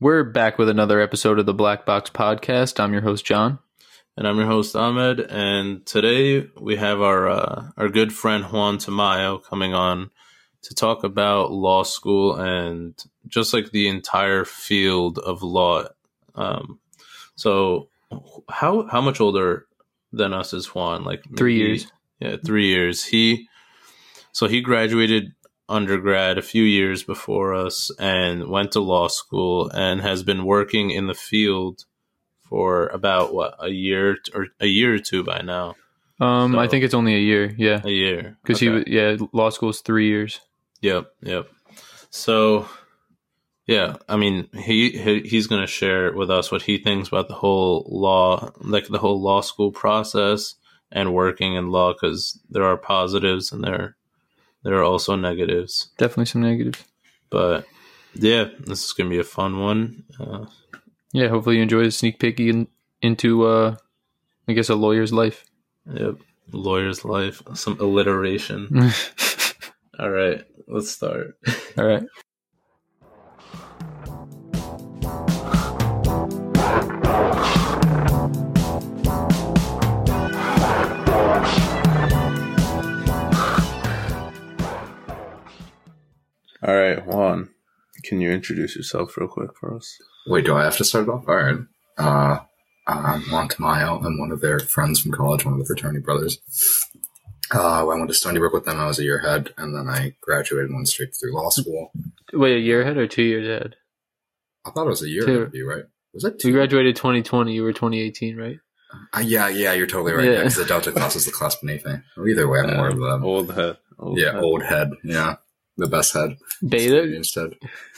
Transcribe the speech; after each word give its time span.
We're 0.00 0.22
back 0.22 0.58
with 0.58 0.68
another 0.68 1.00
episode 1.00 1.40
of 1.40 1.46
the 1.46 1.52
Black 1.52 1.84
Box 1.84 2.08
Podcast. 2.08 2.78
I'm 2.78 2.92
your 2.92 3.02
host, 3.02 3.26
John. 3.26 3.58
And 4.16 4.28
I'm 4.28 4.36
your 4.36 4.46
host, 4.46 4.76
Ahmed. 4.76 5.18
And 5.18 5.84
today 5.86 6.48
we 6.56 6.76
have 6.76 7.00
our 7.00 7.28
uh, 7.28 7.70
our 7.76 7.88
good 7.88 8.12
friend 8.12 8.44
Juan 8.44 8.78
Tamayo 8.78 9.42
coming 9.42 9.74
on 9.74 10.10
to 10.62 10.74
talk 10.76 11.02
about 11.02 11.50
law 11.50 11.82
school 11.82 12.36
and 12.36 12.94
just 13.26 13.52
like 13.52 13.72
the 13.72 13.88
entire 13.88 14.44
field 14.44 15.18
of 15.18 15.42
law. 15.42 15.86
Um, 16.36 16.78
so, 17.34 17.88
how 18.48 18.86
how 18.86 19.00
much 19.00 19.20
older 19.20 19.66
than 20.12 20.32
us 20.32 20.52
is 20.52 20.72
Juan? 20.72 21.02
Like 21.02 21.24
Three 21.36 21.56
years. 21.56 21.90
Yeah, 22.20 22.36
three 22.36 22.68
years. 22.68 23.04
He 23.04 23.48
so 24.30 24.46
he 24.46 24.60
graduated 24.60 25.32
undergrad 25.68 26.38
a 26.38 26.42
few 26.42 26.62
years 26.62 27.02
before 27.02 27.54
us 27.54 27.90
and 27.98 28.48
went 28.48 28.72
to 28.72 28.80
law 28.80 29.08
school 29.08 29.70
and 29.70 30.00
has 30.00 30.22
been 30.22 30.44
working 30.44 30.90
in 30.90 31.06
the 31.06 31.14
field 31.14 31.84
for 32.48 32.86
about 32.88 33.34
what 33.34 33.54
a 33.60 33.68
year 33.68 34.16
or 34.34 34.46
a 34.60 34.66
year 34.66 34.94
or 34.94 34.98
two 34.98 35.22
by 35.22 35.40
now. 35.42 35.74
Um, 36.20 36.58
I 36.58 36.66
think 36.66 36.84
it's 36.84 36.94
only 36.94 37.14
a 37.14 37.20
year. 37.20 37.54
Yeah, 37.56 37.80
A 37.84 37.90
year 37.90 38.36
because 38.42 38.58
he, 38.58 38.68
Okay. 38.68 38.90
he, 38.90 38.96
yeah, 38.96 39.16
law 39.32 39.50
school's 39.50 39.80
three 39.82 40.08
years. 40.08 40.40
Yep, 40.80 41.12
yep. 41.22 41.48
So, 42.10 42.66
yeah, 43.66 43.96
I 44.08 44.16
mean, 44.16 44.48
he, 44.54 44.90
he 44.90 45.20
he's 45.20 45.46
going 45.46 45.60
to 45.60 45.66
share 45.66 46.12
with 46.12 46.30
us 46.30 46.50
what 46.50 46.62
he 46.62 46.78
thinks 46.78 47.08
about 47.08 47.28
the 47.28 47.34
whole 47.34 47.86
law, 47.88 48.50
like 48.60 48.88
the 48.88 48.98
whole 48.98 49.20
law 49.20 49.42
school 49.42 49.70
process 49.70 50.54
and 50.90 51.12
working 51.14 51.54
in 51.54 51.70
law, 51.70 51.92
because 51.92 52.40
there 52.48 52.64
are 52.64 52.76
positives 52.78 53.52
and 53.52 53.62
there 53.62 53.96
there 54.62 54.74
are 54.74 54.84
also 54.84 55.16
negatives. 55.16 55.90
Definitely 55.98 56.26
some 56.26 56.42
negatives. 56.42 56.84
But 57.30 57.66
yeah, 58.14 58.48
this 58.60 58.84
is 58.84 58.92
going 58.92 59.08
to 59.10 59.14
be 59.14 59.20
a 59.20 59.24
fun 59.24 59.60
one. 59.60 60.04
Uh, 60.18 60.46
Yeah, 61.12 61.28
hopefully 61.28 61.56
you 61.56 61.62
enjoy 61.62 61.84
the 61.84 61.90
sneak 61.90 62.18
peek 62.18 62.40
in, 62.40 62.68
into, 63.02 63.46
uh, 63.46 63.76
I 64.48 64.52
guess, 64.52 64.68
a 64.68 64.74
lawyer's 64.74 65.12
life. 65.12 65.44
yep, 65.92 66.16
lawyer's 66.52 67.04
life, 67.04 67.42
some 67.54 67.78
alliteration. 67.80 68.68
All 69.98 70.10
right, 70.10 70.44
let's 70.66 70.90
start. 70.90 71.36
All 71.78 71.86
right. 71.86 72.02
All 86.68 86.76
right, 86.76 87.06
Juan, 87.06 87.48
can 88.04 88.20
you 88.20 88.30
introduce 88.30 88.76
yourself 88.76 89.16
real 89.16 89.26
quick 89.26 89.56
for 89.58 89.74
us? 89.74 89.90
Wait, 90.26 90.44
do 90.44 90.54
I 90.54 90.64
have 90.64 90.76
to 90.76 90.84
start 90.84 91.08
it 91.08 91.10
off? 91.10 91.24
All 91.26 91.34
right. 91.34 91.56
Uh, 91.96 92.40
I'm 92.86 93.22
Juan 93.22 93.48
Tamayo. 93.48 94.04
I'm 94.04 94.18
one 94.18 94.30
of 94.32 94.42
their 94.42 94.58
friends 94.58 95.00
from 95.00 95.12
college, 95.12 95.46
one 95.46 95.54
of 95.54 95.60
the 95.60 95.64
fraternity 95.64 96.00
brothers. 96.00 96.38
Uh, 97.54 97.62
I 97.80 97.82
went 97.84 98.06
to 98.08 98.12
Stony 98.12 98.38
Brook 98.38 98.52
with 98.52 98.66
them. 98.66 98.78
I 98.78 98.84
was 98.86 98.98
a 98.98 99.02
year 99.02 99.16
ahead, 99.18 99.54
and 99.56 99.74
then 99.74 99.88
I 99.88 100.12
graduated 100.20 100.66
and 100.68 100.74
went 100.76 100.88
straight 100.88 101.14
through 101.18 101.34
law 101.34 101.48
school. 101.48 101.90
Wait, 102.34 102.58
a 102.58 102.60
year 102.60 102.82
ahead 102.82 102.98
or 102.98 103.06
two 103.06 103.22
years 103.22 103.48
ahead? 103.48 103.76
I 104.66 104.70
thought 104.70 104.84
it 104.84 104.90
was 104.90 105.02
a 105.02 105.08
year 105.08 105.22
Two. 105.24 105.30
ahead 105.30 105.42
of 105.44 105.54
you, 105.54 105.66
right? 105.66 105.84
Was 106.12 106.24
it 106.24 106.34
We 106.34 106.50
two? 106.50 106.52
graduated 106.52 106.96
2020. 106.96 107.54
You 107.54 107.62
were 107.62 107.72
2018, 107.72 108.36
right? 108.36 108.58
Uh, 109.14 109.20
yeah, 109.20 109.48
yeah, 109.48 109.72
you're 109.72 109.86
totally 109.86 110.12
right. 110.12 110.26
Yeah. 110.26 110.30
Yeah, 110.32 110.38
because 110.40 110.56
the 110.56 110.66
Delta 110.66 110.92
class 110.92 111.16
is 111.16 111.24
the 111.24 111.32
class 111.32 111.56
beneath 111.56 111.86
me. 111.86 111.94
Either 112.28 112.46
way, 112.46 112.60
I'm 112.60 112.76
more 112.76 112.88
of 112.88 112.98
them. 113.00 113.24
Old 113.24 113.54
head. 113.54 113.78
Old 113.98 114.18
Yeah, 114.18 114.32
head. 114.32 114.42
old 114.42 114.62
head. 114.62 114.90
Yeah, 115.02 115.36
the 115.78 115.86
best 115.88 116.12
head. 116.12 116.36
Beta? 116.68 117.02
instead. 117.14 117.50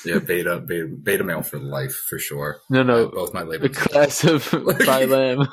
Yeah, 0.04 0.18
beta, 0.20 0.60
beta, 0.60 0.86
beta 0.86 1.24
male 1.24 1.42
for 1.42 1.58
life 1.58 1.94
for 2.08 2.18
sure. 2.18 2.60
No, 2.70 2.80
Uh, 2.80 2.84
no. 2.84 3.08
both 3.08 3.34
my 3.34 3.42
labels. 3.42 3.76
class 3.76 4.22
of 4.24 4.42
Phi 4.84 5.04
Lam. 5.06 5.46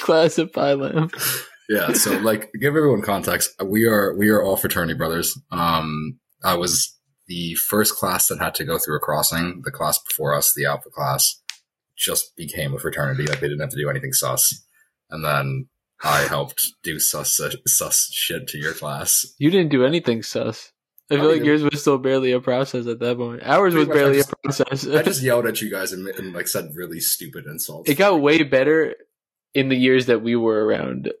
class 0.00 0.38
of 0.38 0.52
Phi 0.52 0.72
Lam. 0.72 1.10
yeah 1.68 1.92
so 1.92 2.18
like 2.18 2.50
give 2.60 2.74
everyone 2.76 3.02
context 3.02 3.50
we 3.64 3.84
are 3.86 4.16
we 4.18 4.28
are 4.28 4.42
all 4.42 4.56
fraternity 4.56 4.94
brothers 4.94 5.38
um 5.52 6.18
i 6.42 6.54
was 6.56 6.98
the 7.28 7.54
first 7.54 7.94
class 7.94 8.26
that 8.26 8.40
had 8.40 8.52
to 8.52 8.64
go 8.64 8.78
through 8.78 8.96
a 8.96 9.00
crossing 9.00 9.62
the 9.64 9.70
class 9.70 9.96
before 10.08 10.34
us 10.36 10.52
the 10.56 10.64
alpha 10.66 10.90
class 10.90 11.40
just 11.96 12.34
became 12.36 12.74
a 12.74 12.78
fraternity 12.80 13.24
like 13.26 13.38
they 13.38 13.46
didn't 13.46 13.60
have 13.60 13.70
to 13.70 13.80
do 13.80 13.88
anything 13.88 14.12
sus 14.12 14.66
and 15.08 15.24
then 15.24 15.66
i 16.02 16.22
helped 16.22 16.60
do 16.82 16.98
sus 16.98 17.40
sus 17.66 18.10
shit 18.12 18.48
to 18.48 18.58
your 18.58 18.72
class 18.74 19.24
You 19.38 19.50
didn't 19.50 19.70
do 19.70 19.84
anything 19.84 20.22
sus. 20.24 20.71
I 21.12 21.16
feel 21.16 21.24
I 21.24 21.32
like 21.32 21.38
did. 21.40 21.46
yours 21.46 21.62
was 21.62 21.80
still 21.80 21.98
barely 21.98 22.32
a 22.32 22.40
process 22.40 22.86
at 22.86 22.98
that 23.00 23.16
point. 23.16 23.42
Ours 23.44 23.74
was 23.74 23.86
Pretty 23.86 23.88
much, 23.88 23.96
I 23.96 24.00
barely 24.00 24.20
a 24.20 24.24
process. 24.44 24.86
i 24.86 25.02
just 25.10 25.22
yelled 25.22 25.46
at 25.46 25.60
you 25.60 25.70
guys 25.70 25.92
and, 25.92 26.06
and 26.08 26.32
like 26.32 26.48
said 26.48 26.70
really 26.74 27.00
stupid 27.00 27.46
insults 27.46 27.88
it 27.90 27.94
got 27.96 28.20
way 28.20 28.42
better 28.42 28.94
in 29.54 29.68
the 29.68 29.76
years 29.76 30.06
that 30.06 30.22
we 30.22 30.34
were 30.36 30.64
around. 30.64 31.12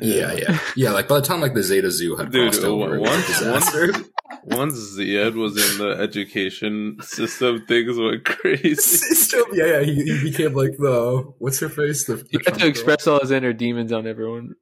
yeah 0.00 0.32
yeah 0.32 0.58
yeah 0.76 0.90
like 0.90 1.08
by 1.08 1.20
the 1.20 1.26
time 1.26 1.40
like 1.40 1.54
the 1.54 1.62
zeta 1.62 1.90
zoo 1.90 2.16
had 2.16 2.30
Dude, 2.30 2.52
crossed 2.52 2.64
over 2.64 2.96
it 2.96 3.00
was 3.00 3.10
a 3.10 3.12
once, 3.12 3.26
disaster. 3.26 3.92
once, 3.92 4.08
once 4.44 4.74
Ziad 4.98 5.34
was 5.34 5.52
in 5.72 5.78
the 5.78 5.90
education 6.02 6.96
system, 7.02 7.64
things 7.66 7.98
went 7.98 8.24
crazy. 8.24 8.74
Still, 8.76 9.44
yeah, 9.52 9.66
yeah. 9.66 9.82
He, 9.82 9.94
he 10.02 10.30
became 10.30 10.54
like 10.54 10.76
the 10.78 11.32
what's 11.38 11.60
her 11.60 11.68
face? 11.68 12.06
The, 12.06 12.16
the 12.16 12.26
He 12.30 12.38
had 12.38 12.44
Trump 12.44 12.56
to 12.58 12.60
girl? 12.62 12.70
express 12.70 13.06
all 13.06 13.20
his 13.20 13.30
inner 13.30 13.52
demons 13.52 13.92
on 13.92 14.06
everyone. 14.06 14.54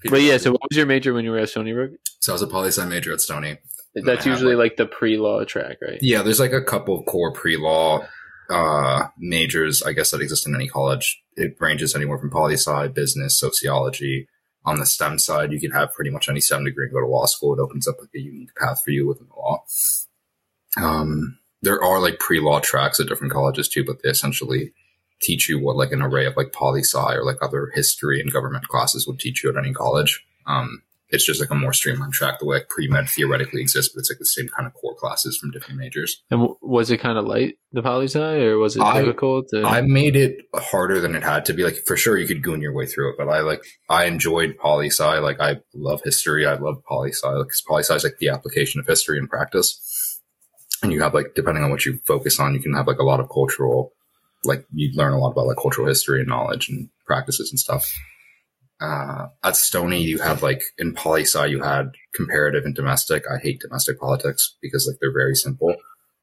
Peter 0.00 0.12
But 0.16 0.22
yeah, 0.22 0.36
so 0.38 0.50
what 0.52 0.60
was 0.68 0.76
your 0.76 0.86
major 0.86 1.14
when 1.14 1.24
you 1.24 1.30
were 1.30 1.38
at 1.38 1.48
Stony 1.48 1.72
Brook? 1.72 1.92
so 2.20 2.32
I 2.32 2.34
was 2.34 2.42
a 2.42 2.46
poli 2.48 2.68
sci 2.68 2.84
major 2.86 3.12
at 3.12 3.20
Stony. 3.20 3.58
That's 3.94 4.26
usually 4.26 4.54
like 4.54 4.76
the 4.76 4.86
pre-law 4.86 5.44
track, 5.44 5.78
right? 5.82 5.98
Yeah, 6.00 6.22
there's 6.22 6.40
like 6.40 6.52
a 6.52 6.62
couple 6.62 6.98
of 6.98 7.04
core 7.04 7.32
pre 7.32 7.56
law 7.56 8.06
uh, 8.48 9.08
majors, 9.18 9.82
I 9.82 9.92
guess, 9.92 10.10
that 10.10 10.20
exist 10.20 10.46
in 10.46 10.54
any 10.54 10.68
college. 10.68 11.22
It 11.36 11.56
ranges 11.60 11.94
anywhere 11.94 12.18
from 12.18 12.30
poli 12.30 12.54
sci, 12.54 12.88
business, 12.88 13.38
sociology. 13.38 14.28
On 14.64 14.78
the 14.78 14.86
STEM 14.86 15.18
side, 15.18 15.52
you 15.52 15.60
can 15.60 15.72
have 15.72 15.92
pretty 15.92 16.10
much 16.10 16.28
any 16.28 16.40
STEM 16.40 16.64
degree 16.64 16.86
and 16.86 16.92
go 16.92 17.00
to 17.00 17.06
law 17.06 17.26
school. 17.26 17.52
It 17.52 17.60
opens 17.60 17.88
up 17.88 17.96
like 18.00 18.10
a 18.14 18.20
unique 18.20 18.54
path 18.54 18.82
for 18.84 18.92
you 18.92 19.08
within 19.08 19.26
the 19.28 19.34
law. 19.34 19.64
Um, 20.80 21.38
there 21.62 21.82
are 21.82 22.00
like 22.00 22.18
pre 22.18 22.40
law 22.40 22.60
tracks 22.60 23.00
at 23.00 23.08
different 23.08 23.32
colleges 23.32 23.68
too, 23.68 23.84
but 23.84 24.02
they 24.02 24.10
essentially 24.10 24.72
teach 25.20 25.48
you 25.48 25.58
what 25.58 25.76
like 25.76 25.92
an 25.92 26.02
array 26.02 26.26
of 26.26 26.36
like 26.36 26.52
poli 26.52 26.80
sci 26.80 27.14
or 27.14 27.24
like 27.24 27.38
other 27.40 27.70
history 27.74 28.20
and 28.20 28.32
government 28.32 28.68
classes 28.68 29.06
would 29.06 29.18
teach 29.18 29.42
you 29.42 29.50
at 29.50 29.56
any 29.56 29.72
college. 29.72 30.24
Um, 30.46 30.82
it's 31.12 31.24
just 31.26 31.40
like 31.40 31.50
a 31.50 31.54
more 31.54 31.72
streamlined 31.74 32.14
track 32.14 32.38
the 32.40 32.46
way 32.46 32.56
like 32.56 32.68
pre 32.68 32.88
med 32.88 33.08
theoretically 33.08 33.60
exists, 33.60 33.92
but 33.94 34.00
it's 34.00 34.10
like 34.10 34.18
the 34.18 34.24
same 34.24 34.48
kind 34.48 34.66
of 34.66 34.72
core 34.72 34.94
classes 34.94 35.36
from 35.36 35.50
different 35.50 35.78
majors. 35.78 36.22
And 36.30 36.40
w- 36.40 36.56
was 36.62 36.90
it 36.90 36.98
kind 36.98 37.18
of 37.18 37.26
light, 37.26 37.56
the 37.70 37.82
poli 37.82 38.06
sci, 38.06 38.18
or 38.18 38.56
was 38.58 38.76
it 38.76 38.82
I- 38.82 39.00
difficult? 39.02 39.48
To- 39.50 39.62
I 39.64 39.82
made 39.82 40.16
it 40.16 40.38
harder 40.54 41.00
than 41.00 41.14
it 41.14 41.22
had 41.22 41.44
to 41.46 41.52
be. 41.52 41.64
Like 41.64 41.76
for 41.86 41.96
sure, 41.96 42.16
you 42.16 42.26
could 42.26 42.42
goon 42.42 42.62
your 42.62 42.72
way 42.72 42.86
through 42.86 43.10
it, 43.10 43.16
but 43.18 43.28
I 43.28 43.40
like 43.40 43.62
I 43.90 44.06
enjoyed 44.06 44.56
poli 44.58 44.88
sci. 44.88 45.18
Like 45.18 45.38
I 45.40 45.60
love 45.74 46.00
history. 46.02 46.46
I 46.46 46.54
love 46.54 46.82
poli 46.88 47.12
sci 47.12 47.28
because 47.38 47.62
poli 47.68 47.82
sci 47.82 47.94
is 47.94 48.04
like 48.04 48.18
the 48.18 48.30
application 48.30 48.80
of 48.80 48.86
history 48.86 49.18
in 49.18 49.28
practice. 49.28 50.20
And 50.82 50.92
you 50.92 51.02
have 51.02 51.14
like 51.14 51.34
depending 51.34 51.62
on 51.62 51.70
what 51.70 51.84
you 51.84 52.00
focus 52.06 52.40
on, 52.40 52.54
you 52.54 52.60
can 52.60 52.72
have 52.74 52.86
like 52.86 52.98
a 52.98 53.04
lot 53.04 53.20
of 53.20 53.28
cultural, 53.28 53.92
like 54.44 54.64
you 54.72 54.90
learn 54.94 55.12
a 55.12 55.18
lot 55.18 55.32
about 55.32 55.46
like 55.46 55.58
cultural 55.58 55.86
history 55.86 56.20
and 56.20 56.28
knowledge 56.28 56.68
and 56.70 56.88
practices 57.06 57.50
and 57.52 57.60
stuff. 57.60 57.94
Uh, 58.82 59.28
at 59.44 59.56
Stony, 59.56 60.02
you 60.02 60.18
have 60.18 60.42
like 60.42 60.62
in 60.78 60.94
poli 60.94 61.22
sci, 61.22 61.46
you 61.46 61.62
had 61.62 61.92
comparative 62.14 62.64
and 62.64 62.74
domestic. 62.74 63.22
I 63.32 63.38
hate 63.38 63.60
domestic 63.60 64.00
politics 64.00 64.56
because 64.60 64.88
like 64.88 64.98
they're 65.00 65.12
very 65.12 65.36
simple. 65.36 65.74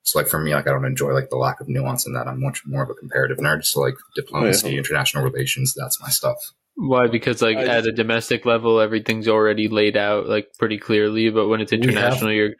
So 0.04 0.20
like 0.20 0.28
for 0.28 0.40
me, 0.40 0.54
like 0.54 0.68
I 0.68 0.72
don't 0.72 0.86
enjoy 0.86 1.14
like 1.14 1.30
the 1.30 1.38
lack 1.38 1.62
of 1.62 1.70
nuance 1.70 2.06
in 2.06 2.14
that. 2.14 2.28
I'm 2.28 2.42
much 2.42 2.64
more 2.66 2.84
of 2.84 2.90
a 2.90 2.94
comparative 2.96 3.38
nerd. 3.38 3.64
So 3.66 3.80
like 3.82 3.96
diplomacy, 4.16 4.68
Oh, 4.68 4.72
yeah. 4.72 4.78
international 4.80 5.24
relations, 5.24 5.74
that's 5.74 6.02
my 6.02 6.10
stuff. 6.10 6.38
Why? 6.82 7.08
Because 7.08 7.42
like 7.42 7.58
I 7.58 7.64
at 7.64 7.84
just- 7.84 7.88
a 7.88 7.92
domestic 7.92 8.46
level, 8.46 8.80
everything's 8.80 9.28
already 9.28 9.68
laid 9.68 9.98
out 9.98 10.28
like 10.28 10.48
pretty 10.58 10.78
clearly. 10.78 11.30
But 11.30 11.50
when 11.50 11.60
it's 11.60 11.74
We 11.74 11.80
have- 11.80 11.90
international, 11.90 12.32
you're 12.32 12.52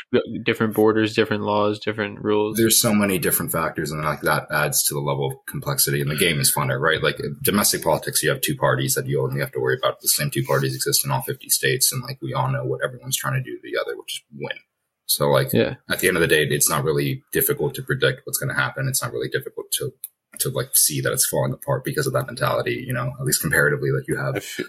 different 0.44 0.74
borders, 0.74 1.14
different 1.16 1.44
laws, 1.44 1.80
different 1.80 2.22
rules. 2.22 2.58
There's 2.58 2.82
so 2.82 2.94
many 2.94 3.18
different 3.18 3.54
factors, 3.54 3.92
and 3.92 4.04
like 4.04 4.20
that 4.22 4.48
adds 4.52 4.84
to 4.88 4.94
the 4.94 5.00
level 5.00 5.28
of 5.32 5.38
complexity. 5.48 6.02
And 6.02 6.12
the 6.12 6.18
game 6.18 6.40
is 6.42 6.54
funner, 6.54 6.78
right? 6.80 7.02
Like 7.02 7.18
domestic 7.42 7.82
politics, 7.82 8.22
you 8.22 8.30
have 8.30 8.42
two 8.42 8.58
parties 8.58 8.96
that 8.96 9.08
you 9.08 9.22
only 9.24 9.40
have 9.40 9.54
to 9.54 9.60
worry 9.60 9.78
about. 9.82 10.02
The 10.02 10.10
same 10.10 10.30
two 10.30 10.44
parties 10.44 10.76
exist 10.76 11.06
in 11.06 11.12
all 11.12 11.22
50 11.22 11.48
states, 11.50 11.94
and 11.94 12.02
like 12.04 12.20
we 12.22 12.34
all 12.34 12.52
know 12.52 12.66
what 12.66 12.82
everyone's 12.84 13.16
trying 13.16 13.42
to 13.42 13.44
do 13.50 13.56
to 13.56 13.62
the 13.64 13.80
other, 13.80 13.96
which 13.98 14.16
is 14.16 14.22
win. 14.38 14.58
So 15.06 15.30
like 15.30 15.54
yeah, 15.54 15.76
at 15.90 16.00
the 16.02 16.08
end 16.10 16.18
of 16.18 16.22
the 16.22 16.28
day, 16.28 16.44
it's 16.44 16.70
not 16.70 16.84
really 16.84 17.24
difficult 17.32 17.74
to 17.76 17.82
predict 17.84 18.22
what's 18.26 18.38
going 18.38 18.50
to 18.54 18.62
happen. 18.62 18.88
It's 18.90 19.02
not 19.02 19.14
really 19.14 19.30
difficult 19.30 19.72
to 19.80 19.94
to 20.40 20.50
like 20.50 20.76
see 20.76 21.02
that 21.02 21.14
it's 21.14 21.28
falling 21.28 21.54
apart 21.54 21.84
because 21.84 22.08
of 22.08 22.14
that 22.14 22.28
mentality. 22.28 22.84
You 22.86 22.94
know, 22.94 23.14
at 23.20 23.26
least 23.26 23.42
comparatively, 23.42 23.92
like 23.92 24.08
you 24.08 24.18
have. 24.18 24.44
Feel, 24.44 24.66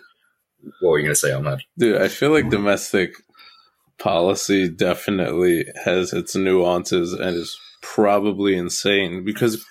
What 0.81 0.91
were 0.91 0.99
you 0.99 1.05
going 1.05 1.15
to 1.15 1.21
say 1.21 1.33
on 1.33 1.45
that? 1.45 1.61
dude, 1.79 2.01
I 2.01 2.09
feel 2.09 2.31
like 2.31 2.51
domestic 2.51 3.15
policy 3.99 4.69
definitely 4.69 5.67
has 5.85 6.13
its 6.13 6.35
nuances 6.35 7.13
and 7.13 7.37
is 7.37 7.59
probably 7.83 8.57
insane 8.57 9.25
because 9.25 9.65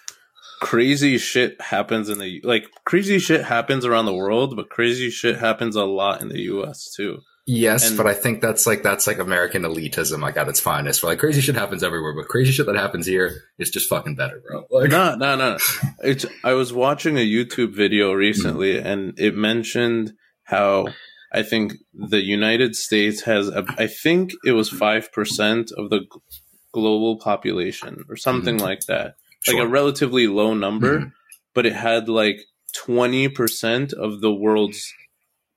crazy 0.62 1.18
shit 1.18 1.60
happens 1.62 2.10
in 2.10 2.20
the 2.20 2.42
like 2.44 2.68
crazy 2.86 3.18
shit 3.20 3.46
happens 3.46 3.86
around 3.86 4.06
the 4.06 4.14
world, 4.14 4.56
but 4.56 4.70
crazy 4.70 5.10
shit 5.10 5.38
happens 5.38 5.76
a 5.76 5.86
lot 5.86 6.22
in 6.22 6.30
the 6.30 6.42
U.S. 6.42 6.92
too. 6.96 7.20
Yes, 7.52 7.88
And- 7.90 7.98
but 7.98 8.06
I 8.06 8.14
think 8.14 8.42
that's 8.42 8.68
like 8.68 8.84
that's 8.84 9.08
like 9.08 9.18
American 9.18 9.64
elitism, 9.64 10.22
like 10.22 10.38
at 10.38 10.48
its 10.48 10.60
finest. 10.60 11.02
Where 11.02 11.12
like 11.12 11.18
crazy 11.20 11.42
shit 11.42 11.56
happens 11.56 11.82
everywhere, 11.82 12.14
but 12.14 12.28
crazy 12.28 12.52
shit 12.52 12.68
that 12.68 12.76
happens 12.76 13.08
here 13.08 13.42
is 13.58 13.72
just 13.72 13.90
fucking 13.90 14.14
better, 14.16 14.40
bro. 14.48 14.66
Like, 14.70 14.92
no, 14.92 15.16
no, 15.16 15.36
no. 15.36 15.58
It's. 16.04 16.28
I 16.44 16.54
was 16.54 16.72
watching 16.72 17.18
a 17.18 17.26
YouTube 17.28 17.74
video 17.74 18.14
recently, 18.14 18.78
and 18.78 19.18
it 19.18 19.36
mentioned 19.36 20.14
how 20.44 20.90
I 21.34 21.42
think 21.42 21.74
the 21.94 22.22
United 22.24 22.76
States 22.76 23.22
has. 23.22 23.50
A, 23.50 23.66
I 23.80 23.88
think 23.88 24.32
it 24.46 24.52
was 24.52 24.70
five 24.70 25.12
percent 25.12 25.72
of 25.76 25.90
the 25.90 26.02
global 26.72 27.18
population, 27.18 28.04
or 28.10 28.16
something 28.16 28.58
Mhm. 28.58 28.62
like 28.62 28.82
that. 28.88 29.16
Like 29.48 29.58
a 29.58 29.68
relatively 29.68 30.28
low 30.28 30.54
number, 30.54 31.00
Mhm. 31.00 31.12
but 31.56 31.66
it 31.66 31.74
had 31.74 32.10
like 32.10 32.42
twenty 32.76 33.28
percent 33.28 33.92
of 33.92 34.22
the 34.22 34.32
world's 34.32 34.94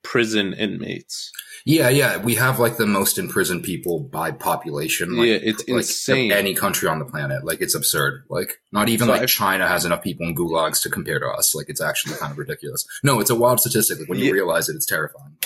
prison 0.03 0.55
inmates. 0.55 1.31
Yeah, 1.65 1.89
yeah, 1.91 2.17
we 2.19 2.35
have 2.37 2.59
like 2.59 2.77
the 2.77 2.87
most 2.87 3.19
imprisoned 3.19 3.63
people 3.63 4.01
by 4.01 4.31
population. 4.33 5.17
Like, 5.17 5.29
Yeah, 5.29 5.39
it's 5.43 5.61
like, 5.69 5.77
insane. 5.79 6.33
Any 6.33 6.55
country 6.55 6.89
on 6.89 6.99
the 6.99 7.05
planet, 7.05 7.45
like 7.45 7.61
it's 7.61 7.75
absurd. 7.75 8.25
Like 8.29 8.61
not 8.73 8.89
even 8.89 9.07
So 9.07 9.13
like 9.13 9.23
I- 9.23 9.27
China 9.27 9.69
has 9.69 9.85
enough 9.85 10.03
people 10.03 10.27
in 10.27 10.35
gulags 10.35 10.83
to 10.83 10.91
compare 10.91 11.21
to 11.21 11.27
us. 11.29 11.55
Like 11.55 11.69
it's 11.69 11.81
actually 11.81 12.17
kind 12.17 12.33
of 12.33 12.39
ridiculous. 12.39 12.87
No, 13.05 13.21
it's 13.21 13.31
a 13.31 13.35
wild 13.37 13.61
statistic. 13.61 14.01
Like 14.01 14.09
when 14.09 14.19
you 14.19 14.27
Yeah. 14.27 14.33
realize 14.33 14.69
it, 14.69 14.77
it's 14.77 14.87
terrifying. 14.87 15.37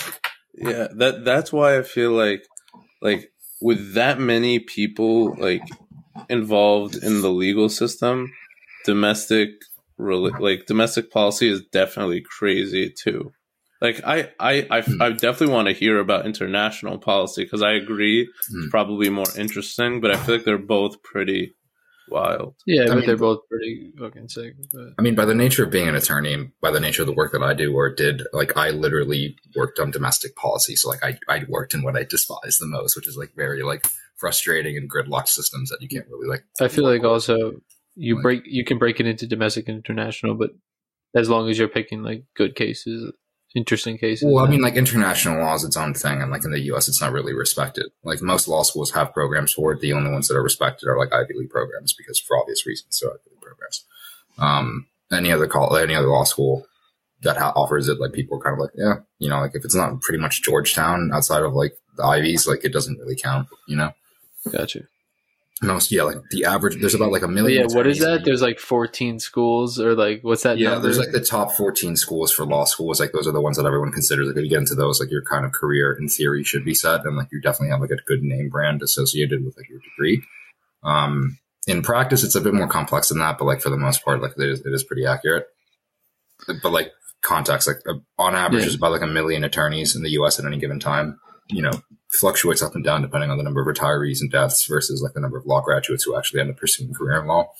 yeah 0.59 0.87
that 0.95 1.23
that's 1.23 1.53
why 1.53 1.77
i 1.77 1.83
feel 1.83 2.11
like 2.13 2.43
like 2.99 3.31
with 3.61 3.93
that 3.93 4.19
many 4.19 4.57
people 4.57 5.35
like 5.37 5.61
involved 6.29 6.95
in 6.95 7.21
the 7.21 7.29
legal 7.29 7.69
system 7.69 8.33
domestic 8.85 9.49
like 9.99 10.65
domestic 10.65 11.11
policy 11.11 11.47
is 11.47 11.61
definitely 11.71 12.21
crazy 12.21 12.89
too 12.89 13.31
like 13.81 14.01
i 14.05 14.29
i 14.39 14.67
i, 14.71 14.81
Hmm. 14.81 15.01
I 15.01 15.09
definitely 15.11 15.53
want 15.53 15.67
to 15.67 15.73
hear 15.73 15.99
about 15.99 16.25
international 16.25 16.97
policy 16.97 17.43
because 17.43 17.61
i 17.61 17.73
agree 17.73 18.27
Hmm. 18.49 18.61
it's 18.63 18.71
probably 18.71 19.09
more 19.09 19.25
interesting 19.37 20.01
but 20.01 20.11
i 20.11 20.17
feel 20.17 20.35
like 20.35 20.45
they're 20.45 20.57
both 20.57 21.01
pretty 21.03 21.53
wild 22.09 22.55
Yeah, 22.65 22.83
I 22.83 22.87
but 22.87 22.95
mean- 22.97 23.05
they're 23.05 23.17
both 23.17 23.39
pretty 23.49 23.91
fucking 23.99 24.29
sick. 24.29 24.53
But 24.71 24.93
I 24.97 25.01
mean, 25.01 25.13
by 25.15 25.25
the 25.25 25.35
nature 25.35 25.65
of 25.65 25.71
being 25.71 25.89
an 25.89 25.95
attorney, 25.95 26.33
and 26.33 26.51
by 26.61 26.71
the 26.71 26.79
nature 26.79 27.01
of 27.01 27.05
the 27.05 27.13
work 27.13 27.33
that 27.33 27.43
I 27.43 27.53
do 27.53 27.73
or 27.75 27.93
did, 27.93 28.23
like 28.31 28.55
I 28.55 28.69
literally 28.69 29.35
worked 29.57 29.77
on 29.77 29.91
domestic 29.91 30.33
policy. 30.37 30.77
So 30.77 30.87
like 30.89 31.03
I, 31.03 31.19
I 31.27 31.43
worked 31.49 31.73
in 31.73 31.83
what 31.83 31.97
I 31.97 32.03
despise 32.05 32.59
the 32.59 32.65
most, 32.65 32.95
which 32.95 33.09
is 33.09 33.17
like 33.17 33.33
very 33.35 33.61
like 33.61 33.85
frustrating 34.15 34.77
and 34.77 34.89
gridlock 34.89 35.27
systems 35.27 35.69
that 35.69 35.81
you 35.81 35.89
can't 35.89 36.07
really 36.09 36.29
like. 36.29 36.45
I 36.61 36.69
feel 36.69 36.85
like 36.85 37.03
also 37.03 37.59
you 37.97 38.15
Like- 38.15 38.23
break 38.23 38.41
you 38.45 38.63
can 38.63 38.77
break 38.77 39.01
it 39.01 39.05
into 39.05 39.27
domestic 39.27 39.67
and 39.67 39.75
international, 39.75 40.35
but 40.35 40.51
as 41.13 41.29
long 41.29 41.49
as 41.49 41.59
you're 41.59 41.67
picking 41.67 42.03
like 42.03 42.23
good 42.37 42.55
cases, 42.55 43.11
interesting 43.55 43.97
cases. 43.97 44.27
Well, 44.31 44.45
I 44.45 44.49
mean, 44.49 44.61
like 44.61 44.75
international 44.75 45.39
law 45.39 45.55
is 45.55 45.63
its 45.63 45.77
own 45.77 45.93
thing, 45.93 46.21
and 46.21 46.31
like 46.31 46.45
in 46.45 46.51
the 46.51 46.59
U.S., 46.61 46.87
it's 46.87 47.01
not 47.01 47.11
really 47.11 47.33
respected. 47.33 47.87
Like 48.03 48.21
most 48.21 48.47
law 48.47 48.63
schools 48.63 48.91
have 48.91 49.13
programs 49.13 49.53
for 49.53 49.73
it. 49.73 49.81
The 49.81 49.93
only 49.93 50.11
ones 50.11 50.27
that 50.27 50.35
are 50.35 50.43
respected 50.43 50.87
are 50.87 50.97
like 50.97 51.13
Ivy 51.13 51.33
League 51.35 51.49
programs 51.49 51.93
because, 51.93 52.19
for 52.19 52.37
obvious 52.37 52.65
reasons, 52.65 52.99
they're 52.99 53.11
Ivy 53.11 53.19
League 53.31 53.41
programs. 53.41 53.85
Um, 54.37 54.87
any 55.11 55.31
other 55.31 55.47
call, 55.47 55.75
any 55.75 55.95
other 55.95 56.07
law 56.07 56.23
school 56.23 56.65
that 57.21 57.37
ha- 57.37 57.53
offers 57.55 57.87
it, 57.87 57.99
like 57.99 58.13
people 58.13 58.37
are 58.37 58.41
kind 58.41 58.53
of 58.53 58.59
like, 58.59 58.71
yeah, 58.75 58.95
you 59.19 59.29
know, 59.29 59.39
like 59.39 59.55
if 59.55 59.65
it's 59.65 59.75
not 59.75 60.01
pretty 60.01 60.19
much 60.19 60.43
Georgetown 60.43 61.11
outside 61.13 61.43
of 61.43 61.53
like 61.53 61.73
the 61.95 62.03
Ivies, 62.03 62.47
like 62.47 62.63
it 62.63 62.73
doesn't 62.73 62.99
really 62.99 63.15
count, 63.15 63.47
you 63.67 63.75
know. 63.75 63.91
gotcha. 64.51 64.81
Most, 65.61 65.91
yeah, 65.91 66.03
like 66.03 66.17
the 66.29 66.45
average, 66.45 66.79
there's 66.79 66.93
about 66.93 67.11
like 67.11 67.23
a 67.23 67.27
million. 67.27 67.67
yeah, 67.67 67.75
what 67.75 67.87
is 67.87 67.97
that? 67.99 68.23
There's 68.23 68.43
like 68.43 68.59
14 68.59 69.19
schools, 69.19 69.79
or 69.79 69.95
like 69.95 70.23
what's 70.23 70.43
that 70.43 70.59
yeah, 70.59 70.69
number? 70.73 70.83
there's 70.83 70.99
like 70.99 71.11
the 71.11 71.19
top 71.19 71.51
14 71.53 71.95
schools 71.95 72.31
for 72.31 72.45
law 72.45 72.65
schools. 72.65 72.99
Like 72.99 73.11
those 73.11 73.27
are 73.27 73.31
the 73.31 73.41
ones 73.41 73.57
that 73.57 73.65
everyone 73.65 73.91
considers. 73.91 74.27
Like 74.27 74.37
if 74.37 74.43
you 74.43 74.49
get 74.51 74.59
into 74.59 74.75
those, 74.75 74.99
like 74.99 75.09
your 75.09 75.23
kind 75.23 75.45
of 75.45 75.53
career 75.53 75.97
in 75.99 76.09
theory 76.09 76.43
should 76.43 76.63
be 76.63 76.75
set, 76.75 77.05
and 77.05 77.17
like 77.17 77.29
you 77.31 77.41
definitely 77.41 77.69
have 77.71 77.81
like 77.81 77.89
a 77.89 77.95
good 78.05 78.21
name 78.21 78.49
brand 78.49 78.83
associated 78.83 79.43
with 79.43 79.57
like 79.57 79.67
your 79.67 79.79
degree. 79.79 80.21
Um, 80.83 81.39
in 81.65 81.81
practice, 81.81 82.23
it's 82.23 82.35
a 82.35 82.41
bit 82.41 82.53
more 82.53 82.67
complex 82.67 83.09
than 83.09 83.17
that, 83.17 83.39
but 83.39 83.45
like 83.45 83.61
for 83.61 83.69
the 83.71 83.77
most 83.77 84.05
part, 84.05 84.21
like 84.21 84.33
it 84.37 84.47
is, 84.49 84.59
it 84.63 84.71
is 84.73 84.83
pretty 84.83 85.05
accurate. 85.07 85.47
But 86.61 86.71
like 86.71 86.91
context, 87.23 87.67
like 87.67 87.77
uh, 87.89 87.95
on 88.19 88.35
average, 88.35 88.59
Yeah. 88.59 88.65
there's 88.65 88.75
about 88.75 88.91
like 88.91 89.01
a 89.01 89.07
million 89.07 89.43
attorneys 89.43 89.95
in 89.95 90.03
the 90.03 90.11
U.S. 90.11 90.39
at 90.39 90.45
any 90.45 90.59
given 90.59 90.79
time. 90.79 91.19
You 91.49 91.63
know, 91.63 91.71
fluctuates 92.09 92.61
up 92.61 92.73
and 92.75 92.83
down 92.83 93.01
depending 93.01 93.29
on 93.29 93.37
the 93.37 93.43
number 93.43 93.61
of 93.61 93.67
retirees 93.67 94.21
and 94.21 94.31
deaths 94.31 94.65
versus 94.65 95.01
like 95.01 95.13
the 95.13 95.19
number 95.19 95.37
of 95.37 95.45
law 95.45 95.61
graduates 95.61 96.03
who 96.03 96.17
actually 96.17 96.39
end 96.39 96.49
up 96.49 96.57
pursuing 96.57 96.89
a 96.89 96.93
career 96.93 97.19
in 97.21 97.27
law. 97.27 97.51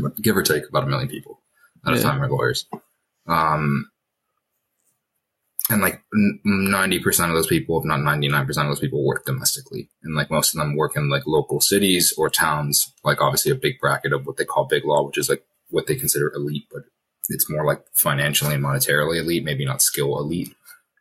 But 0.00 0.16
give 0.20 0.36
or 0.36 0.42
take, 0.42 0.68
about 0.68 0.84
a 0.84 0.86
million 0.86 1.08
people 1.08 1.40
at 1.86 1.94
a 1.94 1.96
Yeah. 1.96 2.02
time 2.02 2.22
are 2.22 2.28
lawyers. 2.30 2.66
Um, 3.26 3.90
and 5.70 5.80
like 5.80 6.02
ninety 6.12 6.98
percent 6.98 7.30
of 7.30 7.36
those 7.36 7.46
people, 7.46 7.78
if 7.78 7.86
not 7.86 8.00
ninety 8.02 8.28
nine 8.28 8.44
percent 8.44 8.66
of 8.66 8.70
those 8.70 8.80
people, 8.80 9.02
work 9.04 9.24
domestically, 9.24 9.88
and 10.02 10.14
like 10.14 10.30
most 10.30 10.54
of 10.54 10.58
them 10.58 10.76
work 10.76 10.94
in 10.94 11.08
like 11.08 11.26
local 11.26 11.58
cities 11.60 12.12
or 12.18 12.28
towns. 12.28 12.92
Like 13.02 13.22
obviously 13.22 13.50
a 13.50 13.54
big 13.54 13.80
bracket 13.80 14.12
of 14.12 14.26
what 14.26 14.36
they 14.36 14.44
call 14.44 14.66
big 14.66 14.84
law, 14.84 15.06
which 15.06 15.16
is 15.16 15.30
like 15.30 15.42
what 15.70 15.86
they 15.86 15.94
consider 15.94 16.30
elite, 16.34 16.66
but 16.70 16.82
it's 17.30 17.48
more 17.48 17.64
like 17.64 17.82
financially 17.94 18.54
and 18.54 18.62
monetarily 18.62 19.18
elite, 19.20 19.42
maybe 19.44 19.64
not 19.64 19.80
skill 19.80 20.18
elite. 20.18 20.54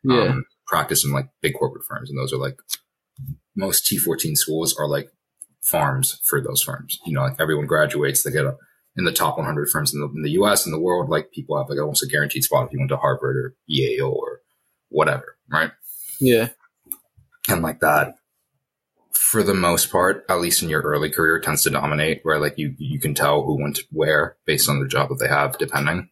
yeah. 0.06 0.27
Um, 0.27 0.45
practice 0.68 1.06
in 1.06 1.12
like 1.12 1.27
big 1.42 1.54
corporate 1.57 1.86
firms, 1.88 2.10
and 2.10 2.18
those 2.18 2.33
are 2.33 2.38
like 2.38 2.57
most 3.56 3.86
T 3.86 3.98
fourteen 3.98 4.36
schools 4.36 4.75
are 4.77 4.88
like 4.88 5.10
farms 5.62 6.19
for 6.25 6.42
those 6.42 6.62
firms. 6.62 7.00
You 7.06 7.13
know, 7.13 7.21
like 7.21 7.39
everyone 7.39 7.65
graduates, 7.65 8.24
they 8.24 8.31
get 8.31 8.45
a, 8.45 8.56
in 8.95 9.06
the 9.06 9.12
top 9.12 9.38
100 9.38 9.69
firms 9.69 9.94
in 9.94 10.01
the, 10.01 10.07
in 10.07 10.21
the 10.21 10.31
U.S. 10.31 10.65
and 10.65 10.74
the 10.74 10.80
world. 10.80 11.10
Like 11.10 11.31
people 11.31 11.57
have 11.57 11.69
like 11.69 11.80
almost 11.80 12.04
a 12.04 12.07
guaranteed 12.07 12.44
spot 12.44 12.68
if 12.68 12.74
you 12.74 12.80
went 12.80 12.89
to 12.89 12.98
Harvard 12.98 13.38
or 13.38 13.56
Yale 13.65 14.13
or 14.15 14.42
whatever, 14.89 15.38
right? 15.50 15.71
yeah. 16.19 16.50
And 17.50 17.62
like 17.62 17.80
that, 17.81 18.16
for 19.12 19.44
the 19.44 19.54
most 19.54 19.92
part, 19.92 20.25
at 20.30 20.39
least 20.39 20.63
in 20.63 20.69
your 20.69 20.81
early 20.81 21.09
career, 21.09 21.39
tends 21.39 21.63
to 21.63 21.69
dominate. 21.69 22.21
Where 22.24 22.39
like 22.39 22.57
you 22.57 22.75
you 22.77 23.00
can 23.00 23.13
tell 23.13 23.44
who 23.44 23.62
went 23.62 23.80
where 23.92 24.38
based 24.45 24.69
on 24.69 24.80
the 24.80 24.88
job 24.88 25.09
that 25.09 25.19
they 25.19 25.27
have, 25.27 25.57
depending. 25.57 26.09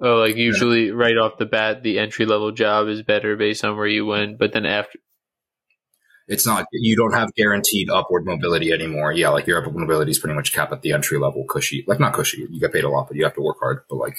Oh, 0.00 0.16
like 0.16 0.36
usually 0.36 0.90
right 0.90 1.16
off 1.16 1.38
the 1.38 1.46
bat, 1.46 1.82
the 1.82 1.98
entry 1.98 2.24
level 2.26 2.52
job 2.52 2.88
is 2.88 3.02
better 3.02 3.36
based 3.36 3.64
on 3.64 3.76
where 3.76 3.86
you 3.86 4.06
went, 4.06 4.38
but 4.38 4.52
then 4.52 4.64
after, 4.66 4.98
It's 6.28 6.46
not 6.46 6.66
you 6.72 6.96
don't 6.96 7.12
have 7.12 7.34
guaranteed 7.34 7.90
upward 7.90 8.24
mobility 8.24 8.72
anymore. 8.72 9.12
Yeah, 9.12 9.30
like 9.30 9.46
your 9.46 9.58
upward 9.58 9.76
mobility 9.76 10.12
is 10.12 10.18
pretty 10.18 10.34
much 10.36 10.52
capped 10.52 10.72
at 10.72 10.82
the 10.82 10.92
entry 10.92 11.18
level 11.18 11.44
cushy. 11.48 11.84
Like 11.88 11.98
not 12.00 12.12
cushy, 12.14 12.46
you 12.50 12.60
get 12.60 12.72
paid 12.72 12.84
a 12.84 12.88
lot, 12.88 13.08
but 13.08 13.16
you 13.16 13.24
have 13.24 13.34
to 13.34 13.42
work 13.42 13.56
hard. 13.60 13.82
But 13.90 13.96
like 13.96 14.18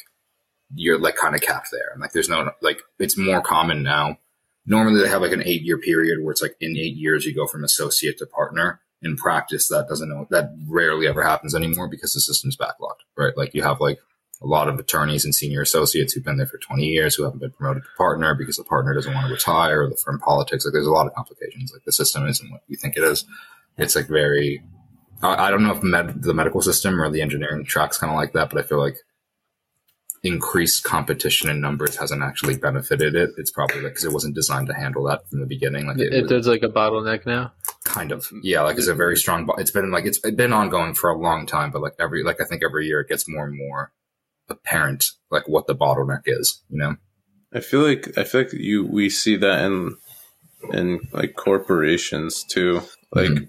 you're 0.76 1.00
like 1.00 1.16
kind 1.16 1.36
of 1.36 1.42
capped 1.42 1.70
there. 1.72 1.92
And 1.94 2.02
like 2.02 2.12
there's 2.12 2.30
no 2.30 2.52
like 2.62 2.82
it's 3.00 3.18
more 3.18 3.42
common 3.42 3.82
now. 3.84 4.18
Normally 4.66 5.02
they 5.02 5.10
have 5.10 5.22
like 5.22 5.32
an 5.32 5.44
eight 5.46 5.62
year 5.64 5.78
period 5.78 6.24
where 6.24 6.32
it's 6.32 6.42
like 6.42 6.58
in 6.60 6.78
eight 6.78 6.96
years 6.96 7.26
you 7.26 7.34
go 7.34 7.48
from 7.48 7.64
associate 7.64 8.18
to 8.20 8.26
partner. 8.26 8.82
In 9.04 9.16
practice, 9.18 9.68
that 9.70 9.88
doesn't 9.88 10.10
know 10.10 10.28
that 10.30 10.52
rarely 10.68 11.08
ever 11.08 11.24
happens 11.24 11.56
anymore 11.56 11.88
because 11.88 12.14
the 12.14 12.22
system's 12.22 12.56
backlogged, 12.56 13.02
right? 13.18 13.36
Like 13.36 13.56
you 13.56 13.64
have 13.64 13.80
like 13.80 14.00
a 14.42 14.48
lot 14.48 14.68
of 14.68 14.80
attorneys 14.80 15.24
and 15.24 15.36
senior 15.36 15.62
associates 15.62 16.14
who've 16.14 16.24
been 16.24 16.38
there 16.38 16.48
for 16.48 16.58
20 16.58 16.84
years 16.84 17.16
who 17.16 17.24
haven't 17.24 17.40
been 17.40 17.52
promoted 17.52 17.84
to 17.84 17.90
partner 17.96 18.34
because 18.34 18.58
the 18.58 18.64
partner 18.64 18.94
doesn't 18.94 19.14
want 19.14 19.28
to 19.28 19.34
retire 19.34 19.84
or 19.84 19.90
the 19.90 19.96
firm 19.96 20.20
politics. 20.20 20.66
Like 20.66 20.74
there's 20.74 20.88
a 20.88 20.92
lot 20.92 21.06
of 21.06 21.14
complications. 21.14 21.72
Like 21.72 21.84
the 21.86 21.92
system 21.92 22.28
isn't 22.28 22.52
what 22.52 22.62
you 22.68 22.76
think 22.76 22.98
it 22.98 23.04
is. 23.04 23.26
It's 23.78 23.96
like 23.96 24.08
very, 24.08 24.64
I, 25.22 25.48
I 25.48 25.52
don't 25.52 25.64
know 25.64 25.76
if 25.76 25.84
med, 25.84 26.24
the 26.24 26.34
medical 26.34 26.62
system 26.62 27.00
or 27.00 27.10
the 27.12 27.22
engineering 27.22 27.66
track's 27.66 28.00
kind 28.00 28.12
of 28.12 28.18
like 28.18 28.34
that, 28.34 28.50
but 28.50 28.64
I 28.64 28.68
feel 28.68 28.80
like 28.80 28.98
increased 30.24 30.84
competition 30.84 31.50
in 31.50 31.62
numbers 31.62 31.98
hasn't 31.98 32.24
actually 32.24 32.58
benefited 32.58 33.16
it. 33.16 33.30
It's 33.38 33.52
probably 33.52 33.82
like 33.82 33.92
because 33.92 34.06
it 34.06 34.12
wasn't 34.12 34.34
designed 34.34 34.68
to 34.68 34.74
handle 34.74 35.04
that 35.04 35.30
from 35.30 35.40
the 35.40 35.48
beginning. 35.48 35.86
Like 35.86 36.00
it, 36.00 36.14
if 36.14 36.22
was 36.24 36.30
there's 36.30 36.48
like 36.48 36.64
a 36.64 36.70
bottleneck 36.70 37.28
now. 37.28 37.54
kind 37.86 38.12
of, 38.12 38.28
yeah, 38.42 38.62
like 38.62 38.78
it's 38.78 38.88
a 38.88 38.96
very 38.96 39.18
strong, 39.18 39.46
bo- 39.46 39.56
it's 39.56 39.72
been 39.72 39.92
like, 39.92 40.06
it's 40.06 40.20
been 40.20 40.54
ongoing 40.54 40.96
for 40.96 41.12
a 41.12 41.18
long 41.18 41.46
time, 41.46 41.70
but 41.70 41.82
like 41.84 41.94
every, 42.00 42.24
like 42.24 42.42
I 42.42 42.46
think 42.46 42.64
every 42.64 42.88
year 42.88 43.02
it 43.02 43.08
gets 43.08 43.28
more 43.28 43.46
and 43.46 43.56
more 43.56 43.92
apparent, 44.52 45.06
like 45.32 45.48
what 45.48 45.66
the 45.68 45.76
bottleneck 45.76 46.22
is, 46.26 46.64
you 46.70 46.78
know? 46.78 46.96
I 47.54 47.60
feel 47.60 47.82
like 47.82 48.18
I 48.18 48.24
feel 48.24 48.42
like 48.42 48.54
you 48.54 48.86
we 48.86 49.10
see 49.10 49.36
that 49.38 49.64
in 49.66 49.96
in 50.72 51.00
like 51.12 51.34
corporations 51.36 52.44
too. 52.44 52.82
Like 53.12 53.30
Mhm. 53.32 53.48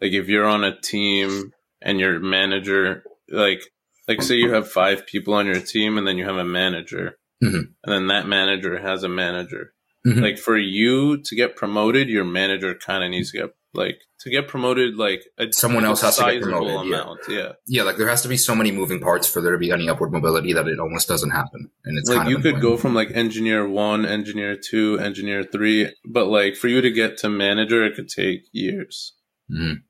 like 0.00 0.12
if 0.12 0.28
you're 0.28 0.46
on 0.46 0.64
a 0.64 0.78
team 0.80 1.52
and 1.80 2.00
your 2.00 2.18
manager 2.20 3.04
like 3.28 3.60
like 4.08 4.22
say 4.22 4.36
you 4.36 4.52
have 4.52 4.68
five 4.70 5.06
people 5.06 5.34
on 5.34 5.46
your 5.46 5.60
team 5.60 5.98
and 5.98 6.06
then 6.06 6.16
you 6.18 6.24
have 6.24 6.36
a 6.36 6.44
manager 6.44 7.16
Mhm. 7.42 7.74
and 7.84 7.92
then 7.92 8.06
that 8.08 8.26
manager 8.26 8.78
has 8.80 9.04
a 9.04 9.08
manager. 9.08 9.72
Mhm. 10.06 10.20
Like 10.20 10.38
for 10.38 10.56
you 10.58 11.22
to 11.22 11.36
get 11.36 11.54
promoted, 11.54 12.08
your 12.08 12.24
manager 12.24 12.74
kind 12.74 13.04
of 13.04 13.10
needs 13.10 13.30
to 13.30 13.38
get 13.38 13.50
like 13.74 14.00
to 14.20 14.30
get 14.30 14.48
promoted 14.48 14.96
like 14.96 15.22
a, 15.38 15.52
Someone 15.52 15.84
a 15.84 15.88
else 15.88 16.02
has 16.02 16.16
to 16.18 16.24
get 16.30 16.42
promoted, 16.42 16.88
yeah. 16.90 17.00
amount. 17.00 17.20
Yeah. 17.28 17.52
Yeah, 17.66 17.82
like 17.84 17.96
there 17.96 18.08
has 18.08 18.22
to 18.22 18.28
be 18.28 18.36
so 18.36 18.54
many 18.54 18.70
moving 18.70 19.00
parts 19.00 19.26
for 19.26 19.40
there 19.40 19.52
to 19.52 19.58
be 19.58 19.70
any 19.70 19.88
upward 19.88 20.12
mobility 20.12 20.52
that 20.52 20.68
it 20.68 20.78
almost 20.78 21.08
doesn't 21.08 21.30
happen. 21.30 21.70
And 21.84 21.98
it's 21.98 22.08
like 22.08 22.18
kind 22.18 22.30
you 22.30 22.36
of 22.36 22.42
could 22.42 22.60
go 22.60 22.76
from 22.76 22.94
like 22.94 23.10
engineer 23.12 23.66
one, 23.66 24.04
engineer 24.04 24.56
two, 24.56 24.98
engineer 24.98 25.42
three, 25.42 25.94
but 26.04 26.26
like 26.26 26.56
for 26.56 26.68
you 26.68 26.80
to 26.80 26.90
get 26.90 27.18
to 27.18 27.28
manager, 27.30 27.84
it 27.84 27.96
could 27.96 28.08
take 28.08 28.42
years. 28.52 29.14
Mhm. 29.50 29.82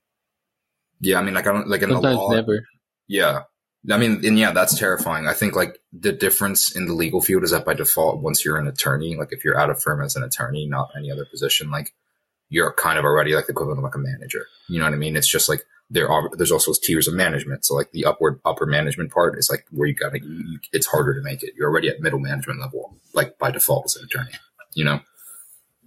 Yeah, 1.01 1.19
I 1.19 1.23
mean, 1.23 1.33
like 1.33 1.47
I 1.47 1.51
don't 1.51 1.67
like 1.67 1.81
in 1.81 1.89
the 1.89 1.95
Sometimes 1.95 2.17
law. 2.17 2.29
never. 2.31 2.59
Yeah, 3.07 3.41
I 3.91 3.97
mean, 3.97 4.25
and 4.25 4.39
yeah, 4.39 4.51
that's 4.53 4.79
terrifying. 4.79 5.27
I 5.27 5.33
think 5.33 5.55
like 5.55 5.77
the 5.91 6.13
difference 6.13 6.73
in 6.75 6.85
the 6.87 6.93
legal 6.93 7.21
field 7.21 7.43
is 7.43 7.51
that 7.51 7.65
by 7.65 7.73
default, 7.73 8.21
once 8.21 8.45
you're 8.45 8.57
an 8.57 8.67
attorney, 8.67 9.17
like 9.17 9.29
if 9.33 9.43
you're 9.43 9.59
at 9.59 9.69
a 9.69 9.75
firm 9.75 10.01
as 10.01 10.15
an 10.15 10.23
attorney, 10.23 10.65
not 10.65 10.91
any 10.97 11.11
other 11.11 11.25
position, 11.25 11.69
like 11.69 11.93
you're 12.49 12.73
kind 12.73 12.97
of 12.99 13.05
already 13.05 13.35
like 13.35 13.45
the 13.47 13.51
equivalent 13.51 13.79
of 13.79 13.83
like 13.83 13.95
a 13.95 13.99
manager. 13.99 14.45
You 14.69 14.79
know 14.79 14.85
what 14.85 14.93
I 14.93 14.97
mean? 14.97 15.15
It's 15.15 15.27
just 15.29 15.49
like 15.49 15.63
there 15.89 16.09
are 16.09 16.29
there's 16.35 16.51
also 16.51 16.71
tiers 16.81 17.07
of 17.07 17.13
management. 17.13 17.65
So 17.65 17.75
like 17.75 17.91
the 17.91 18.05
upward 18.05 18.39
upper 18.45 18.65
management 18.65 19.11
part 19.11 19.37
is 19.37 19.49
like 19.49 19.65
where 19.71 19.87
you 19.87 19.95
gotta 19.95 20.19
you, 20.19 20.59
it's 20.71 20.87
harder 20.87 21.13
to 21.15 21.21
make 21.21 21.43
it. 21.43 21.53
You're 21.57 21.69
already 21.69 21.89
at 21.89 21.99
middle 22.01 22.19
management 22.19 22.59
level, 22.59 22.97
like 23.13 23.37
by 23.37 23.51
default 23.51 23.85
as 23.85 23.95
an 23.95 24.05
attorney. 24.05 24.33
You 24.73 24.85
know? 24.85 24.99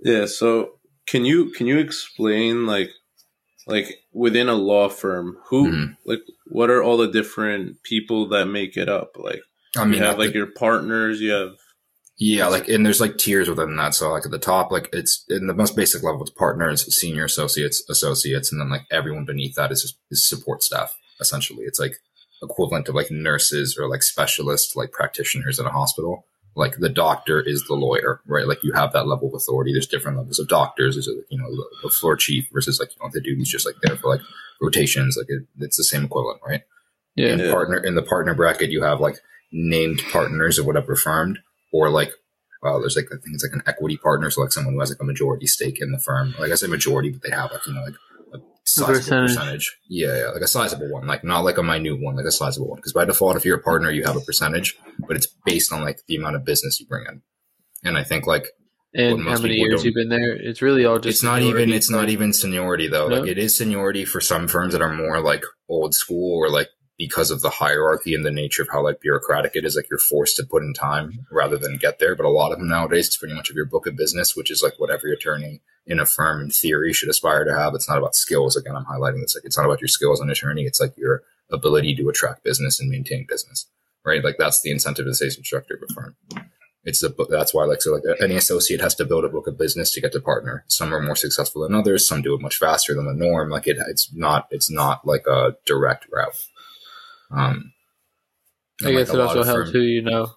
Yeah. 0.03 0.27
So 0.27 0.79
can 1.07 1.25
you 1.25 1.51
can 1.51 1.67
you 1.67 1.79
explain 1.79 2.67
like 2.67 2.91
like 3.67 4.01
within 4.13 4.49
a 4.49 4.55
law 4.55 4.89
firm 4.89 5.39
who 5.47 5.69
Mhm. 5.71 5.97
like 6.05 6.21
what 6.47 6.71
are 6.71 6.83
all 6.83 6.97
the 6.99 7.09
different 7.11 7.83
people 7.83 8.29
that 8.29 8.47
make 8.47 8.77
it 8.77 8.89
up? 8.89 9.17
Like 9.17 9.41
I 9.77 9.85
mean, 9.85 9.95
you 9.99 10.05
have 10.05 10.19
like 10.19 10.33
the- 10.33 10.39
your 10.39 10.47
partners, 10.47 11.21
you 11.21 11.33
have 11.33 11.57
Yeah, 12.19 12.47
like 12.47 12.69
and 12.69 12.85
there's 12.85 13.01
like 13.01 13.19
tiers 13.19 13.49
within 13.49 13.77
that. 13.77 13.95
So 13.95 14.11
like 14.11 14.25
at 14.25 14.31
the 14.33 14.39
top, 14.39 14.71
like 14.73 14.89
it's 14.93 15.25
in 15.29 15.47
the 15.49 15.55
most 15.55 15.77
basic 15.77 16.03
level, 16.03 16.23
it's 16.23 16.31
partners, 16.31 16.87
senior 16.99 17.25
associates, 17.25 17.85
associates, 17.91 18.51
and 18.51 18.61
then 18.61 18.71
like 18.71 18.87
everyone 18.91 19.27
beneath 19.27 19.55
that 19.57 19.71
is 19.71 19.83
just 19.83 19.99
is 20.11 20.27
support 20.27 20.63
staff. 20.63 20.95
Essentially, 21.21 21.65
it's 21.65 21.79
like 21.79 21.97
equivalent 22.43 22.87
to 22.87 22.93
like 22.93 23.11
nurses 23.11 23.77
or 23.79 23.89
like 23.89 24.03
specialists, 24.03 24.75
like 24.75 24.93
practitioners 24.93 25.59
in 25.59 25.67
a 25.67 25.71
hospital. 25.71 26.25
Like 26.55 26.79
the 26.79 26.89
doctor 26.89 27.39
is 27.43 27.65
the 27.65 27.75
lawyer, 27.75 28.23
right? 28.27 28.47
Like 28.49 28.65
you 28.65 28.73
have 28.73 28.93
that 28.95 29.07
level 29.07 29.29
of 29.29 29.35
authority. 29.35 29.73
There's 29.73 29.87
different 29.87 30.17
levels 30.17 30.39
of 30.39 30.49
doctors. 30.49 30.95
There's 30.95 31.07
you 31.29 31.39
know 31.39 31.51
the, 31.51 31.65
the 31.83 31.91
floor 31.91 32.17
chief 32.17 32.49
versus 32.51 32.81
like 32.81 32.89
you 32.97 33.05
know 33.05 33.11
the 33.13 33.21
dude 33.21 33.37
who's 33.37 33.51
just 33.51 33.67
like 33.67 33.77
there 33.83 33.95
for 33.97 34.09
like 34.09 34.23
rotations. 34.63 35.19
Like 35.19 35.27
it, 35.29 35.43
it's 35.59 35.77
the 35.77 35.85
same 35.85 36.05
equivalent, 36.07 36.41
right? 36.47 36.63
Yeah. 37.15 37.29
in 37.35 37.41
Yeah. 37.41 37.51
partner 37.51 37.77
in 37.77 37.95
the 37.95 38.03
partner 38.03 38.35
bracket 38.35 38.71
you 38.71 38.83
have 38.85 39.01
like 39.01 39.17
named 39.53 40.03
partners 40.11 40.59
of 40.59 40.65
whatever 40.67 40.95
firm 40.97 41.37
or 41.73 41.91
like 41.91 42.11
well 42.63 42.81
there's 42.81 42.97
like 42.97 43.07
i 43.07 43.17
think 43.17 43.35
it's 43.35 43.45
like 43.45 43.53
an 43.55 43.63
equity 43.67 43.97
partner 43.97 44.31
so 44.31 44.41
like 44.43 44.53
someone 44.53 44.75
who 44.75 44.81
has 44.81 44.91
like 44.91 45.01
a 45.01 45.05
majority 45.05 45.47
stake 45.47 45.79
in 45.81 45.91
the 45.93 45.99
firm 45.99 46.35
like 46.39 46.51
i 46.51 46.55
say 46.55 46.67
majority 46.67 47.11
but 47.11 47.23
they 47.23 47.35
have 47.35 47.51
like 47.53 47.67
you 47.67 47.75
know 47.75 47.83
like 47.83 47.95
a 48.35 48.39
sizable 48.65 48.95
percentage. 48.99 49.31
percentage, 49.37 49.77
Yeah, 49.89 50.19
yeah 50.19 50.29
like 50.31 50.43
a 50.43 50.49
sizable 50.49 50.91
one 50.91 51.07
like 51.07 51.23
not 51.25 51.45
like 51.45 51.59
a 51.59 51.63
minute 51.63 52.01
one 52.01 52.17
like 52.17 52.25
a 52.27 52.33
sizable 52.33 52.69
one 52.69 52.77
because 52.77 52.93
by 52.93 53.05
default 53.05 53.37
if 53.37 53.45
you're 53.45 53.59
a 53.59 53.63
partner 53.63 53.91
you 53.91 54.05
have 54.05 54.17
a 54.17 54.21
percentage 54.21 54.77
but 55.07 55.17
it's 55.17 55.29
based 55.45 55.73
on 55.73 55.83
like 55.83 56.01
the 56.09 56.17
amount 56.17 56.37
of 56.37 56.45
business 56.45 56.81
you 56.81 56.87
bring 56.87 57.05
in 57.09 57.23
and 57.85 57.97
i 57.97 58.03
think 58.05 58.27
like 58.27 58.47
And 58.95 59.23
how 59.25 59.39
many 59.39 59.55
years 59.57 59.85
you've 59.85 59.95
been 59.95 60.09
there? 60.09 60.33
It's 60.35 60.63
really 60.63 60.87
all 60.87 60.99
just 60.99 61.17
it's 61.17 61.23
not 61.23 61.43
even 61.43 61.71
it's 61.73 61.91
not 61.91 62.09
even 62.09 62.33
seniority 62.33 62.89
though 62.89 63.09
No? 63.09 63.21
like 63.21 63.29
it 63.31 63.39
is 63.39 63.55
seniority 63.55 64.05
for 64.07 64.21
some 64.21 64.49
firms 64.49 64.73
that 64.73 64.81
are 64.83 64.93
more 64.93 65.21
like 65.21 65.45
old 65.69 65.95
school 65.95 66.39
or 66.43 66.49
like 66.51 66.69
because 66.99 67.31
of 67.31 67.43
the 67.43 67.51
hierarchy 67.51 68.15
and 68.15 68.25
the 68.25 68.31
nature 68.31 68.63
of 68.63 68.69
how 68.73 68.83
like 68.83 69.01
bureaucratic 69.01 69.53
it 69.55 69.65
is 69.65 69.77
like 69.77 69.89
you're 69.91 69.99
forced 69.99 70.37
to 70.37 70.45
put 70.45 70.63
in 70.63 70.73
time 70.73 71.27
rather 71.31 71.57
than 71.57 71.77
get 71.77 71.99
there 71.99 72.15
but 72.17 72.27
a 72.27 72.31
lot 72.31 72.53
of 72.53 72.59
them 72.59 72.69
nowadays 72.69 73.07
it's 73.07 73.17
pretty 73.17 73.35
much 73.35 73.51
of 73.51 73.57
your 73.57 73.67
book 73.67 73.87
of 73.87 73.97
business 73.97 74.35
which 74.35 74.51
is 74.51 74.63
like 74.63 74.75
what 74.79 74.91
every 74.91 75.13
attorney 75.13 75.61
in 75.87 76.01
a 76.01 76.07
firm 76.07 76.41
in 76.41 76.51
theory 76.51 76.93
should 76.93 77.09
aspire 77.09 77.45
to 77.45 77.57
have 77.57 77.75
it's 77.75 77.89
not 77.89 77.99
about 77.99 78.15
skills 78.15 78.57
again 78.57 78.77
i'm 78.77 78.87
highlighting 78.87 79.21
this 79.21 79.37
like 79.37 79.45
it's 79.45 79.57
not 79.57 79.67
about 79.67 79.81
your 79.81 79.89
skills 79.89 80.21
as 80.21 80.25
an 80.25 80.31
attorney 80.31 80.63
it's 80.63 80.81
like 80.81 80.95
your 80.97 81.23
ability 81.51 81.95
to 81.95 82.09
attract 82.09 82.45
business 82.45 82.81
and 82.81 82.91
maintain 82.91 83.27
business 83.29 83.67
right 84.05 84.25
like 84.25 84.37
that's 84.39 84.61
the 84.63 84.71
the 84.71 85.35
instructor 85.37 85.75
of 85.75 85.89
a 85.89 85.93
firm 85.93 86.17
it's 86.87 87.03
a. 87.03 87.13
That's 87.29 87.53
why, 87.53 87.65
like, 87.65 87.83
so 87.83 87.95
like 87.95 88.05
any 88.23 88.37
associate 88.37 88.81
has 88.81 88.95
to 88.95 89.05
build 89.05 89.25
a 89.25 89.29
book 89.29 89.49
of 89.49 89.59
business 89.59 89.91
to 89.91 90.01
get 90.01 90.13
to 90.13 90.21
partner. 90.21 90.65
Some 90.69 90.95
are 90.95 91.03
more 91.03 91.17
successful 91.17 91.63
than 91.63 91.75
others. 91.75 92.07
Some 92.07 92.23
do 92.23 92.33
it 92.35 92.41
much 92.41 92.59
faster 92.59 92.95
than 92.95 93.07
the 93.07 93.13
norm. 93.13 93.51
Like 93.51 93.67
it, 93.67 93.77
it's 93.89 94.09
not, 94.15 94.47
it's 94.53 94.71
not 94.71 95.05
like 95.05 95.27
a 95.27 95.57
direct 95.67 96.07
route. 96.13 96.47
Um, 97.31 97.73
I 98.85 98.93
guess 98.93 99.09
like, 99.09 99.19
it 99.19 99.21
also 99.21 99.43
helps 99.43 99.71
firm- 99.71 99.73
who 99.73 99.81
you 99.81 100.03
know. 100.03 100.29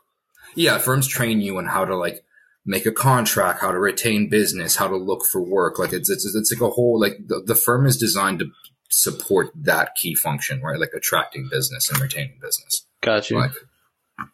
yeah, 0.56 0.78
firms 0.78 1.08
train 1.08 1.42
you 1.42 1.58
on 1.58 1.66
how 1.66 1.86
to 1.86 1.96
like 1.96 2.24
make 2.66 2.86
a 2.86 2.92
contract, 2.92 3.62
how 3.62 3.72
to 3.72 3.80
retain 3.80 4.30
business, 4.30 4.76
how 4.76 4.88
to 4.88 4.96
look 4.96 5.26
for 5.26 5.42
work. 5.42 5.80
Like 5.80 5.94
it's 5.94 6.10
it's 6.10 6.26
it's 6.36 6.52
like 6.52 6.62
a 6.62 6.70
whole 6.74 7.00
like 7.00 7.18
the, 7.28 7.42
the 7.46 7.56
firm 7.56 7.86
is 7.86 7.98
designed 7.98 8.40
to 8.40 8.52
support 8.90 9.52
that 9.56 9.96
key 9.96 10.16
function, 10.16 10.62
right? 10.62 10.80
Like 10.80 10.94
attracting 10.96 11.48
business 11.50 11.90
and 11.90 12.00
retaining 12.02 12.40
business. 12.42 12.86
Got 13.02 13.30
you. 13.30 13.40
Like 13.40 13.52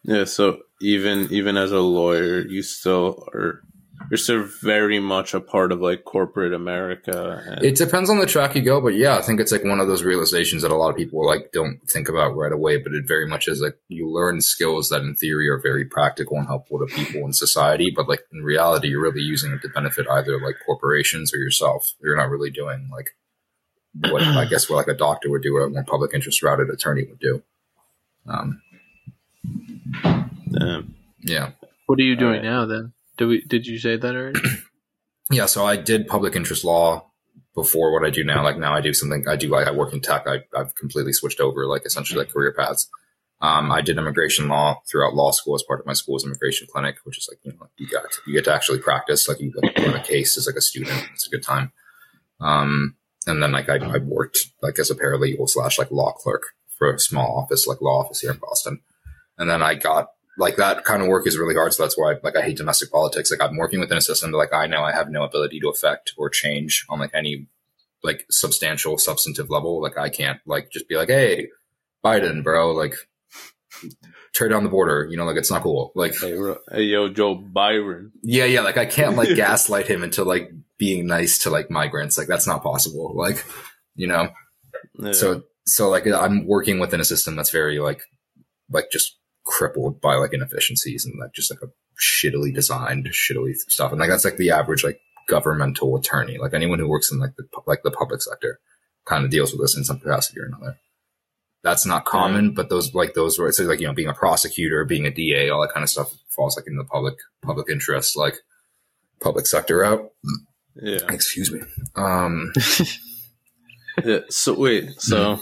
Yeah, 0.03 0.25
so 0.25 0.59
even 0.81 1.27
even 1.31 1.57
as 1.57 1.71
a 1.71 1.79
lawyer, 1.79 2.45
you 2.45 2.61
still 2.61 3.27
are 3.33 3.61
you're 4.09 4.17
still 4.17 4.47
very 4.61 4.99
much 4.99 5.33
a 5.33 5.39
part 5.39 5.71
of 5.71 5.79
like 5.81 6.03
corporate 6.03 6.53
America. 6.53 7.43
And, 7.45 7.63
It 7.63 7.75
depends 7.75 8.09
on 8.09 8.19
the 8.19 8.25
track 8.25 8.55
you 8.55 8.61
go, 8.61 8.81
but 8.81 8.95
yeah, 8.95 9.17
I 9.17 9.21
think 9.21 9.39
it's 9.39 9.51
like 9.51 9.63
one 9.63 9.79
of 9.79 9.87
those 9.87 10.03
realizations 10.03 10.61
that 10.61 10.71
a 10.71 10.75
lot 10.75 10.89
of 10.89 10.95
people 10.95 11.25
like 11.25 11.51
don't 11.51 11.79
think 11.89 12.09
about 12.09 12.35
right 12.35 12.51
away. 12.51 12.77
But 12.77 12.93
it 12.93 13.07
very 13.07 13.27
much 13.27 13.47
is 13.47 13.61
like 13.61 13.77
you 13.87 14.09
learn 14.09 14.41
skills 14.41 14.89
that 14.89 15.01
in 15.01 15.15
theory 15.15 15.49
are 15.49 15.59
very 15.59 15.85
practical 15.85 16.37
and 16.37 16.47
helpful 16.47 16.79
to 16.79 16.85
people 16.85 17.25
in 17.25 17.33
society, 17.33 17.91
but 17.95 18.07
like 18.07 18.21
in 18.31 18.43
reality, 18.43 18.89
you're 18.89 19.01
really 19.01 19.21
using 19.21 19.51
it 19.51 19.61
to 19.61 19.69
benefit 19.69 20.07
either 20.09 20.39
like 20.39 20.55
corporations 20.65 21.33
or 21.33 21.37
yourself. 21.37 21.93
You're 22.01 22.17
not 22.17 22.29
really 22.29 22.51
doing 22.51 22.89
like 22.91 23.15
what 24.11 24.21
I 24.21 24.45
guess 24.45 24.69
what 24.69 24.77
like 24.77 24.87
a 24.87 24.97
doctor 24.97 25.29
would 25.29 25.41
do 25.41 25.55
or 25.55 25.65
a 25.65 25.69
more 25.69 25.83
public 25.83 26.13
interest 26.13 26.43
routed 26.43 26.69
attorney 26.69 27.05
would 27.07 27.19
do. 27.19 27.43
Um, 28.27 28.61
um, 30.59 30.95
yeah. 31.19 31.51
what 31.85 31.99
are 31.99 32.03
you 32.03 32.15
doing 32.15 32.39
Alright. 32.39 32.43
now 32.43 32.65
then? 32.65 32.93
Did 33.17 33.25
we? 33.25 33.41
Did 33.41 33.67
you 33.67 33.79
say 33.79 33.97
that 33.97 34.15
already? 34.15 34.39
yeah, 35.31 35.45
so 35.45 35.65
I 35.65 35.75
did 35.75 36.07
public 36.07 36.35
interest 36.35 36.63
law 36.63 37.11
before 37.55 37.93
what 37.93 38.05
I 38.05 38.09
do 38.09 38.23
now. 38.23 38.43
Like 38.43 38.57
now 38.57 38.73
I 38.75 38.81
do 38.81 38.93
something, 38.93 39.27
I 39.27 39.37
do 39.37 39.47
like, 39.47 39.65
I 39.65 39.71
work 39.71 39.93
in 39.93 40.01
tech. 40.01 40.27
I, 40.27 40.43
I've 40.55 40.75
completely 40.75 41.13
switched 41.13 41.39
over, 41.39 41.65
like 41.65 41.85
essentially 41.85 42.19
like 42.19 42.31
career 42.31 42.53
paths. 42.53 42.89
Um, 43.41 43.71
I 43.71 43.81
did 43.81 43.97
immigration 43.97 44.47
law 44.47 44.81
throughout 44.89 45.15
law 45.15 45.31
school 45.31 45.55
as 45.55 45.63
part 45.63 45.79
of 45.79 45.85
my 45.85 45.93
school's 45.93 46.25
immigration 46.25 46.67
clinic, 46.71 46.97
which 47.03 47.17
is 47.17 47.27
like, 47.29 47.39
you 47.43 47.51
know, 47.53 47.67
you 47.77 47.87
got, 47.87 48.05
you 48.27 48.33
get 48.33 48.45
to 48.45 48.53
actually 48.53 48.79
practice, 48.79 49.27
like 49.27 49.39
you 49.39 49.51
like, 49.61 49.77
run 49.77 49.95
a 49.95 50.03
case 50.03 50.37
as 50.37 50.47
like 50.47 50.55
a 50.55 50.61
student. 50.61 51.07
It's 51.13 51.27
a 51.27 51.29
good 51.29 51.43
time. 51.43 51.71
Um, 52.39 52.95
and 53.27 53.41
then 53.41 53.51
like 53.51 53.69
I, 53.69 53.75
I 53.77 53.97
worked 53.97 54.51
like 54.61 54.77
as 54.77 54.89
a 54.89 54.95
paralegal 54.95 55.49
slash 55.49 55.79
like 55.79 55.91
law 55.91 56.11
clerk 56.11 56.43
for 56.77 56.93
a 56.93 56.99
small 56.99 57.39
office, 57.39 57.67
like 57.67 57.81
law 57.81 58.01
office 58.03 58.21
here 58.21 58.31
in 58.31 58.37
Boston. 58.37 58.81
And 59.37 59.49
then 59.49 59.61
I 59.61 59.75
got 59.75 60.11
like 60.37 60.57
that 60.57 60.83
kind 60.83 61.01
of 61.01 61.07
work 61.07 61.27
is 61.27 61.37
really 61.37 61.55
hard. 61.55 61.73
So 61.73 61.83
that's 61.83 61.97
why 61.97 62.15
like 62.23 62.35
I 62.35 62.41
hate 62.41 62.57
domestic 62.57 62.91
politics. 62.91 63.31
Like 63.31 63.41
I'm 63.41 63.57
working 63.57 63.79
within 63.79 63.97
a 63.97 64.01
system 64.01 64.31
that 64.31 64.37
like 64.37 64.53
I 64.53 64.67
know 64.67 64.83
I 64.83 64.91
have 64.91 65.09
no 65.09 65.23
ability 65.23 65.59
to 65.61 65.69
affect 65.69 66.13
or 66.17 66.29
change 66.29 66.85
on 66.89 66.99
like 66.99 67.11
any 67.13 67.47
like 68.03 68.25
substantial 68.29 68.97
substantive 68.97 69.49
level. 69.49 69.81
Like 69.81 69.97
I 69.97 70.09
can't 70.09 70.39
like 70.45 70.71
just 70.71 70.87
be 70.87 70.95
like, 70.95 71.09
hey, 71.09 71.49
Biden, 72.03 72.43
bro, 72.43 72.71
like 72.71 72.95
tear 74.33 74.49
down 74.49 74.63
the 74.63 74.69
border. 74.69 75.07
You 75.09 75.17
know, 75.17 75.25
like 75.25 75.37
it's 75.37 75.51
not 75.51 75.63
cool. 75.63 75.91
Like 75.95 76.15
hey, 76.19 76.37
hey, 76.71 76.83
yo, 76.83 77.09
Joe 77.09 77.35
Biden. 77.37 78.11
yeah, 78.21 78.45
yeah. 78.45 78.61
Like 78.61 78.77
I 78.77 78.85
can't 78.85 79.15
like 79.15 79.29
gaslight 79.35 79.87
him 79.87 80.03
into 80.03 80.23
like 80.23 80.51
being 80.77 81.07
nice 81.07 81.39
to 81.39 81.49
like 81.49 81.71
migrants. 81.71 82.17
Like 82.17 82.27
that's 82.27 82.47
not 82.47 82.63
possible. 82.63 83.13
Like 83.15 83.43
you 83.95 84.07
know. 84.07 84.29
Yeah. 84.99 85.13
So 85.13 85.43
so 85.65 85.89
like 85.89 86.05
I'm 86.05 86.45
working 86.45 86.79
within 86.79 86.99
a 86.99 87.05
system 87.05 87.35
that's 87.35 87.49
very 87.49 87.79
like 87.79 88.01
like 88.69 88.91
just 88.91 89.17
crippled 89.45 90.01
by 90.01 90.15
like 90.15 90.33
inefficiencies 90.33 91.05
and 91.05 91.13
like 91.19 91.33
just 91.33 91.51
like 91.51 91.61
a 91.61 91.71
shittily 91.99 92.53
designed 92.53 93.05
shittily 93.07 93.55
stuff. 93.55 93.91
And 93.91 93.99
like 93.99 94.09
that's 94.09 94.25
like 94.25 94.37
the 94.37 94.51
average 94.51 94.83
like 94.83 94.99
governmental 95.27 95.95
attorney. 95.95 96.37
Like 96.37 96.53
anyone 96.53 96.79
who 96.79 96.89
works 96.89 97.11
in 97.11 97.19
like 97.19 97.35
the 97.37 97.45
like 97.65 97.83
the 97.83 97.91
public 97.91 98.21
sector 98.21 98.59
kind 99.05 99.23
of 99.23 99.31
deals 99.31 99.51
with 99.51 99.61
this 99.61 99.77
in 99.77 99.83
some 99.83 99.99
capacity 99.99 100.39
or 100.39 100.45
another. 100.45 100.77
That's 101.63 101.85
not 101.85 102.05
common 102.05 102.53
but 102.53 102.69
those 102.69 102.93
like 102.93 103.15
those 103.15 103.39
were 103.39 103.51
so 103.51 103.63
like 103.63 103.79
you 103.79 103.87
know 103.87 103.93
being 103.93 104.07
a 104.07 104.13
prosecutor 104.13 104.85
being 104.85 105.07
a 105.07 105.11
da 105.11 105.49
all 105.49 105.61
that 105.61 105.73
kind 105.73 105.83
of 105.83 105.89
stuff 105.89 106.13
falls 106.29 106.55
like 106.55 106.67
in 106.67 106.77
the 106.77 106.83
public 106.83 107.15
public 107.41 107.71
interest 107.71 108.15
like 108.15 108.35
public 109.19 109.47
sector 109.47 109.77
route. 109.77 110.11
Yeah. 110.75 110.99
excuse 111.09 111.51
me. 111.51 111.61
Um 111.95 112.51
yeah. 114.03 114.19
So 114.29 114.53
wait, 114.53 115.01
so 115.01 115.39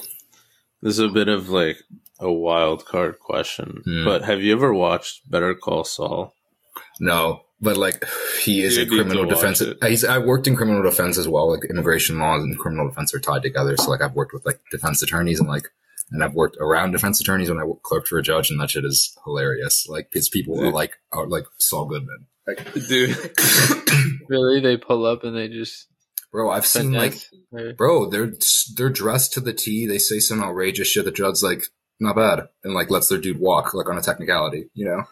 this 0.81 0.93
is 0.93 0.99
a 0.99 1.09
bit 1.09 1.27
of 1.27 1.49
like 1.49 1.77
a 2.19 2.31
wild 2.31 2.85
card 2.85 3.19
question, 3.19 3.81
Hmm. 3.85 4.05
but 4.05 4.23
have 4.23 4.41
you 4.41 4.53
ever 4.53 4.73
watched 4.73 5.29
Better 5.29 5.53
Call 5.55 5.83
Saul? 5.83 6.33
No, 6.99 7.41
but 7.61 7.77
like 7.77 8.03
he 8.41 8.61
is 8.61 8.77
You 8.77 8.83
a 8.83 8.87
criminal 8.87 9.25
defense. 9.25 9.61
He's 9.85 10.03
I 10.03 10.17
worked 10.19 10.47
in 10.47 10.55
criminal 10.55 10.83
defense 10.83 11.17
as 11.17 11.27
well. 11.27 11.49
Like 11.51 11.65
immigration 11.69 12.19
laws 12.19 12.43
and 12.43 12.57
criminal 12.57 12.87
defense 12.89 13.13
are 13.13 13.19
tied 13.19 13.41
together. 13.43 13.75
So 13.77 13.89
like 13.89 14.01
I've 14.01 14.15
worked 14.15 14.33
with 14.33 14.45
like 14.45 14.59
defense 14.71 15.01
attorneys 15.01 15.39
and 15.39 15.47
like 15.49 15.69
and 16.11 16.23
I've 16.23 16.33
worked 16.33 16.57
around 16.59 16.91
defense 16.91 17.19
attorneys 17.21 17.49
when 17.49 17.59
I 17.59 17.63
worked 17.63 17.83
clerked 17.83 18.07
for 18.07 18.19
a 18.19 18.23
judge 18.23 18.51
and 18.51 18.59
that 18.59 18.69
shit 18.69 18.85
is 18.85 19.17
hilarious. 19.23 19.87
Like 19.89 20.09
his 20.11 20.29
people 20.29 20.59
are 20.61 20.71
like 20.71 20.93
are 21.11 21.27
like 21.27 21.45
Saul 21.57 21.85
Goodman. 21.85 22.27
Like, 22.45 22.73
Dude, 22.87 23.17
really? 24.29 24.59
They 24.59 24.77
pull 24.77 25.05
up 25.05 25.23
and 25.23 25.35
they 25.35 25.47
just 25.47 25.87
bro, 26.31 26.49
I've 26.49 26.65
seen 26.65 26.91
like 26.91 27.15
bro, 27.77 28.09
they're 28.09 28.33
they're 28.75 28.89
dressed 28.89 29.33
to 29.33 29.39
the 29.39 29.53
T. 29.53 29.87
They 29.87 29.97
say 29.99 30.19
some 30.19 30.43
outrageous 30.43 30.87
shit. 30.89 31.05
The 31.05 31.11
judge's 31.11 31.43
like 31.43 31.63
not 32.03 32.15
bad 32.15 32.47
and 32.63 32.73
like 32.73 32.89
lets 32.89 33.07
their 33.09 33.17
dude 33.17 33.39
walk 33.39 33.73
like 33.73 33.89
on 33.89 33.97
a 33.97 34.01
technicality. 34.01 34.69
You 34.73 34.85
know. 34.85 35.03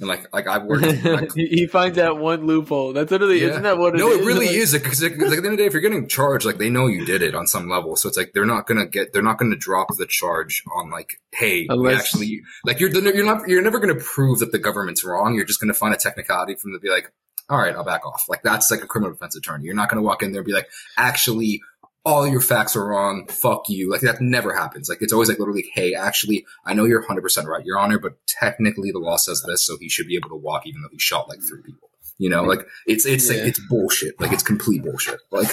And 0.00 0.08
like, 0.08 0.32
like 0.34 0.48
I've 0.48 0.64
worked. 0.64 0.82
like, 1.04 1.32
he 1.34 1.66
finds 1.68 1.96
that 1.96 2.16
one 2.16 2.44
loophole. 2.44 2.92
That's 2.92 3.12
literally 3.12 3.40
Yeah. 3.40 3.50
isn't 3.50 3.62
that 3.62 3.78
what 3.78 3.94
it 3.94 3.98
no, 3.98 4.08
is? 4.08 4.18
it 4.20 4.24
really 4.24 4.46
is 4.56 4.72
because 4.72 5.00
like, 5.00 5.12
at 5.12 5.18
the 5.18 5.24
end 5.26 5.34
of 5.44 5.50
the 5.52 5.56
day, 5.58 5.66
if 5.66 5.74
you're 5.74 5.82
getting 5.82 6.08
charged, 6.08 6.44
like 6.44 6.58
they 6.58 6.70
know 6.70 6.88
you 6.88 7.04
did 7.04 7.22
it 7.22 7.36
on 7.36 7.46
some 7.46 7.68
level, 7.68 7.94
so 7.94 8.08
it's 8.08 8.16
like 8.16 8.32
they're 8.32 8.44
not 8.46 8.66
gonna 8.66 8.86
get, 8.86 9.12
they're 9.12 9.22
not 9.22 9.38
gonna 9.38 9.54
drop 9.54 9.88
the 9.96 10.06
charge 10.06 10.64
on 10.74 10.90
like, 10.90 11.20
hey, 11.32 11.66
Unless- 11.68 12.00
actually, 12.00 12.40
like 12.64 12.80
you're 12.80 12.90
you're 12.90 13.24
not 13.24 13.46
you're 13.46 13.62
never 13.62 13.78
gonna 13.78 13.94
prove 13.94 14.40
that 14.40 14.50
the 14.50 14.58
government's 14.58 15.04
wrong. 15.04 15.34
You're 15.36 15.44
just 15.44 15.60
gonna 15.60 15.74
find 15.74 15.94
a 15.94 15.98
technicality 15.98 16.56
from 16.56 16.72
to 16.72 16.80
be 16.80 16.90
like, 16.90 17.12
all 17.48 17.58
right, 17.58 17.76
I'll 17.76 17.84
back 17.84 18.04
off. 18.04 18.24
Like 18.28 18.42
that's 18.42 18.72
like 18.72 18.82
a 18.82 18.88
criminal 18.88 19.12
defense 19.12 19.36
attorney. 19.36 19.66
You're 19.66 19.74
not 19.76 19.88
gonna 19.88 20.02
walk 20.02 20.24
in 20.24 20.32
there 20.32 20.40
and 20.40 20.46
be 20.46 20.52
like, 20.54 20.68
actually. 20.96 21.60
All 22.04 22.26
your 22.26 22.40
facts 22.40 22.74
are 22.74 22.84
wrong. 22.84 23.26
Fuck 23.28 23.68
you. 23.68 23.88
Like 23.90 24.00
that 24.00 24.20
never 24.20 24.52
happens. 24.56 24.88
Like 24.88 25.02
it's 25.02 25.12
always 25.12 25.28
like 25.28 25.38
literally, 25.38 25.70
hey, 25.74 25.94
actually, 25.94 26.44
I 26.66 26.74
know 26.74 26.84
you're 26.84 27.04
100% 27.06 27.44
right, 27.46 27.64
Your 27.64 27.78
Honor, 27.78 27.98
but 28.00 28.14
technically 28.26 28.90
the 28.90 28.98
law 28.98 29.16
says 29.16 29.44
this, 29.46 29.64
so 29.64 29.76
he 29.80 29.88
should 29.88 30.08
be 30.08 30.16
able 30.16 30.30
to 30.30 30.34
walk 30.36 30.66
even 30.66 30.82
though 30.82 30.88
he 30.90 30.98
shot 30.98 31.28
like 31.28 31.38
three 31.48 31.62
people. 31.62 31.90
You 32.18 32.28
know, 32.28 32.42
like 32.42 32.66
it's 32.86 33.06
it's 33.06 33.30
Yeah. 33.30 33.38
like 33.38 33.48
it's 33.48 33.60
bullshit. 33.68 34.20
Like 34.20 34.32
it's 34.32 34.42
complete 34.42 34.82
bullshit. 34.82 35.20
Like 35.30 35.48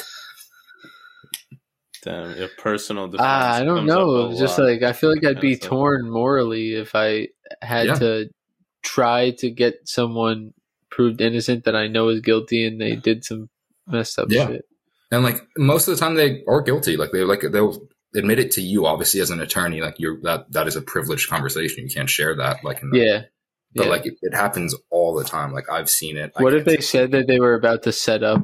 Damn, 2.03 2.37
your 2.37 2.47
personal 2.57 3.07
defense. 3.07 3.27
Ah, 3.29 3.55
I 3.55 3.63
don't 3.65 3.85
know. 3.85 4.33
just 4.37 4.57
lot. 4.57 4.65
like 4.69 4.83
I 4.83 4.93
feel 4.93 5.11
like 5.11 5.23
I'd 5.25 5.41
be 5.41 5.49
Yeah, 5.49 5.57
so- 5.61 5.67
torn 5.69 6.09
morally 6.09 6.73
if 6.75 6.95
I 6.95 7.27
had 7.61 7.87
Yeah. 7.87 7.93
to 7.95 8.29
try 8.83 9.31
to 9.39 9.49
get 9.51 9.81
someone 9.85 10.53
proved 10.89 11.19
innocent 11.21 11.65
that 11.65 11.75
I 11.75 11.87
know 11.87 12.07
is 12.09 12.21
guilty 12.21 12.65
and 12.65 12.79
they 12.79 12.95
did 12.95 13.25
some 13.25 13.49
messed 13.85 14.17
up 14.17 14.27
Yeah. 14.31 14.47
shit. 14.47 14.65
And 15.11 15.23
like 15.23 15.41
most 15.57 15.87
of 15.87 15.95
the 15.95 15.99
time 15.99 16.15
they 16.15 16.43
are 16.47 16.61
guilty. 16.61 16.97
Like 16.97 17.11
they 17.11 17.23
like 17.23 17.41
they'll 17.51 17.77
admit 18.15 18.39
it 18.39 18.51
to 18.51 18.61
you 18.61 18.85
obviously 18.85 19.21
as 19.21 19.29
an 19.31 19.41
attorney. 19.41 19.81
Like 19.81 19.95
you're 19.97 20.19
that 20.23 20.51
that 20.51 20.67
is 20.67 20.75
a 20.75 20.81
privileged 20.81 21.29
conversation. 21.29 21.83
You 21.85 21.89
can't 21.93 22.09
share 22.09 22.35
that. 22.37 22.63
Like 22.63 22.81
in 22.81 22.89
the, 22.91 22.97
Yeah. 22.99 23.21
but 23.75 23.85
yeah. 23.85 23.89
like 23.89 24.05
it, 24.05 24.15
it 24.21 24.33
happens 24.33 24.75
all 24.89 25.15
the 25.15 25.23
time. 25.23 25.53
Like 25.53 25.69
I've 25.69 25.89
seen 25.89 26.17
it. 26.17 26.31
What 26.37 26.53
if 26.53 26.65
they 26.65 26.77
said 26.81 27.11
that 27.11 27.27
they 27.27 27.39
were 27.39 27.55
about 27.55 27.83
to 27.83 27.91
set 27.91 28.23
up 28.23 28.41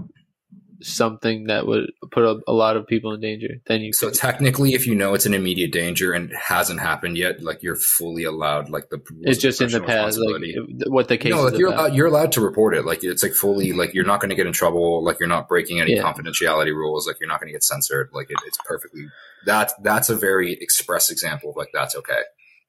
something 0.82 1.46
that 1.48 1.65
would 1.67 1.91
put 2.12 2.24
a, 2.24 2.39
a 2.48 2.53
lot 2.53 2.77
of 2.77 2.88
people 2.88 3.13
in 3.13 3.22
danger? 3.22 3.48
Then 3.67 3.82
you 3.82 3.94
So 3.94 4.08
could- 4.10 4.15
technically, 4.17 4.74
if 4.74 4.86
you 4.88 4.96
know 4.96 5.13
it's 5.13 5.25
an 5.25 5.34
immediate 5.34 5.72
danger 5.72 6.13
and 6.13 6.32
it 6.32 6.36
hasn't 6.36 6.79
happened 6.79 7.17
yet, 7.17 7.41
like 7.41 7.63
you're 7.63 7.75
fully 7.75 8.24
allowed. 8.24 8.70
Like 8.70 8.89
the 8.89 9.01
it's 9.22 9.39
just 9.41 9.62
in 9.62 9.72
the 9.72 9.82
past, 9.82 10.17
like 10.20 10.41
what 10.88 11.08
the 11.08 11.17
case 11.17 11.32
no, 11.32 11.46
is 11.46 11.51
like 11.53 11.60
you're 11.60 11.70
about. 11.70 11.79
allowed, 11.79 11.96
you're 11.96 12.08
allowed 12.08 12.32
to 12.34 12.41
report 12.41 12.75
it. 12.75 12.86
Like 12.86 13.03
it's 13.03 13.24
like 13.24 13.34
fully 13.34 13.74
like 13.74 13.94
you're 13.94 14.05
not 14.05 14.20
going 14.20 14.29
to 14.29 14.36
get 14.36 14.48
in 14.48 14.53
trouble. 14.53 15.03
Like 15.03 15.20
you're 15.20 15.29
not 15.29 15.48
breaking 15.48 15.79
any 15.82 15.96
Yeah. 15.96 16.03
confidentiality 16.03 16.74
rules. 16.74 17.08
Like 17.08 17.17
you're 17.20 17.29
not 17.29 17.39
going 17.39 17.48
to 17.50 17.53
get 17.53 17.63
censored. 17.63 18.10
Like 18.13 18.29
it, 18.29 18.38
it's 18.46 18.58
perfectly 18.65 19.05
that 19.46 19.72
that's 19.84 20.10
a 20.10 20.15
very 20.15 20.53
express 20.53 21.10
example 21.12 21.51
of 21.51 21.55
like 21.55 21.70
that's 21.74 21.96
okay, 21.96 22.22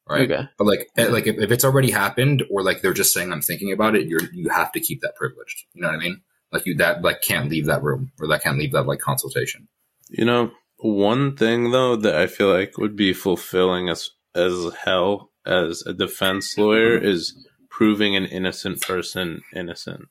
right? 0.08 0.30
Okay. 0.30 0.48
But 0.58 0.66
like 0.66 0.88
eh, 0.96 1.08
like 1.08 1.26
if, 1.26 1.38
if 1.38 1.50
it's 1.50 1.64
already 1.64 1.90
happened 1.90 2.44
or 2.50 2.62
like 2.62 2.82
they're 2.82 2.92
just 2.92 3.12
saying 3.14 3.32
I'm 3.32 3.40
thinking 3.42 3.72
about 3.72 3.96
it, 3.96 4.06
you're 4.08 4.20
you 4.32 4.48
have 4.50 4.72
to 4.72 4.80
keep 4.80 5.00
that 5.00 5.16
privileged. 5.16 5.64
You 5.74 5.82
know 5.82 5.88
what 5.88 5.96
I 5.96 6.00
mean? 6.00 6.20
Like 6.52 6.66
you 6.66 6.76
that 6.76 7.02
like 7.02 7.22
can't 7.22 7.50
leave 7.50 7.66
that 7.66 7.82
room 7.82 8.12
or 8.20 8.28
that 8.28 8.42
can't 8.42 8.58
leave 8.58 8.72
that 8.72 8.86
like 8.86 9.00
consultation. 9.00 9.68
You 10.08 10.24
know, 10.24 10.52
one 10.78 11.36
thing 11.36 11.70
though 11.72 11.96
that 11.96 12.14
I 12.14 12.26
feel 12.26 12.52
like 12.52 12.78
would 12.78 12.96
be 12.96 13.12
fulfilling 13.12 13.88
as 13.88 14.10
as 14.34 14.72
hell 14.84 15.32
as 15.44 15.82
a 15.86 15.92
defense 15.92 16.56
lawyer 16.58 16.96
is 16.96 17.46
proving 17.70 18.16
an 18.16 18.24
innocent 18.26 18.80
person 18.80 19.42
innocent. 19.54 20.08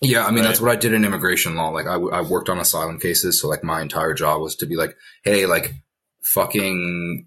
Yeah, 0.00 0.24
I 0.26 0.30
mean 0.30 0.40
Right. 0.40 0.48
that's 0.48 0.60
what 0.60 0.70
I 0.72 0.76
did 0.76 0.92
in 0.92 1.04
immigration 1.04 1.56
law. 1.56 1.70
Like 1.70 1.86
I, 1.86 1.94
I 1.94 2.20
worked 2.20 2.48
on 2.48 2.58
asylum 2.58 2.98
cases, 2.98 3.40
so 3.40 3.48
like 3.48 3.64
my 3.64 3.80
entire 3.80 4.14
job 4.14 4.40
was 4.40 4.56
to 4.56 4.66
be 4.66 4.76
like, 4.76 4.96
hey, 5.24 5.46
like 5.46 5.74
fucking 6.22 7.26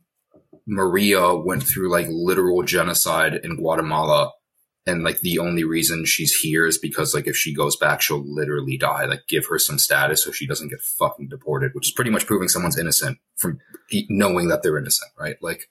Maria 0.67 1.33
went 1.33 1.63
through 1.63 1.89
like 1.89 2.07
literal 2.09 2.61
genocide 2.63 3.35
in 3.43 3.55
Guatemala, 3.55 4.31
and 4.87 5.03
like 5.03 5.19
the 5.19 5.37
only 5.37 5.63
reason 5.63 6.05
she's 6.05 6.33
here 6.39 6.65
is 6.65 6.77
because 6.79 7.13
like 7.13 7.27
if 7.27 7.35
she 7.37 7.53
goes 7.53 7.75
back, 7.75 8.01
she'll 8.01 8.23
literally 8.25 8.77
die. 8.77 9.05
Like 9.05 9.27
give 9.27 9.45
her 9.47 9.59
some 9.59 9.77
status 9.77 10.23
so 10.23 10.31
she 10.31 10.47
doesn't 10.47 10.69
get 10.69 10.81
fucking 10.81 11.27
deported, 11.27 11.73
which 11.75 11.87
is 11.89 11.93
pretty 11.93 12.09
much 12.11 12.25
proving 12.25 12.47
someone's 12.47 12.79
innocent 12.79 13.19
from 13.35 13.59
knowing 14.09 14.47
that 14.47 14.63
they're 14.63 14.77
innocent, 14.77 15.11
right? 15.19 15.35
Like. 15.41 15.69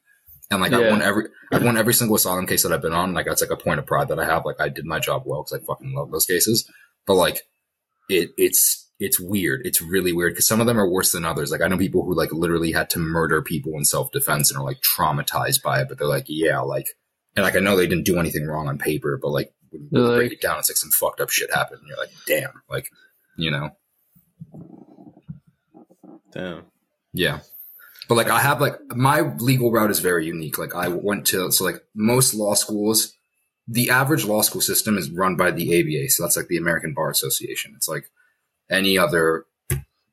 And 0.49 0.61
like 0.63 0.73
I 0.73 0.81
Yeah. 0.81 0.91
won 0.93 1.03
every, 1.03 1.25
I've 1.53 1.65
won 1.65 1.77
every 1.77 1.93
single 1.93 2.15
asylum 2.15 2.47
case 2.47 2.63
that 2.63 2.73
I've 2.73 2.81
been 2.81 2.93
on. 2.93 3.15
Like 3.15 3.27
that's 3.27 3.41
like 3.41 3.51
a 3.51 3.57
point 3.57 3.81
of 3.81 3.87
pride 3.87 4.07
that 4.09 4.21
I 4.21 4.25
have. 4.27 4.45
Like 4.45 4.61
I 4.61 4.69
did 4.69 4.85
my 4.85 5.01
job 5.01 5.25
well 5.27 5.43
because 5.43 5.61
I 5.61 5.67
fucking 5.67 5.93
love 5.93 6.13
those 6.13 6.25
cases 6.25 6.71
but 7.07 7.15
like 7.15 7.43
it 8.09 8.31
it's 8.37 8.89
it's 8.99 9.19
weird 9.21 9.63
it's 9.65 9.81
really 9.81 10.13
weird 10.13 10.33
because 10.35 10.47
some 10.47 10.61
of 10.61 10.67
them 10.67 10.79
are 10.79 10.89
worse 10.89 11.13
than 11.13 11.25
others 11.25 11.51
like 11.51 11.61
i 11.61 11.69
know 11.69 11.77
people 11.79 12.05
who 12.05 12.15
like 12.15 12.33
literally 12.33 12.73
had 12.73 12.91
to 12.91 12.99
murder 12.99 13.43
people 13.43 13.73
in 13.75 13.85
self-defense 13.85 14.51
and 14.51 14.59
are 14.59 14.65
like 14.65 14.79
traumatized 14.81 15.63
by 15.63 15.81
it 15.81 15.89
but 15.89 15.99
they're 15.99 16.07
like 16.09 16.25
yeah 16.29 16.61
like 16.61 16.87
and 17.37 17.45
like 17.45 17.55
i 17.55 17.61
know 17.61 17.77
they 17.77 17.87
didn't 17.87 18.05
do 18.05 18.19
anything 18.19 18.47
wrong 18.47 18.69
on 18.69 18.79
paper 18.79 19.19
but 19.21 19.29
like 19.29 19.53
when 19.71 19.83
you 19.83 19.89
They're 19.93 20.17
break 20.17 20.33
it 20.33 20.41
down 20.41 20.59
it's 20.59 20.71
like 20.71 20.77
some 20.77 20.91
fucked 20.91 21.21
up 21.21 21.31
shit 21.31 21.53
happened 21.53 21.81
and 21.81 21.89
you're 21.89 21.99
like 21.99 22.13
damn 22.27 22.63
like 22.69 22.91
you 23.37 23.51
know 23.51 23.71
Damn. 26.37 26.65
yeah. 27.13 27.41
But 28.09 28.17
like 28.17 28.29
I 28.29 28.41
have 28.41 28.61
like 28.61 28.79
my 28.95 29.23
legal 29.39 29.73
route 29.73 29.91
is 29.91 30.01
very 30.01 30.27
unique. 30.27 30.59
Like 30.59 30.75
I 30.75 30.89
went 30.89 31.27
to 31.29 31.51
so 31.51 31.65
like 31.65 31.83
most 31.95 32.35
law 32.35 32.55
schools, 32.55 33.15
the 33.67 33.91
average 33.91 34.25
law 34.25 34.43
school 34.43 34.61
system 34.61 34.97
is 34.97 35.11
run 35.11 35.37
by 35.37 35.51
the 35.51 35.81
ABA. 35.81 36.11
So 36.11 36.23
that's 36.23 36.37
like 36.37 36.49
the 36.49 36.59
American 36.59 36.95
Bar 36.95 37.11
Association. 37.11 37.73
It's 37.75 37.89
like 37.89 38.11
any 38.71 38.97
other 38.97 39.47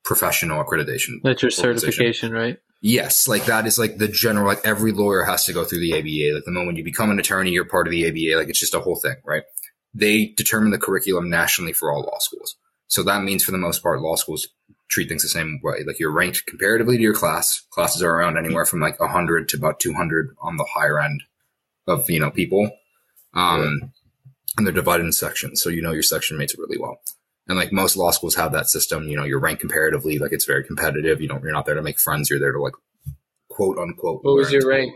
professional 0.03 0.63
accreditation. 0.63 1.21
That's 1.23 1.41
your 1.41 1.51
certification, 1.51 2.31
right? 2.31 2.57
Yes, 2.85 3.29
like 3.29 3.45
that 3.45 3.65
is 3.65 3.79
like 3.79 3.97
the 3.97 4.09
general. 4.09 4.45
Like 4.45 4.65
every 4.65 4.91
lawyer 4.91 5.23
has 5.23 5.45
to 5.45 5.53
go 5.53 5.63
through 5.63 5.79
the 5.79 5.93
ABA. 5.93 6.35
Like 6.35 6.43
the 6.43 6.51
moment 6.51 6.77
you 6.77 6.83
become 6.83 7.11
an 7.11 7.19
attorney, 7.19 7.51
you're 7.51 7.63
part 7.63 7.87
of 7.87 7.91
the 7.91 8.05
ABA. 8.05 8.37
Like 8.37 8.49
it's 8.49 8.59
just 8.59 8.73
a 8.73 8.81
whole 8.81 8.97
thing, 8.97 9.15
right? 9.23 9.43
They 9.93 10.33
determine 10.35 10.71
the 10.71 10.77
curriculum 10.77 11.29
nationally 11.29 11.71
for 11.71 11.93
all 11.93 12.01
law 12.01 12.17
schools. 12.19 12.57
So 12.87 13.01
that 13.03 13.23
means 13.23 13.41
for 13.41 13.51
the 13.51 13.57
most 13.57 13.81
part, 13.81 14.01
law 14.01 14.15
schools 14.15 14.49
treat 14.89 15.07
things 15.07 15.23
the 15.23 15.29
same 15.29 15.61
way. 15.63 15.85
Like 15.87 15.97
you're 15.97 16.11
ranked 16.11 16.45
comparatively 16.45 16.97
to 16.97 17.01
your 17.01 17.13
class. 17.13 17.61
Classes 17.69 18.03
are 18.03 18.11
around 18.11 18.37
anywhere 18.37 18.65
from 18.65 18.81
like 18.81 18.99
100 18.99 19.47
to 19.47 19.57
about 19.57 19.79
200 19.79 20.35
on 20.41 20.57
the 20.57 20.67
higher 20.75 20.99
end 20.99 21.23
of 21.87 22.09
you 22.09 22.19
know 22.19 22.31
people, 22.31 22.69
um, 23.33 23.93
and 24.57 24.67
they're 24.67 24.73
divided 24.73 25.05
in 25.05 25.13
sections. 25.13 25.63
So 25.63 25.69
you 25.69 25.81
know 25.81 25.93
your 25.93 26.03
section 26.03 26.37
mates 26.37 26.57
really 26.57 26.77
well. 26.77 26.99
And 27.47 27.57
like 27.57 27.73
most 27.73 27.97
law 27.97 28.11
schools 28.11 28.35
have 28.35 28.53
that 28.53 28.67
system, 28.67 29.09
you 29.09 29.17
know, 29.17 29.25
you're 29.25 29.39
ranked 29.39 29.59
comparatively, 29.59 30.17
like 30.17 30.31
it's 30.31 30.45
very 30.45 30.63
competitive. 30.63 31.19
You 31.19 31.27
don't, 31.27 31.43
you're 31.43 31.51
not 31.51 31.65
there 31.65 31.75
to 31.75 31.81
make 31.81 31.99
friends. 31.99 32.29
You're 32.29 32.39
there 32.39 32.53
to 32.53 32.61
like 32.61 32.73
quote 33.49 33.77
unquote. 33.77 34.23
What 34.23 34.35
was 34.35 34.51
your 34.51 34.67
rank 34.67 34.93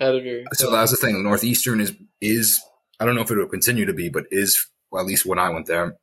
out 0.00 0.14
of 0.14 0.24
your? 0.24 0.42
So 0.52 0.70
that 0.70 0.80
was 0.80 0.90
the 0.90 0.96
thing. 0.96 1.22
Northeastern 1.22 1.80
is 1.80 1.94
is 2.20 2.60
I 2.98 3.06
don't 3.06 3.14
know 3.14 3.22
if 3.22 3.30
it 3.30 3.36
will 3.36 3.46
continue 3.46 3.86
to 3.86 3.92
be, 3.92 4.08
but 4.08 4.24
is 4.30 4.66
well, 4.90 5.02
at 5.02 5.08
least 5.08 5.26
when 5.26 5.38
I 5.38 5.50
went 5.50 5.66
there, 5.66 5.96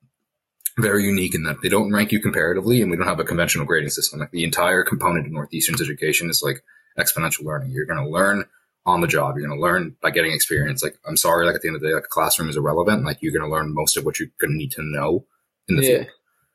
very 0.80 1.04
unique 1.04 1.36
in 1.36 1.44
that 1.44 1.58
they 1.62 1.70
don't 1.70 1.92
rank 1.92 2.12
you 2.12 2.20
comparatively, 2.20 2.82
and 2.82 2.90
we 2.92 2.98
don't 2.98 3.08
have 3.08 3.20
a 3.20 3.26
conventional 3.26 3.66
grading 3.66 3.90
system. 3.90 4.20
Like 4.20 4.32
the 4.32 4.44
entire 4.44 4.84
component 4.84 5.26
of 5.26 5.32
Northeastern's 5.32 5.82
education 5.82 6.30
is 6.30 6.42
like 6.44 6.64
experiential 6.98 7.46
learning. 7.46 7.72
You're 7.72 7.86
going 7.86 8.04
to 8.04 8.10
learn 8.10 8.46
on 8.86 9.02
the 9.02 9.08
job. 9.08 9.36
You're 9.36 9.48
going 9.48 9.60
to 9.60 9.64
learn 9.64 9.96
by 10.02 10.12
getting 10.12 10.32
experience. 10.32 10.82
Like 10.82 10.98
I'm 11.06 11.18
sorry, 11.18 11.46
like 11.46 11.56
at 11.56 11.62
the 11.62 11.68
end 11.68 11.76
of 11.76 11.82
the 11.82 11.90
day, 11.90 11.94
like 11.94 12.06
a 12.06 12.10
classroom 12.10 12.50
is 12.50 12.58
irrelevant. 12.58 13.04
Like 13.04 13.18
you're 13.22 13.34
going 13.34 13.48
to 13.48 13.54
learn 13.54 13.74
most 13.74 13.98
of 13.98 14.06
what 14.06 14.20
you're 14.20 14.30
going 14.40 14.52
to 14.52 14.58
need 14.58 14.72
to 14.72 14.84
know 14.84 15.26
in 15.68 15.76
the 15.78 15.84
Yeah. 15.84 15.96
field. 15.98 16.08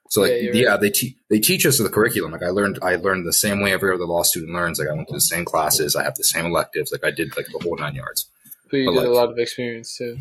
So 0.08 0.20
like 0.22 0.30
Yeah, 0.30 0.36
yeah, 0.36 0.52
you're 0.52 0.78
they 0.78 0.90
te- 0.90 1.16
they 1.30 1.40
teach 1.40 1.64
us 1.64 1.78
the 1.78 1.88
curriculum. 1.88 2.32
Like 2.32 2.42
I 2.42 2.50
learned 2.50 2.78
I 2.82 2.96
learned 2.96 3.26
the 3.26 3.32
same 3.32 3.60
way 3.62 3.72
every 3.72 3.94
other 3.94 4.04
law 4.04 4.22
student 4.22 4.52
learns. 4.52 4.78
Like 4.78 4.88
I 4.88 4.92
went 4.92 5.08
to 5.08 5.14
the 5.14 5.20
same 5.20 5.44
classes. 5.44 5.96
I 5.96 6.04
have 6.04 6.16
the 6.16 6.24
same 6.24 6.44
electives. 6.46 6.92
Like 6.92 7.04
I 7.04 7.10
did 7.10 7.36
like 7.36 7.46
the 7.46 7.58
whole 7.62 7.76
nine 7.76 7.94
yards. 7.94 8.26
But 8.70 8.76
you 8.78 8.92
but 8.92 9.00
did 9.00 9.08
a 9.08 9.12
lot 9.14 9.30
of 9.30 9.38
experience 9.38 9.96
too. 9.96 10.18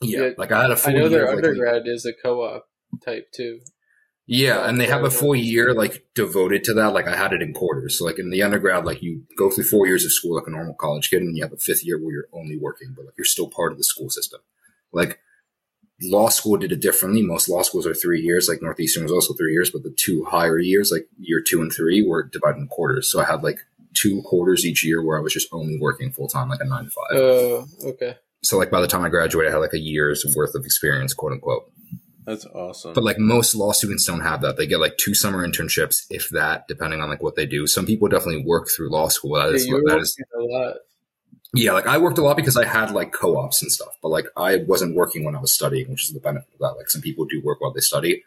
Yeah, 0.00 0.30
like 0.36 0.50
I 0.52 0.62
had 0.62 0.70
a 0.70 0.74
I 0.74 0.76
full 0.76 0.92
know 0.92 0.98
year. 1.00 1.08
their 1.10 1.24
of, 1.26 1.34
like, 1.36 1.44
undergrad 1.44 1.82
is 1.86 2.04
a 2.04 2.12
co-op 2.12 2.66
type 3.04 3.30
too. 3.32 3.60
yeah, 4.26 4.68
and 4.68 4.80
they 4.80 4.86
have 4.86 5.04
a 5.04 5.10
full 5.10 5.34
year 5.34 5.72
like 5.74 6.04
devoted 6.14 6.64
to 6.64 6.74
that. 6.74 6.92
Like 6.92 7.06
I 7.06 7.16
had 7.16 7.32
it 7.32 7.40
in 7.40 7.52
quarters. 7.54 7.98
So 7.98 8.04
like 8.04 8.18
in 8.18 8.30
the 8.30 8.42
undergrad, 8.42 8.84
like 8.84 9.00
you 9.02 9.22
go 9.38 9.48
through 9.48 9.64
four 9.64 9.86
years 9.86 10.04
of 10.04 10.12
school 10.12 10.34
like 10.34 10.46
a 10.48 10.50
normal 10.50 10.74
college 10.74 11.08
kid, 11.08 11.22
and 11.22 11.36
you 11.36 11.42
have 11.44 11.52
a 11.52 11.56
fifth 11.56 11.84
year 11.84 11.98
where 11.98 12.12
you're 12.12 12.28
only 12.32 12.58
working, 12.58 12.92
but 12.96 13.04
like 13.06 13.14
you're 13.16 13.24
still 13.24 13.48
part 13.48 13.70
of 13.72 13.78
the 13.78 13.84
school 13.84 14.10
system. 14.10 14.40
Like 14.92 15.20
law 16.02 16.28
school 16.28 16.56
did 16.56 16.72
it 16.72 16.80
differently. 16.80 17.22
Most 17.22 17.48
law 17.48 17.62
schools 17.62 17.86
are 17.86 17.94
three 17.94 18.20
years. 18.20 18.48
Like 18.48 18.62
Northeastern 18.62 19.02
was 19.04 19.12
also 19.12 19.34
three 19.34 19.52
years, 19.52 19.70
but 19.70 19.82
the 19.82 19.94
two 19.96 20.24
higher 20.24 20.58
years, 20.58 20.90
like 20.90 21.06
year 21.18 21.40
two 21.40 21.62
and 21.62 21.72
three, 21.72 22.06
were 22.06 22.22
divided 22.22 22.58
in 22.58 22.68
quarters. 22.68 23.10
So 23.10 23.20
I 23.20 23.24
had 23.24 23.42
like 23.42 23.60
two 23.94 24.22
quarters 24.22 24.64
each 24.64 24.84
year 24.84 25.02
where 25.04 25.18
I 25.18 25.22
was 25.22 25.32
just 25.32 25.48
only 25.52 25.78
working 25.78 26.12
full 26.12 26.28
time, 26.28 26.48
like 26.48 26.60
a 26.60 26.64
nine 26.64 26.84
to 26.84 26.90
five. 26.90 27.06
Oh, 27.12 27.66
okay. 27.84 28.16
so 28.42 28.58
like 28.58 28.70
by 28.70 28.80
the 28.80 28.88
time 28.88 29.04
I 29.04 29.08
graduated, 29.08 29.50
I 29.50 29.54
had 29.54 29.60
like 29.60 29.74
a 29.74 29.78
year's 29.78 30.24
worth 30.34 30.54
of 30.54 30.64
experience, 30.64 31.14
quote 31.14 31.32
unquote. 31.32 31.70
That's 32.24 32.46
awesome. 32.46 32.92
But 32.94 33.02
like 33.04 33.18
most 33.18 33.54
law 33.54 33.72
students 33.72 34.04
don't 34.04 34.20
have 34.20 34.42
that. 34.42 34.56
They 34.56 34.66
get 34.66 34.78
like 34.78 34.96
two 34.96 35.12
summer 35.14 35.46
internships, 35.46 36.04
if 36.08 36.28
that, 36.30 36.68
depending 36.68 37.00
on 37.00 37.08
like 37.10 37.22
what 37.22 37.34
they 37.34 37.46
do. 37.46 37.66
Some 37.66 37.84
people 37.84 38.08
definitely 38.08 38.44
work 38.44 38.68
through 38.74 38.90
law 38.90 39.08
school. 39.08 39.34
That 39.34 39.48
Yeah, 39.50 39.96
is, 39.96 40.14
that 40.14 40.24
a 40.36 40.40
lot. 40.40 40.76
Yeah. 41.54 41.72
Like 41.72 41.86
I 41.86 41.98
worked 41.98 42.18
a 42.18 42.22
lot 42.22 42.36
because 42.36 42.56
I 42.56 42.66
had 42.66 42.92
like 42.92 43.12
co-ops 43.12 43.62
and 43.62 43.70
stuff, 43.70 43.94
but 44.02 44.08
like 44.08 44.26
I 44.36 44.58
wasn't 44.66 44.96
working 44.96 45.24
when 45.24 45.36
I 45.36 45.40
was 45.40 45.54
studying, 45.54 45.90
which 45.90 46.04
is 46.04 46.14
the 46.14 46.20
benefit 46.20 46.52
of 46.54 46.60
that. 46.60 46.76
Like 46.76 46.90
some 46.90 47.02
people 47.02 47.24
do 47.24 47.42
work 47.42 47.60
while 47.60 47.72
they 47.72 47.80
study. 47.80 48.22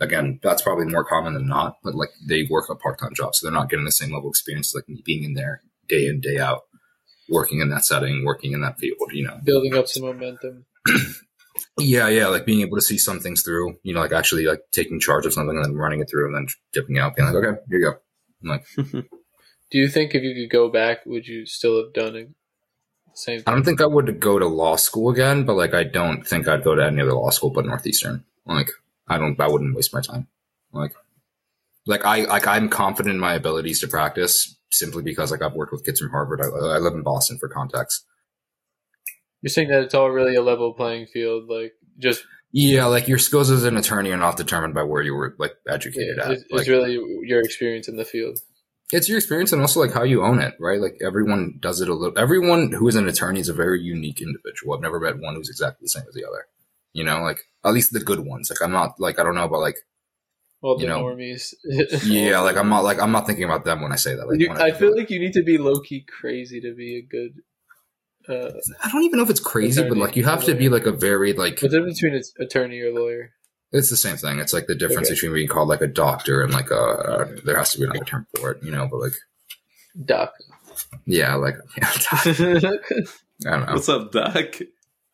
Again, 0.00 0.40
that's 0.42 0.62
probably 0.62 0.86
more 0.86 1.04
common 1.04 1.34
than 1.34 1.46
not, 1.46 1.78
but 1.84 1.94
like 1.94 2.10
they 2.28 2.46
work 2.50 2.68
a 2.68 2.74
part-time 2.74 3.14
job, 3.14 3.34
so 3.34 3.46
they're 3.46 3.54
not 3.54 3.70
getting 3.70 3.84
the 3.84 3.92
same 3.92 4.12
level 4.12 4.28
of 4.28 4.32
experience 4.32 4.74
like 4.74 4.88
me 4.88 5.02
being 5.04 5.22
in 5.22 5.34
there 5.34 5.62
day 5.86 6.08
in, 6.08 6.20
day 6.20 6.38
out, 6.38 6.62
working 7.28 7.60
in 7.60 7.68
that 7.70 7.84
setting, 7.84 8.24
working 8.24 8.52
in 8.52 8.60
that 8.62 8.78
field, 8.78 9.12
you 9.12 9.24
know. 9.24 9.38
Building 9.44 9.74
up 9.74 9.86
some 9.86 10.02
momentum. 10.04 10.66
yeah, 11.78 12.08
yeah, 12.08 12.26
like 12.26 12.44
being 12.44 12.62
able 12.62 12.76
to 12.76 12.82
see 12.82 12.98
some 12.98 13.20
things 13.20 13.42
through, 13.42 13.76
you 13.84 13.94
know, 13.94 14.00
like 14.00 14.12
actually 14.12 14.46
like 14.46 14.62
taking 14.72 14.98
charge 14.98 15.26
of 15.26 15.32
something 15.32 15.56
and 15.56 15.64
then 15.64 15.74
running 15.76 16.00
it 16.00 16.10
through 16.10 16.26
and 16.26 16.34
then 16.34 16.48
dipping 16.72 16.98
out, 16.98 17.14
being 17.14 17.28
like, 17.28 17.36
okay, 17.36 17.60
here 17.68 17.78
you 17.78 17.84
go. 17.84 17.98
I'm 18.42 18.48
like, 18.48 19.04
Do 19.70 19.78
you 19.78 19.88
think 19.88 20.14
if 20.14 20.22
you 20.22 20.34
could 20.34 20.52
go 20.52 20.68
back, 20.68 21.04
would 21.06 21.26
you 21.26 21.46
still 21.46 21.82
have 21.82 21.92
done 21.92 22.14
it? 22.14 22.28
Same 23.14 23.42
I 23.46 23.52
don't 23.52 23.64
think 23.64 23.80
I 23.80 23.86
would 23.86 24.20
go 24.20 24.38
to 24.38 24.46
law 24.46 24.76
school 24.76 25.10
again, 25.10 25.44
but 25.44 25.54
like 25.54 25.74
I 25.74 25.84
don't 25.84 26.26
think 26.26 26.48
I'd 26.48 26.64
go 26.64 26.74
to 26.74 26.84
any 26.84 27.02
other 27.02 27.14
law 27.14 27.30
school 27.30 27.50
but 27.50 27.66
Northeastern. 27.66 28.24
Like 28.44 28.70
I 29.08 29.18
don't, 29.18 29.38
I 29.40 29.48
wouldn't 29.48 29.74
waste 29.74 29.94
my 29.94 30.00
time. 30.00 30.28
Like, 30.72 30.92
like 31.86 32.04
I 32.04 32.24
like 32.24 32.46
I'm 32.46 32.68
confident 32.68 33.14
in 33.14 33.20
my 33.20 33.34
abilities 33.34 33.80
to 33.80 33.88
practice 33.88 34.56
simply 34.70 35.02
because 35.02 35.30
like 35.30 35.42
I've 35.42 35.54
worked 35.54 35.72
with 35.72 35.84
kids 35.84 36.00
from 36.00 36.10
Harvard. 36.10 36.40
I, 36.40 36.46
I 36.46 36.78
live 36.78 36.94
in 36.94 37.02
Boston 37.02 37.38
for 37.38 37.48
context. 37.48 38.04
You're 39.42 39.50
saying 39.50 39.68
that 39.68 39.82
it's 39.82 39.94
all 39.94 40.10
really 40.10 40.34
a 40.34 40.42
level 40.42 40.72
playing 40.72 41.06
field, 41.06 41.48
like 41.48 41.74
just 41.98 42.24
Yeah, 42.50 42.86
like 42.86 43.08
your 43.08 43.18
skills 43.18 43.50
as 43.50 43.64
an 43.64 43.76
attorney 43.76 44.10
are 44.10 44.16
not 44.16 44.36
determined 44.36 44.74
by 44.74 44.82
where 44.82 45.02
you 45.02 45.14
were 45.14 45.36
like 45.38 45.52
educated 45.68 46.16
yeah, 46.16 46.24
at. 46.24 46.30
it's, 46.32 46.42
it's 46.42 46.52
Like, 46.52 46.66
really 46.66 46.98
your 47.22 47.40
experience 47.40 47.86
in 47.86 47.96
the 47.96 48.04
field. 48.04 48.38
It's 48.92 49.08
your 49.08 49.18
experience 49.18 49.52
and 49.52 49.60
also 49.60 49.80
like 49.80 49.92
how 49.92 50.02
you 50.02 50.22
own 50.22 50.38
it, 50.40 50.54
right? 50.60 50.80
Like 50.80 50.98
everyone 51.04 51.58
does 51.60 51.80
it 51.80 51.88
a 51.88 51.94
little. 51.94 52.18
Everyone 52.18 52.72
who 52.72 52.86
is 52.88 52.94
an 52.96 53.08
attorney 53.08 53.40
is 53.40 53.48
a 53.48 53.54
very 53.54 53.80
unique 53.80 54.20
individual. 54.20 54.74
I've 54.74 54.82
never 54.82 55.00
met 55.00 55.18
one 55.18 55.34
who's 55.34 55.48
exactly 55.48 55.84
the 55.84 55.88
same 55.88 56.04
as 56.08 56.14
the 56.14 56.24
other. 56.24 56.46
You 56.92 57.04
know, 57.04 57.22
like 57.22 57.40
at 57.64 57.72
least 57.72 57.92
the 57.92 58.00
good 58.00 58.20
ones. 58.20 58.50
Like 58.50 58.62
I'm 58.62 58.72
not 58.72 59.00
like 59.00 59.18
I 59.18 59.22
don't 59.24 59.34
know 59.34 59.44
about 59.44 59.60
like 59.60 59.78
Well, 60.60 60.76
the 60.76 60.82
You 60.82 60.88
know, 60.88 61.02
normies. 61.02 61.54
yeah, 62.04 62.40
like 62.40 62.56
I'm 62.56 62.68
not 62.68 62.84
like 62.84 63.00
I'm 63.00 63.12
not 63.12 63.26
thinking 63.26 63.44
about 63.44 63.64
them 63.64 63.80
when 63.80 63.92
I 63.92 63.96
say 63.96 64.14
that. 64.14 64.28
Like 64.28 64.40
You- 64.40 64.48
when 64.48 64.60
I 64.60 64.72
feel 64.72 64.94
like 64.94 65.10
you 65.10 65.18
need 65.18 65.32
to 65.32 65.42
be 65.42 65.58
low 65.58 65.80
key 65.80 66.04
crazy 66.20 66.60
to 66.60 66.74
be 66.74 66.98
a 66.98 67.02
good. 67.02 67.42
Uh, 68.26 68.50
I 68.82 68.90
don't 68.90 69.02
even 69.02 69.18
know 69.18 69.24
if 69.24 69.30
it's 69.30 69.40
crazy, 69.40 69.86
but 69.86 69.98
like 69.98 70.16
you 70.16 70.24
have 70.24 70.44
to 70.44 70.54
be 70.54 70.68
like 70.68 70.86
a 70.86 70.92
very 70.92 71.32
like 71.32 71.60
what's 71.60 71.62
the 71.62 71.68
difference 71.68 72.00
between 72.00 72.14
an 72.14 72.22
attorney 72.40 72.80
or 72.80 72.92
lawyer? 72.92 73.32
It's 73.74 73.90
the 73.90 73.96
same 73.96 74.16
thing. 74.16 74.38
It's 74.38 74.52
like 74.54 74.66
the 74.66 74.74
difference 74.74 75.08
Okay. 75.08 75.14
between 75.16 75.34
being 75.34 75.48
called 75.48 75.68
like 75.68 75.82
a 75.82 75.86
doctor 75.86 76.40
and 76.42 76.52
like 76.52 76.70
a 76.70 76.80
uh, 76.80 77.28
there 77.44 77.56
has 77.58 77.72
to 77.72 77.78
be 77.78 77.84
another 77.84 78.04
term 78.04 78.26
for 78.36 78.52
it, 78.52 78.62
you 78.62 78.70
know. 78.72 78.88
But 78.90 79.00
like 79.00 79.12
Doc. 80.04 80.32
yeah, 81.06 81.34
like 81.34 81.56
yeah, 81.76 81.90
I 82.12 83.50
don't 83.50 83.66
know. 83.66 83.72
What's 83.74 83.88
up, 83.88 84.12
Doc? 84.12 84.56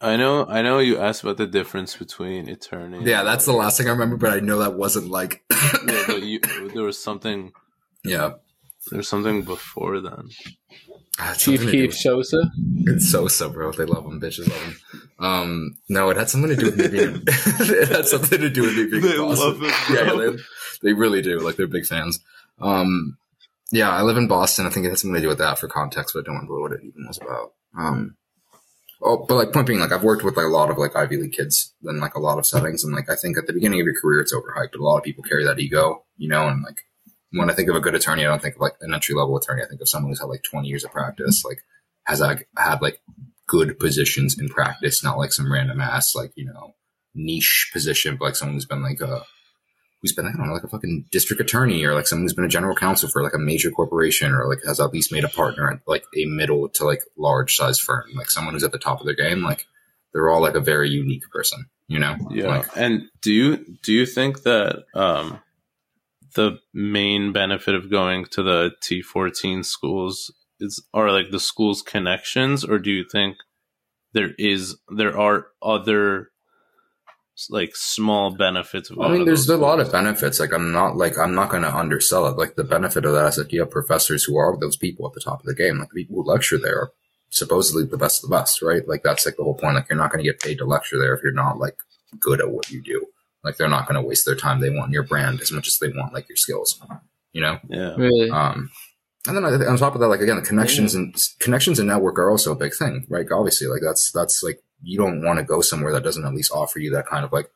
I 0.03 0.17
know. 0.17 0.47
I 0.47 0.63
know 0.63 0.79
you 0.79 0.99
asked 0.99 1.23
about 1.23 1.37
the 1.37 1.47
difference 1.47 1.97
between 1.97 2.49
attorney. 2.49 3.03
Yeah, 3.05 3.23
that's 3.23 3.45
the 3.45 3.53
last 3.53 3.77
thing 3.77 3.87
I 3.89 3.91
remember, 3.91 4.17
but 4.17 4.31
I 4.33 4.41
know 4.41 4.61
that 4.61 4.75
wasn't 4.75 5.09
like 5.11 5.43
Yeah, 5.51 6.05
but 6.07 6.23
you, 6.23 6.41
there 6.73 6.85
was 6.85 7.03
something. 7.03 7.53
yeah. 8.05 8.35
There 8.89 8.97
was 8.99 9.09
something 9.09 9.43
before 9.43 10.01
then. 10.01 10.31
Ah, 11.19 11.33
it's 11.33 11.45
Chief 11.45 11.61
something 11.61 11.67
to 11.67 11.73
do 11.73 11.83
Keef 11.83 11.91
with- 11.91 11.97
Sosa. 11.99 12.51
It's 12.87 13.11
Sosa, 13.11 13.49
bro. 13.51 13.73
They 13.73 13.85
love 13.85 14.07
him. 14.07 14.21
Bitches 14.21 14.49
love 14.49 14.63
him. 14.63 14.77
Um, 15.19 15.77
no, 15.89 16.09
it 16.11 16.17
had 16.17 16.31
something 16.31 16.49
to 16.51 16.57
do 16.57 16.67
with 16.67 16.79
me 16.79 16.89
being. 16.89 17.23
it 17.27 17.89
had 17.89 18.07
something 18.07 18.41
to 18.41 18.49
do 18.49 18.63
with 18.63 18.77
me 18.77 18.87
being. 18.87 19.03
They 19.03 19.19
Boston. 19.19 19.47
love 19.47 19.61
him, 19.61 19.95
Yeah, 19.95 20.05
bro. 20.13 20.31
they, 20.33 20.43
they 20.83 20.93
really 20.95 21.21
do. 21.21 21.39
Like 21.41 21.57
they're 21.57 21.67
big 21.67 21.85
fans. 21.87 22.21
Um, 22.59 23.19
yeah, 23.71 23.91
I 23.91 24.03
live 24.03 24.17
in 24.17 24.29
Boston. 24.29 24.67
I 24.67 24.71
think 24.71 24.87
it 24.87 24.89
had 24.89 24.99
something 24.99 25.15
to 25.15 25.21
do 25.21 25.29
with 25.29 25.39
that 25.39 25.59
for 25.59 25.69
context, 25.69 26.15
but 26.15 26.21
I 26.21 26.23
don't 26.25 26.35
remember 26.37 26.61
what 26.61 26.73
it 26.73 26.81
even 26.83 27.07
was 27.07 27.19
about. 27.19 27.53
Um, 27.79 28.17
oh, 29.03 29.25
but 29.29 29.35
like 29.37 29.53
point 29.53 29.67
being, 29.67 29.79
like 29.81 29.93
I've 29.93 30.03
worked 30.03 30.25
with 30.25 30.37
like 30.37 30.47
a 30.47 30.49
lot 30.49 30.71
of 30.71 30.79
like 30.79 30.97
Ivy 30.97 31.19
League 31.19 31.33
kids 31.33 31.75
in 31.85 32.01
like 32.01 32.15
a 32.15 32.21
lot 32.21 32.39
of 32.39 32.47
settings, 32.47 32.83
and 32.83 32.95
like 32.95 33.11
I 33.11 33.15
think 33.17 33.37
at 33.37 33.47
the 33.47 33.53
beginning 33.53 33.81
of 33.81 33.85
your 33.85 34.01
career 34.01 34.21
it's 34.21 34.35
overhyped. 34.35 34.73
But 34.73 34.81
a 34.81 34.85
lot 34.85 34.99
of 34.99 35.05
people 35.05 35.23
carry 35.23 35.45
that 35.45 35.59
ego, 35.61 36.05
you 36.17 36.29
know, 36.29 36.49
and 36.49 36.63
like 36.63 36.81
when 37.33 37.51
I 37.51 37.55
think 37.55 37.69
of 37.69 37.77
a 37.77 37.81
good 37.81 37.95
attorney, 37.95 38.25
I 38.25 38.29
don't 38.29 38.43
think 38.43 38.57
of 38.57 38.61
like 38.61 38.75
an 38.81 38.93
entry 38.93 39.15
level 39.15 39.37
attorney. 39.37 39.63
I 39.63 39.67
think 39.67 39.81
of 39.81 39.89
someone 39.89 40.11
who's 40.11 40.21
had 40.21 40.27
like 40.27 40.43
20 40.43 40.69
years 40.69 40.85
of 40.85 40.93
practice, 40.93 41.45
like 41.45 41.63
has 42.05 42.21
like 42.21 42.49
had 42.57 42.83
like 42.83 43.01
good 43.47 43.79
positions 43.79 44.39
in 44.39 44.49
practice, 44.49 45.05
not 45.05 45.19
like 45.19 45.33
some 45.33 45.53
random 45.53 45.81
ass 45.81 46.15
like 46.15 46.33
you 46.35 46.47
know 46.47 46.75
niche 47.15 47.71
position, 47.73 48.17
but 48.17 48.27
like 48.27 48.37
someone 48.37 48.55
who's 48.55 48.67
been 48.67 48.83
like 48.83 49.01
a 49.01 49.25
who's 50.01 50.13
been 50.13 50.27
I 50.27 50.33
don't 50.33 50.47
know 50.47 50.55
like 50.55 50.65
a 50.65 50.69
fucking 50.69 51.07
district 51.11 51.41
attorney 51.41 51.85
or 51.85 51.95
like 51.95 52.07
someone 52.07 52.25
who's 52.25 52.35
been 52.35 52.45
a 52.45 52.49
general 52.49 52.75
counsel 52.75 53.09
for 53.09 53.23
like 53.23 53.35
a 53.35 53.39
major 53.39 53.71
corporation 53.71 54.33
or 54.33 54.49
like 54.49 54.61
has 54.67 54.81
at 54.81 54.93
least 54.93 55.13
made 55.13 55.25
a 55.25 55.29
partner 55.29 55.71
at 55.71 55.81
like 55.87 56.05
a 56.17 56.25
middle 56.27 56.69
to 56.71 56.85
like 56.85 57.03
large 57.17 57.55
size 57.55 57.79
firm, 57.79 58.05
like 58.15 58.31
someone 58.31 58.55
who's 58.55 58.65
at 58.65 58.73
the 58.73 58.79
top 58.79 59.01
of 59.01 59.07
their 59.07 59.15
game. 59.15 59.43
Like 59.43 59.67
they're 60.13 60.31
all 60.31 60.41
like 60.41 60.55
a 60.55 60.61
very 60.61 60.89
unique 60.89 61.29
person, 61.31 61.67
you 61.87 61.99
know? 61.99 62.17
Yeah. 62.31 62.49
Like, 62.49 62.77
and 62.77 63.03
do 63.23 63.33
you 63.33 63.79
do 63.83 63.93
you 63.93 64.07
think 64.07 64.43
that 64.43 64.85
um, 64.95 65.41
the 66.35 66.59
main 66.73 67.33
benefit 67.33 67.75
of 67.75 67.91
going 67.91 68.27
to 68.27 68.43
the 68.43 68.73
T 68.81 69.03
fourteen 69.03 69.63
schools 69.63 70.33
is 70.59 70.83
are 70.93 71.11
like 71.11 71.31
the 71.31 71.41
school's 71.41 71.83
connections, 71.83 72.65
or 72.65 72.79
do 72.79 72.91
you 72.91 73.05
think 73.11 73.37
there 74.13 74.31
is 74.39 74.77
there 74.95 75.19
are 75.19 75.47
other 75.63 76.29
like 77.49 77.75
small 77.75 78.31
benefits 78.31 78.91
of 78.91 79.01
I 79.01 79.09
mean, 79.09 79.25
there's 79.25 79.49
a 79.49 79.57
lot 79.57 79.81
of 79.81 79.91
benefits. 79.91 80.39
Like, 80.41 80.53
I'm 80.53 80.73
not 80.73 80.97
like 80.97 81.17
I'm 81.17 81.35
not 81.35 81.49
going 81.49 81.63
to 81.63 81.75
undersell 81.75 82.27
it. 82.27 82.37
Like, 82.37 82.57
the 82.57 82.65
benefit 82.65 83.05
of 83.05 83.15
that 83.15 83.29
is 83.29 83.39
like 83.39 83.53
you 83.53 83.61
have 83.61 83.71
professors 83.71 84.25
who 84.25 84.37
are 84.37 84.57
those 84.59 84.77
people 84.77 85.07
at 85.07 85.15
the 85.15 85.21
top 85.21 85.41
of 85.41 85.47
the 85.47 85.55
game. 85.55 85.79
Like, 85.79 85.89
the 85.89 86.05
people 86.05 86.17
who 86.17 86.31
lecture 86.31 86.59
there 86.59 86.79
are 86.79 86.93
supposedly 87.31 87.87
the 87.87 87.97
best 87.97 88.23
of 88.23 88.29
the 88.29 88.37
best, 88.37 88.61
right? 88.61 88.87
Like, 88.87 89.03
that's 89.03 89.25
like 89.25 89.37
the 89.37 89.45
whole 89.45 89.55
point. 89.55 89.77
Like, 89.77 89.89
you're 89.89 89.99
not 89.99 90.11
going 90.11 90.23
to 90.23 90.31
get 90.31 90.41
paid 90.41 90.59
to 90.59 90.65
lecture 90.67 90.99
there 90.99 91.15
if 91.15 91.23
you're 91.23 91.33
not 91.33 91.59
like 91.59 91.79
good 92.19 92.41
at 92.41 92.51
what 92.51 92.71
you 92.71 92.83
do. 92.83 93.07
Like, 93.43 93.57
they're 93.57 93.69
not 93.69 93.87
going 93.87 94.01
to 94.01 94.07
waste 94.07 94.27
their 94.27 94.35
time. 94.35 94.61
They 94.61 94.71
want 94.71 94.93
your 94.93 95.03
brand 95.03 95.41
as 95.41 95.53
much 95.53 95.67
as 95.67 95.79
they 95.79 95.89
want 95.89 96.13
like 96.13 96.29
your 96.29 96.37
skills. 96.37 96.81
You 97.33 97.43
know. 97.43 97.59
yeah. 97.69 97.95
Really? 97.97 98.31
Um, 98.31 98.71
and 99.27 99.37
then 99.37 99.45
on 99.45 99.77
top 99.77 99.95
of 99.95 100.01
that, 100.01 100.09
like 100.09 100.21
again, 100.21 100.37
the 100.37 100.43
connections 100.43 100.95
and 100.95 101.15
connections 101.41 101.79
and 101.79 101.89
network 101.89 102.19
are 102.19 102.31
also 102.31 102.53
a 102.53 102.57
big 102.57 102.75
thing, 102.75 103.07
right? 103.11 103.27
Obviously, 103.31 103.67
like 103.69 103.83
that's 103.85 104.11
that's 104.13 104.43
like 104.43 104.63
you 104.83 104.97
don't 104.97 105.23
want 105.23 105.39
to 105.39 105.45
go 105.45 105.61
somewhere 105.61 105.93
that 105.93 106.03
doesn't 106.03 106.25
at 106.25 106.35
least 106.35 106.53
offer 106.53 106.79
you 106.79 106.91
that 106.93 107.07
kind 107.07 107.25
of 107.25 107.33
like 107.33 107.51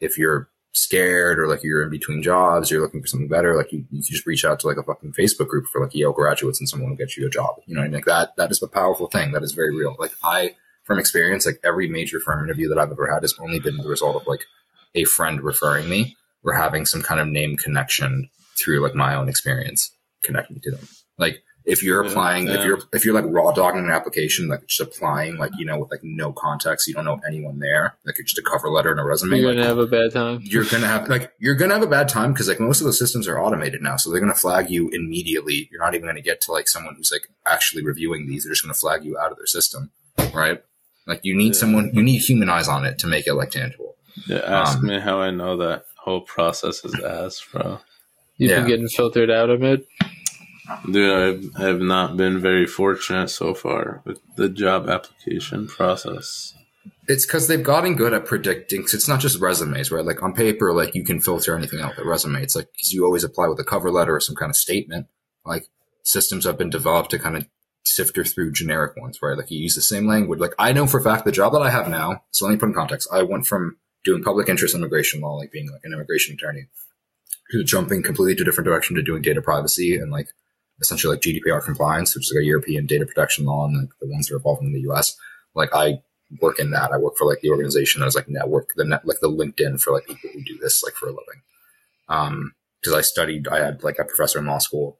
if 0.00 0.16
you're 0.16 0.48
scared 0.72 1.40
or 1.40 1.48
like 1.48 1.64
you're 1.64 1.82
in 1.82 1.90
between 1.90 2.22
jobs, 2.22 2.70
you're 2.70 2.80
looking 2.80 3.00
for 3.00 3.08
something 3.08 3.28
better, 3.28 3.56
like 3.56 3.72
you, 3.72 3.84
you 3.90 4.00
just 4.00 4.26
reach 4.26 4.44
out 4.44 4.60
to 4.60 4.68
like 4.68 4.76
a 4.76 4.82
fucking 4.84 5.12
Facebook 5.12 5.48
group 5.48 5.66
for 5.66 5.82
like 5.82 5.94
Yale 5.94 6.12
graduates 6.12 6.60
and 6.60 6.68
someone 6.68 6.90
will 6.90 6.96
get 6.96 7.16
you 7.16 7.26
a 7.26 7.30
job. 7.30 7.56
You 7.66 7.74
know, 7.74 7.82
and 7.82 7.92
like 7.92 8.04
that 8.04 8.36
that 8.36 8.52
is 8.52 8.62
a 8.62 8.68
powerful 8.68 9.08
thing. 9.08 9.32
That 9.32 9.42
is 9.42 9.52
very 9.52 9.76
real. 9.76 9.96
Like 9.98 10.12
I 10.22 10.54
from 10.84 11.00
experience, 11.00 11.46
like 11.46 11.60
every 11.64 11.88
major 11.88 12.20
firm 12.20 12.44
interview 12.44 12.68
that 12.68 12.78
I've 12.78 12.92
ever 12.92 13.12
had 13.12 13.22
has 13.22 13.34
only 13.40 13.58
been 13.58 13.76
the 13.76 13.88
result 13.88 14.14
of 14.14 14.26
like 14.28 14.46
a 14.94 15.04
friend 15.04 15.42
referring 15.42 15.88
me 15.88 16.16
or 16.44 16.54
having 16.54 16.86
some 16.86 17.02
kind 17.02 17.20
of 17.20 17.28
name 17.28 17.56
connection 17.56 18.28
through 18.58 18.80
like 18.80 18.94
my 18.94 19.14
own 19.14 19.28
experience 19.28 19.90
connecting 20.22 20.56
me 20.56 20.60
to 20.62 20.70
them. 20.72 20.88
Like 21.18 21.42
if 21.64 21.82
you're 21.82 22.02
mm-hmm. 22.02 22.06
Yeah, 22.06 22.10
applying, 22.12 22.46
yeah. 22.46 22.54
if 22.54 22.64
you're 22.64 22.78
if 22.94 23.04
you're 23.04 23.14
like 23.14 23.26
raw 23.26 23.52
dogging 23.52 23.84
an 23.84 23.90
application, 23.90 24.48
like 24.48 24.66
just 24.66 24.80
applying, 24.80 25.36
like 25.36 25.50
you 25.58 25.66
know, 25.66 25.78
with 25.78 25.90
like 25.90 26.00
no 26.02 26.32
context, 26.32 26.88
you 26.88 26.94
don't 26.94 27.04
know 27.04 27.20
anyone 27.28 27.58
there, 27.58 27.94
like 28.06 28.18
it's 28.18 28.32
just 28.32 28.38
a 28.38 28.50
cover 28.50 28.70
letter 28.70 28.90
and 28.90 28.98
a 28.98 29.04
resume. 29.04 29.38
You're 29.38 29.52
gonna 29.52 29.66
have 29.66 29.78
a 29.78 29.86
bad 29.86 30.12
time. 30.12 30.40
you're 30.42 30.64
gonna 30.64 30.86
have 30.86 31.08
like 31.08 31.32
you're 31.38 31.54
gonna 31.56 31.74
have 31.74 31.82
a 31.82 31.88
bad 31.88 32.08
time 32.08 32.32
because 32.32 32.48
like 32.48 32.58
most 32.60 32.80
of 32.80 32.86
the 32.86 32.92
systems 32.92 33.28
are 33.28 33.38
automated 33.38 33.82
now, 33.82 33.96
so 33.96 34.10
they're 34.10 34.20
gonna 34.20 34.34
flag 34.34 34.70
you 34.70 34.88
immediately. 34.90 35.68
You're 35.70 35.82
not 35.82 35.94
even 35.94 36.06
gonna 36.06 36.22
get 36.22 36.40
to 36.42 36.52
like 36.52 36.68
someone 36.68 36.94
who's 36.94 37.12
like 37.12 37.28
actually 37.46 37.84
reviewing 37.84 38.26
these. 38.26 38.44
They're 38.44 38.52
just 38.52 38.62
gonna 38.64 38.74
flag 38.74 39.04
you 39.04 39.18
out 39.18 39.30
of 39.30 39.36
their 39.36 39.46
system, 39.46 39.90
right? 40.32 40.62
Like 41.06 41.20
you 41.22 41.36
need 41.36 41.54
Yeah. 41.54 41.60
someone, 41.60 41.90
you 41.92 42.02
need 42.02 42.20
human 42.20 42.48
eyes 42.48 42.68
on 42.68 42.86
it 42.86 42.98
to 43.00 43.06
make 43.06 43.26
it 43.26 43.34
like 43.34 43.50
tangible. 43.50 43.96
Yeah, 44.26 44.38
ask 44.38 44.78
Um, 44.78 44.86
me 44.86 44.98
how 45.00 45.20
I 45.20 45.30
know 45.30 45.56
that 45.58 45.84
whole 45.96 46.20
process 46.22 46.84
is 46.84 46.94
ass, 47.02 47.44
bro. 47.52 47.80
You've 48.36 48.50
Yeah. 48.50 48.60
been 48.60 48.68
getting 48.68 48.88
filtered 48.88 49.30
out 49.30 49.50
of 49.50 49.62
it. 49.62 49.86
Dude, 50.90 51.50
I've, 51.56 51.80
not 51.80 52.16
been 52.16 52.40
very 52.40 52.66
fortunate 52.66 53.28
so 53.28 53.54
far 53.54 54.02
with 54.04 54.20
the 54.36 54.48
job 54.48 54.88
application 54.88 55.66
process. 55.66 56.54
It's 57.06 57.24
because 57.24 57.48
they've 57.48 57.62
gotten 57.62 57.94
good 57.96 58.12
at 58.12 58.26
predicting. 58.26 58.82
Cause 58.82 58.92
it's 58.92 59.08
not 59.08 59.20
just 59.20 59.40
resumes, 59.40 59.90
right? 59.90 60.04
Like 60.04 60.22
on 60.22 60.34
paper, 60.34 60.74
like 60.74 60.94
you 60.94 61.04
can 61.04 61.20
filter 61.20 61.56
anything 61.56 61.80
out 61.80 61.96
with 61.96 62.04
a 62.04 62.08
resume. 62.08 62.42
It's 62.42 62.54
like 62.54 62.68
because 62.72 62.92
you 62.92 63.04
always 63.04 63.24
apply 63.24 63.48
with 63.48 63.58
a 63.60 63.64
cover 63.64 63.90
letter 63.90 64.14
or 64.14 64.20
some 64.20 64.36
kind 64.36 64.50
of 64.50 64.56
statement. 64.56 65.06
Like 65.46 65.68
systems 66.02 66.44
have 66.44 66.58
been 66.58 66.70
developed 66.70 67.10
to 67.12 67.18
kind 67.18 67.36
of 67.38 67.46
sifter 67.84 68.22
through 68.24 68.52
generic 68.52 68.94
ones, 69.00 69.18
right? 69.22 69.38
Like 69.38 69.50
you 69.50 69.58
use 69.58 69.74
the 69.74 69.80
same 69.80 70.06
language. 70.06 70.38
Like 70.38 70.54
I 70.58 70.72
know 70.72 70.86
for 70.86 71.00
a 71.00 71.02
fact 71.02 71.24
the 71.24 71.32
job 71.32 71.54
that 71.54 71.62
I 71.62 71.70
have 71.70 71.88
now. 71.88 72.24
So 72.30 72.44
let 72.44 72.52
me 72.52 72.58
put 72.58 72.68
in 72.68 72.74
context. 72.74 73.08
I 73.10 73.22
went 73.22 73.46
from 73.46 73.78
doing 74.04 74.22
public 74.22 74.48
interest 74.48 74.74
immigration 74.74 75.20
law, 75.20 75.36
like 75.36 75.52
being 75.52 75.70
like 75.70 75.80
an 75.84 75.92
immigration 75.92 76.34
attorney, 76.34 76.66
to 77.50 77.64
jumping 77.64 78.02
completely 78.02 78.34
to 78.36 78.42
a 78.42 78.44
different 78.44 78.66
direction 78.66 78.96
to 78.96 79.02
doing 79.02 79.22
data 79.22 79.42
privacy 79.42 79.96
and 79.96 80.10
like 80.10 80.28
essentially 80.80 81.14
like 81.14 81.22
GDPR 81.22 81.64
compliance, 81.64 82.14
which 82.14 82.26
is 82.26 82.34
like 82.34 82.42
a 82.42 82.46
European 82.46 82.86
data 82.86 83.06
protection 83.06 83.44
law 83.44 83.66
and 83.66 83.78
like 83.78 83.88
the 84.00 84.08
ones 84.08 84.28
that 84.28 84.34
are 84.34 84.38
evolving 84.38 84.68
in 84.68 84.72
the 84.74 84.90
US. 84.90 85.16
Like 85.54 85.70
I 85.74 86.00
work 86.40 86.58
in 86.58 86.70
that. 86.70 86.92
I 86.92 86.98
work 86.98 87.16
for 87.16 87.26
like 87.26 87.40
the 87.40 87.50
organization 87.50 88.00
that 88.00 88.06
is 88.06 88.14
like 88.14 88.28
network, 88.28 88.70
the 88.76 88.84
net, 88.84 89.06
like 89.06 89.20
the 89.20 89.30
LinkedIn 89.30 89.80
for 89.80 89.92
like 89.92 90.06
people 90.06 90.30
who 90.32 90.42
do 90.44 90.58
this 90.58 90.82
like 90.82 90.94
for 90.94 91.06
a 91.06 91.10
living. 91.10 91.42
Um, 92.08 92.54
cause 92.84 92.94
I 92.94 93.00
studied, 93.00 93.48
I 93.48 93.58
had 93.58 93.82
like 93.82 93.98
a 93.98 94.04
professor 94.04 94.38
in 94.38 94.46
law 94.46 94.58
school 94.58 94.98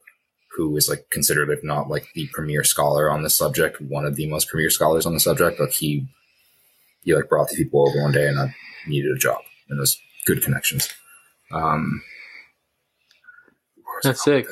who 0.55 0.75
is 0.75 0.89
like 0.89 1.09
considered, 1.11 1.49
if 1.49 1.63
not 1.63 1.89
like 1.89 2.07
the 2.15 2.27
premier 2.33 2.63
scholar 2.63 3.09
on 3.09 3.23
this 3.23 3.37
subject, 3.37 3.79
one 3.79 4.05
of 4.05 4.15
the 4.15 4.27
most 4.27 4.49
premier 4.49 4.69
scholars 4.69 5.05
on 5.05 5.13
the 5.13 5.19
subject. 5.19 5.59
Like 5.59 5.71
he, 5.71 6.07
he 7.03 7.15
like 7.15 7.29
brought 7.29 7.49
these 7.49 7.59
people 7.59 7.87
over 7.87 8.01
one 8.01 8.11
day 8.11 8.27
and 8.27 8.39
I 8.39 8.55
needed 8.87 9.11
a 9.11 9.19
job 9.19 9.39
and 9.69 9.77
it 9.77 9.81
was 9.81 9.99
good 10.25 10.43
connections. 10.43 10.89
Um, 11.51 12.01
where 13.75 13.95
was 13.95 14.05
I 14.05 14.09
That's 14.09 14.23
sick. 14.23 14.47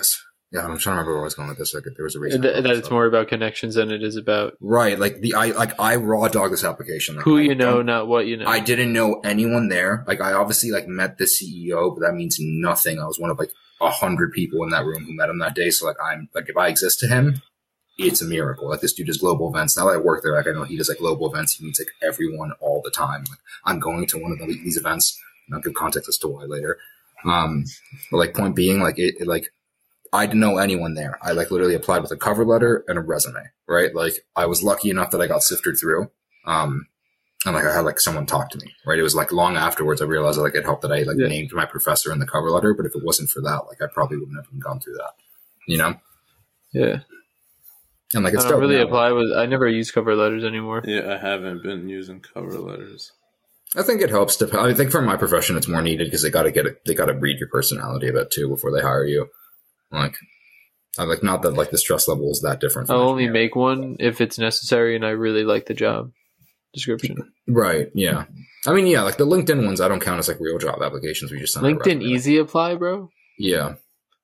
yeah, 0.52 0.62
I'm 0.62 0.78
trying 0.78 0.80
to 0.80 0.90
remember 0.92 1.14
where 1.14 1.22
I 1.22 1.26
was 1.26 1.36
going 1.36 1.50
with 1.50 1.58
this. 1.58 1.74
Like, 1.74 1.84
there 1.96 2.04
was 2.04 2.16
a 2.16 2.20
reason. 2.20 2.42
that, 2.42 2.64
that 2.64 2.76
it's 2.76 2.90
more 2.90 3.06
about 3.06 3.28
connections 3.28 3.76
than 3.76 3.92
it 3.92 4.02
is 4.04 4.16
about 4.16 4.54
right. 4.60 4.98
Like 4.98 5.22
the 5.22 5.36
I 5.36 5.48
like 5.48 5.80
I 5.80 5.96
raw 5.98 6.28
dog 6.28 6.52
this 6.52 6.64
application. 6.64 7.16
Like, 7.16 7.26
who 7.26 7.38
I 7.38 7.42
you 7.42 7.56
know, 7.56 7.82
not 7.82 8.08
what 8.08 8.28
you 8.28 8.38
know. 8.38 8.48
I 8.48 8.60
didn't 8.60 8.94
know 8.94 9.20
anyone 9.24 9.70
there. 9.70 10.04
Like 10.08 10.22
I 10.22 10.34
obviously 10.34 10.72
like 10.72 10.88
met 10.88 11.18
the 11.18 11.26
CEO, 11.26 11.94
but 11.96 12.06
that 12.06 12.14
means 12.14 12.38
nothing. 12.40 13.00
I 13.00 13.06
was 13.06 13.20
one 13.20 13.30
of 13.30 13.38
like 13.38 13.52
a 13.82 13.92
hundred 13.92 14.32
people 14.32 14.64
in 14.64 14.70
that 14.70 14.86
room 14.86 15.06
who 15.06 15.16
met 15.16 15.30
him 15.30 15.40
that 15.40 15.56
day. 15.56 15.70
So 15.70 15.86
like 15.86 15.98
I'm 16.04 16.30
like 16.34 16.50
if 16.50 16.58
I 16.58 16.68
exist 16.68 17.00
to 17.02 17.08
him, 17.08 17.42
it's 17.98 18.22
a 18.22 18.26
miracle. 18.26 18.70
Like 18.70 18.82
this 18.82 18.94
dude 18.94 19.08
does 19.08 19.18
global 19.18 19.50
events. 19.50 19.78
Now 19.78 19.86
that 19.86 19.94
I 19.94 19.98
work 19.98 20.24
there, 20.24 20.34
like 20.36 20.48
I 20.48 20.52
know 20.52 20.64
he 20.64 20.78
does 20.78 20.90
like 20.90 21.00
global 21.00 21.32
events. 21.32 21.54
He 21.54 21.66
meets 21.66 21.80
like 21.80 21.90
everyone 22.02 22.52
all 22.60 22.82
the 22.84 22.92
time. 22.92 23.24
Like 23.30 23.40
I'm 23.66 23.80
going 23.80 24.06
to 24.08 24.18
one 24.22 24.32
of 24.32 24.40
the, 24.40 24.46
these 24.46 24.78
events, 24.78 25.20
and 25.48 25.56
I'll 25.56 25.62
give 25.62 25.74
context 25.74 26.08
as 26.10 26.18
to 26.20 26.28
why 26.28 26.44
later. 26.44 26.78
Um, 27.26 27.66
but 28.12 28.18
like 28.18 28.34
point 28.36 28.56
being, 28.56 28.80
like 28.80 29.00
it, 29.00 29.16
it 29.20 29.28
like 29.28 29.52
I 30.14 30.26
didn't 30.26 30.40
know 30.42 30.58
anyone 30.58 30.94
there. 30.94 31.18
I 31.22 31.32
like 31.32 31.52
literally 31.52 31.74
applied 31.76 32.02
with 32.02 32.12
a 32.12 32.18
cover 32.18 32.46
letter 32.46 32.84
and 32.88 32.98
a 32.98 33.02
resume, 33.02 33.42
right? 33.68 33.94
Like 33.94 34.14
I 34.36 34.46
was 34.46 34.64
lucky 34.64 34.90
enough 34.90 35.12
that 35.12 35.22
I 35.22 35.28
got 35.28 35.44
sifted 35.44 35.78
through. 35.80 36.12
Um, 36.46 36.88
and 37.46 37.56
like 37.56 37.66
I 37.66 37.74
had 37.74 37.86
like 37.86 38.00
someone 38.00 38.26
talk 38.26 38.50
to 38.52 38.58
me, 38.60 38.74
right? 38.86 38.98
It 39.00 39.04
was 39.04 39.16
like 39.16 39.32
long 39.32 39.58
afterwards 39.58 40.02
I 40.02 40.06
realized 40.06 40.38
like 40.40 40.56
it 40.56 40.64
helped 40.64 40.82
that 40.84 40.92
I 40.92 41.04
like 41.04 41.18
Yeah. 41.18 41.28
named 41.28 41.52
my 41.54 41.66
professor 41.66 42.12
in 42.12 42.20
the 42.20 42.26
cover 42.28 42.50
letter, 42.50 42.74
but 42.74 42.86
if 42.86 42.96
it 42.96 43.04
wasn't 43.04 43.30
for 43.30 43.42
that, 43.42 43.66
like 43.68 43.82
I 43.82 43.86
probably 43.92 44.18
wouldn't 44.18 44.38
have 44.38 44.48
even 44.48 44.60
gone 44.60 44.80
through 44.80 44.96
that, 44.96 45.12
you 45.68 45.78
know? 45.78 45.96
yeah, 46.74 47.00
And 48.14 48.24
like 48.24 48.38
I 48.38 48.48
don't 48.48 48.60
really 48.60 48.78
now. 48.78 48.84
apply 48.84 49.12
with. 49.12 49.32
I 49.36 49.46
never 49.46 49.68
use 49.68 49.92
cover 49.92 50.16
letters 50.16 50.44
anymore. 50.44 50.82
Yeah, 50.86 51.14
I 51.14 51.18
haven't 51.18 51.64
been 51.64 51.90
using 51.90 52.22
cover 52.22 52.58
letters. 52.58 53.12
I 53.76 53.84
think 53.84 54.02
it 54.02 54.10
helps 54.10 54.38
to. 54.38 54.60
I 54.60 54.74
think 54.74 54.92
for 54.92 55.02
my 55.02 55.18
profession, 55.18 55.58
it's 55.58 55.68
more 55.68 55.82
needed 55.82 56.06
because 56.06 56.22
they 56.22 56.30
got 56.30 56.44
to 56.44 56.52
get 56.52 56.66
it. 56.66 56.86
They 56.86 56.94
got 56.94 57.08
to 57.08 57.14
read 57.14 57.40
your 57.40 57.50
personality 57.50 58.08
a 58.08 58.14
bit 58.14 58.32
too 58.32 58.48
before 58.48 58.72
they 58.72 58.82
hire 58.82 59.06
you. 59.06 59.28
Like, 59.92 60.16
I'm 60.98 61.10
like 61.10 61.22
not 61.22 61.42
that 61.42 61.56
like 61.56 61.72
the 61.72 61.78
stress 61.78 62.08
level 62.08 62.32
is 62.32 62.42
that 62.42 62.62
different. 62.62 62.90
I'll 62.90 63.10
only 63.10 63.28
make 63.30 63.56
one 63.56 63.98
if 64.00 64.22
it's 64.22 64.40
necessary 64.40 64.96
and 64.96 65.06
I 65.06 65.10
really 65.10 65.44
like 65.44 65.66
the 65.66 65.74
job 65.74 66.12
description. 66.74 67.34
right. 67.48 67.90
Yeah. 67.94 68.26
I 68.66 68.74
mean, 68.74 68.88
yeah, 68.88 69.04
like 69.04 69.18
the 69.18 69.26
LinkedIn 69.26 69.66
ones, 69.66 69.80
I 69.82 69.88
don't 69.88 70.02
count 70.02 70.20
as 70.20 70.28
like 70.28 70.40
real 70.40 70.58
job 70.58 70.82
applications. 70.82 71.32
We 71.32 71.40
just 71.40 71.54
send 71.54 71.66
out 71.66 71.72
a 71.72 71.76
LinkedIn 71.76 71.98
resume. 72.00 72.04
Easy 72.04 72.38
Apply, 72.38 72.76
bro. 72.76 73.10
Yeah, 73.38 73.76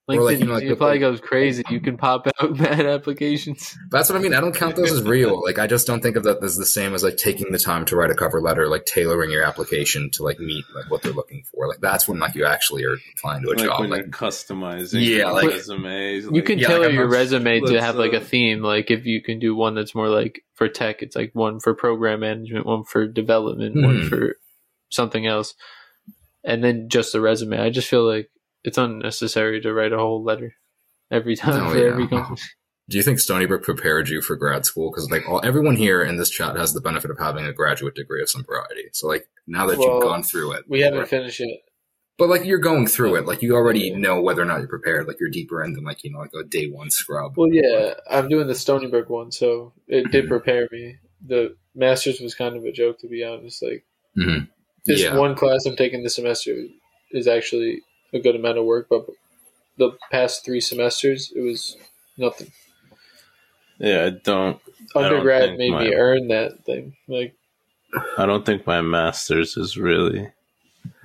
LinkedIn 0.10 0.18
Or 0.18 0.24
like, 0.24 0.40
you 0.40 0.46
know, 0.46 0.54
like 0.54 0.64
Easy 0.64 0.68
the- 0.68 0.74
Apply 0.74 0.98
goes 0.98 1.22
crazy. 1.22 1.64
You 1.70 1.80
can 1.80 1.96
pop 1.96 2.28
out 2.42 2.58
mad 2.60 2.86
applications. 2.86 3.74
that's 3.90 4.10
what 4.10 4.18
I 4.18 4.22
mean. 4.22 4.34
I 4.34 4.42
don't 4.42 4.54
count 4.54 4.76
those 4.76 4.92
as 4.92 5.02
real. 5.04 5.42
Like, 5.42 5.60
I 5.60 5.66
just 5.68 5.88
don't 5.88 6.02
think 6.04 6.18
of 6.18 6.24
that 6.24 6.44
as 6.44 6.58
the 6.58 6.66
same 6.66 6.94
as 6.94 7.04
like 7.06 7.16
taking 7.16 7.54
the 7.54 7.58
time 7.58 7.86
to 7.86 7.96
write 7.96 8.10
a 8.12 8.14
cover 8.14 8.42
letter, 8.42 8.68
like 8.68 8.86
tailoring 8.86 9.32
your 9.32 9.44
application 9.44 10.10
to 10.12 10.24
like 10.24 10.40
meet 10.40 10.66
like 10.76 10.92
what 10.92 11.04
they're 11.04 11.14
looking 11.14 11.44
for. 11.52 11.70
Like, 11.70 11.80
that's 11.80 12.06
when 12.06 12.20
like 12.20 12.36
you 12.36 12.46
actually 12.46 12.84
are 12.84 12.98
applying 13.18 13.44
to 13.44 13.50
a 13.50 13.56
Like 13.56 13.60
job. 13.66 13.80
when 13.80 13.90
Like, 13.92 14.00
you're 14.02 14.10
customizing 14.10 15.00
Yeah, 15.02 15.16
your 15.18 15.32
like- 15.34 15.48
resumes. 15.52 16.26
You 16.26 16.32
like- 16.32 16.46
can 16.46 16.60
yeah, 16.60 16.68
tailor 16.68 16.86
like 16.88 16.94
your 16.94 17.08
not- 17.08 17.14
resume 17.14 17.60
to 17.62 17.82
have 17.82 17.96
like 17.96 18.12
a 18.12 18.18
uh, 18.20 18.26
theme. 18.26 18.62
Like 18.62 18.92
if 18.92 19.06
you 19.06 19.22
can 19.22 19.40
do 19.40 19.56
one 19.56 19.74
that's 19.74 19.96
more 19.96 20.10
like 20.10 20.44
for 20.54 20.68
tech, 20.68 21.02
it's 21.02 21.16
like 21.16 21.32
one 21.34 21.62
for 21.62 21.74
program 21.74 22.20
management, 22.20 22.66
one 22.66 22.84
for 22.84 23.08
development, 23.08 23.76
one 23.82 24.02
Mhm. 24.02 24.10
for 24.10 24.36
something 24.90 25.26
else, 25.26 25.56
and 26.44 26.62
then 26.62 26.90
just 26.90 27.14
the 27.14 27.22
resume. 27.22 27.58
I 27.58 27.70
just 27.70 27.88
feel 27.88 28.06
like 28.06 28.30
it's 28.64 28.78
unnecessary 28.78 29.62
to 29.62 29.74
write 29.74 29.94
a 29.94 29.98
whole 29.98 30.24
letter 30.24 30.56
every 31.12 31.36
time 31.44 31.68
Oh, 31.68 31.72
for 31.72 31.78
yeah. 31.78 31.92
every 31.92 32.08
company. 32.08 32.38
Do 32.90 32.98
you 32.98 33.04
think 33.04 33.20
Stony 33.20 33.46
Brook 33.46 33.64
prepared 33.64 34.10
you 34.10 34.22
for 34.22 34.36
grad 34.36 34.66
school? 34.66 34.92
Because 34.92 35.10
like 35.10 35.28
all, 35.28 35.40
everyone 35.44 35.78
here 35.78 36.02
in 36.04 36.18
this 36.18 36.30
chat 36.30 36.58
has 36.58 36.74
the 36.74 36.82
benefit 36.82 37.12
of 37.12 37.18
having 37.18 37.46
a 37.46 37.54
graduate 37.54 37.96
degree 37.96 38.22
of 38.22 38.30
some 38.30 38.44
variety. 38.44 38.90
So 38.92 39.08
like 39.08 39.28
now 39.48 39.66
that 39.68 39.78
Well, 39.80 39.94
you've 39.96 40.04
gone 40.04 40.22
through 40.24 40.52
it, 40.54 40.66
We 40.68 40.82
haven't 40.82 41.08
finished 41.08 41.40
yet. 41.40 41.60
but 42.18 42.28
like 42.28 42.44
you're 42.44 42.58
going 42.60 42.88
through 42.88 43.16
it, 43.16 43.26
like 43.26 43.42
you 43.42 43.56
already 43.56 43.90
know 43.96 44.22
whether 44.22 44.42
or 44.42 44.46
not 44.46 44.60
you're 44.60 44.68
prepared. 44.68 45.08
Like 45.08 45.16
you're 45.20 45.30
deeper 45.30 45.64
in 45.64 45.72
than 45.74 45.86
like 45.86 46.04
you 46.04 46.12
know 46.12 46.20
like 46.20 46.34
a 46.38 46.44
day 46.44 46.68
one 46.70 46.90
scrub. 46.92 47.38
Well, 47.38 47.48
yeah, 47.54 47.94
I'm 48.12 48.28
doing 48.28 48.48
the 48.48 48.56
Stony 48.56 48.88
Brook 48.88 49.10
one, 49.10 49.32
so 49.32 49.72
it 49.88 50.12
did 50.12 50.28
prepare 50.28 50.68
me. 50.70 50.98
The 51.26 51.56
masters 51.74 52.20
was 52.20 52.36
kind 52.36 52.58
of 52.58 52.66
a 52.66 52.72
joke, 52.74 53.00
to 53.00 53.08
be 53.08 53.24
honest. 53.24 53.64
Like 53.64 53.86
Mhm. 54.18 54.50
this 54.86 55.02
Yeah. 55.04 55.18
one 55.18 55.36
class 55.36 55.66
I'm 55.66 55.78
taking 55.78 56.04
this 56.04 56.16
semester 56.16 56.54
is 57.12 57.28
actually 57.30 57.82
a 58.14 58.20
good 58.20 58.36
amount 58.36 58.58
of 58.58 58.66
work, 58.66 58.88
but 58.90 59.06
the 59.78 59.92
past 60.12 60.46
three 60.46 60.62
semesters 60.62 61.32
it 61.36 61.42
was 61.42 61.78
nothing. 62.18 62.52
yeah, 63.80 64.06
I 64.06 64.10
don't. 64.12 64.60
I 64.96 65.02
don't 65.04 65.14
Undergrad 65.14 65.50
think 65.50 65.58
made 65.60 65.72
my- 65.72 65.84
me 65.86 65.94
earn 65.96 66.28
that 66.30 66.64
thing. 66.66 66.96
Like 67.08 67.36
I 68.18 68.26
don't 68.26 68.46
think 68.46 68.66
my 68.68 68.82
master's 68.82 69.58
is 69.58 69.78
really 69.78 70.30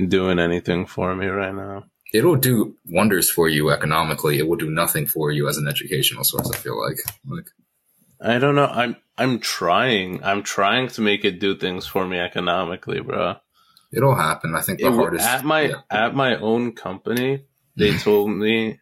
doing 0.06 0.38
anything 0.38 0.86
for 0.86 1.14
me 1.14 1.26
right 1.26 1.54
now. 1.54 1.84
It'll 2.14 2.36
do 2.36 2.74
wonders 2.88 3.30
for 3.30 3.48
you 3.48 3.70
economically. 3.70 4.38
It 4.38 4.48
will 4.48 4.56
do 4.56 4.70
nothing 4.70 5.06
for 5.06 5.30
you 5.30 5.46
as 5.48 5.58
an 5.58 5.68
educational 5.68 6.24
source. 6.24 6.50
I 6.50 6.56
feel 6.56 6.80
like 6.82 6.96
like 7.28 7.46
I 8.20 8.38
don't 8.38 8.54
know. 8.54 8.66
I'm 8.66 8.96
I'm 9.16 9.38
trying. 9.38 10.22
I'm 10.24 10.42
trying 10.42 10.88
to 10.88 11.00
make 11.02 11.24
it 11.24 11.38
do 11.40 11.56
things 11.56 11.86
for 11.86 12.06
me 12.06 12.18
economically, 12.18 13.00
bro. 13.00 13.36
It'll 13.92 14.14
happen. 14.14 14.54
I 14.54 14.60
think 14.60 14.80
the 14.80 14.86
It- 14.88 14.94
hardest 14.94 15.26
at 15.26 15.44
my 15.44 15.62
yeah. 15.62 15.80
at 15.90 16.14
my 16.14 16.36
own 16.36 16.72
company, 16.72 17.44
they 17.76 17.96
told 17.98 18.30
me, 18.30 18.80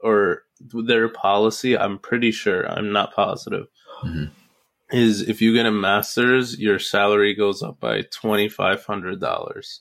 or 0.00 0.42
their 0.60 1.08
policy. 1.08 1.76
I'm 1.76 1.98
pretty 1.98 2.30
sure. 2.30 2.66
I'm 2.70 2.92
not 2.92 3.14
positive. 3.14 3.66
Mhm. 4.04 4.30
Is 4.90 5.22
if 5.26 5.40
you 5.40 5.54
get 5.54 5.64
a 5.66 5.70
master's, 5.70 6.58
your 6.58 6.78
salary 6.78 7.34
goes 7.34 7.62
up 7.62 7.80
by 7.80 8.02
twenty 8.02 8.48
five 8.48 8.84
hundred 8.84 9.20
dollars. 9.20 9.80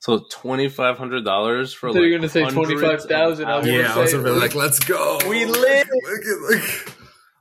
So 0.00 0.24
twenty 0.30 0.68
five 0.68 0.96
hundred 0.96 1.24
dollars 1.24 1.72
for 1.74 1.88
I 1.88 1.92
like 1.92 2.02
you 2.02 2.12
were 2.12 2.16
gonna 2.18 2.28
say 2.28 2.42
hundreds 2.42 2.70
of 2.70 2.78
25,000. 2.78 3.46
I 3.46 3.56
was 3.56 3.66
hours. 3.66 3.66
gonna 3.66 3.78
yeah, 3.78 3.94
I 3.94 3.98
was 3.98 4.10
say- 4.12 4.16
really 4.18 4.38
like, 4.40 4.54
let's 4.54 4.78
go. 4.78 5.18
We 5.28 5.44
live. 5.44 5.88
like, 6.50 6.60
like- 6.60 6.94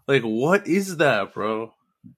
Like 0.08 0.24
what 0.24 0.68
is 0.68 0.98
that, 0.98 1.34
bro? 1.34 1.74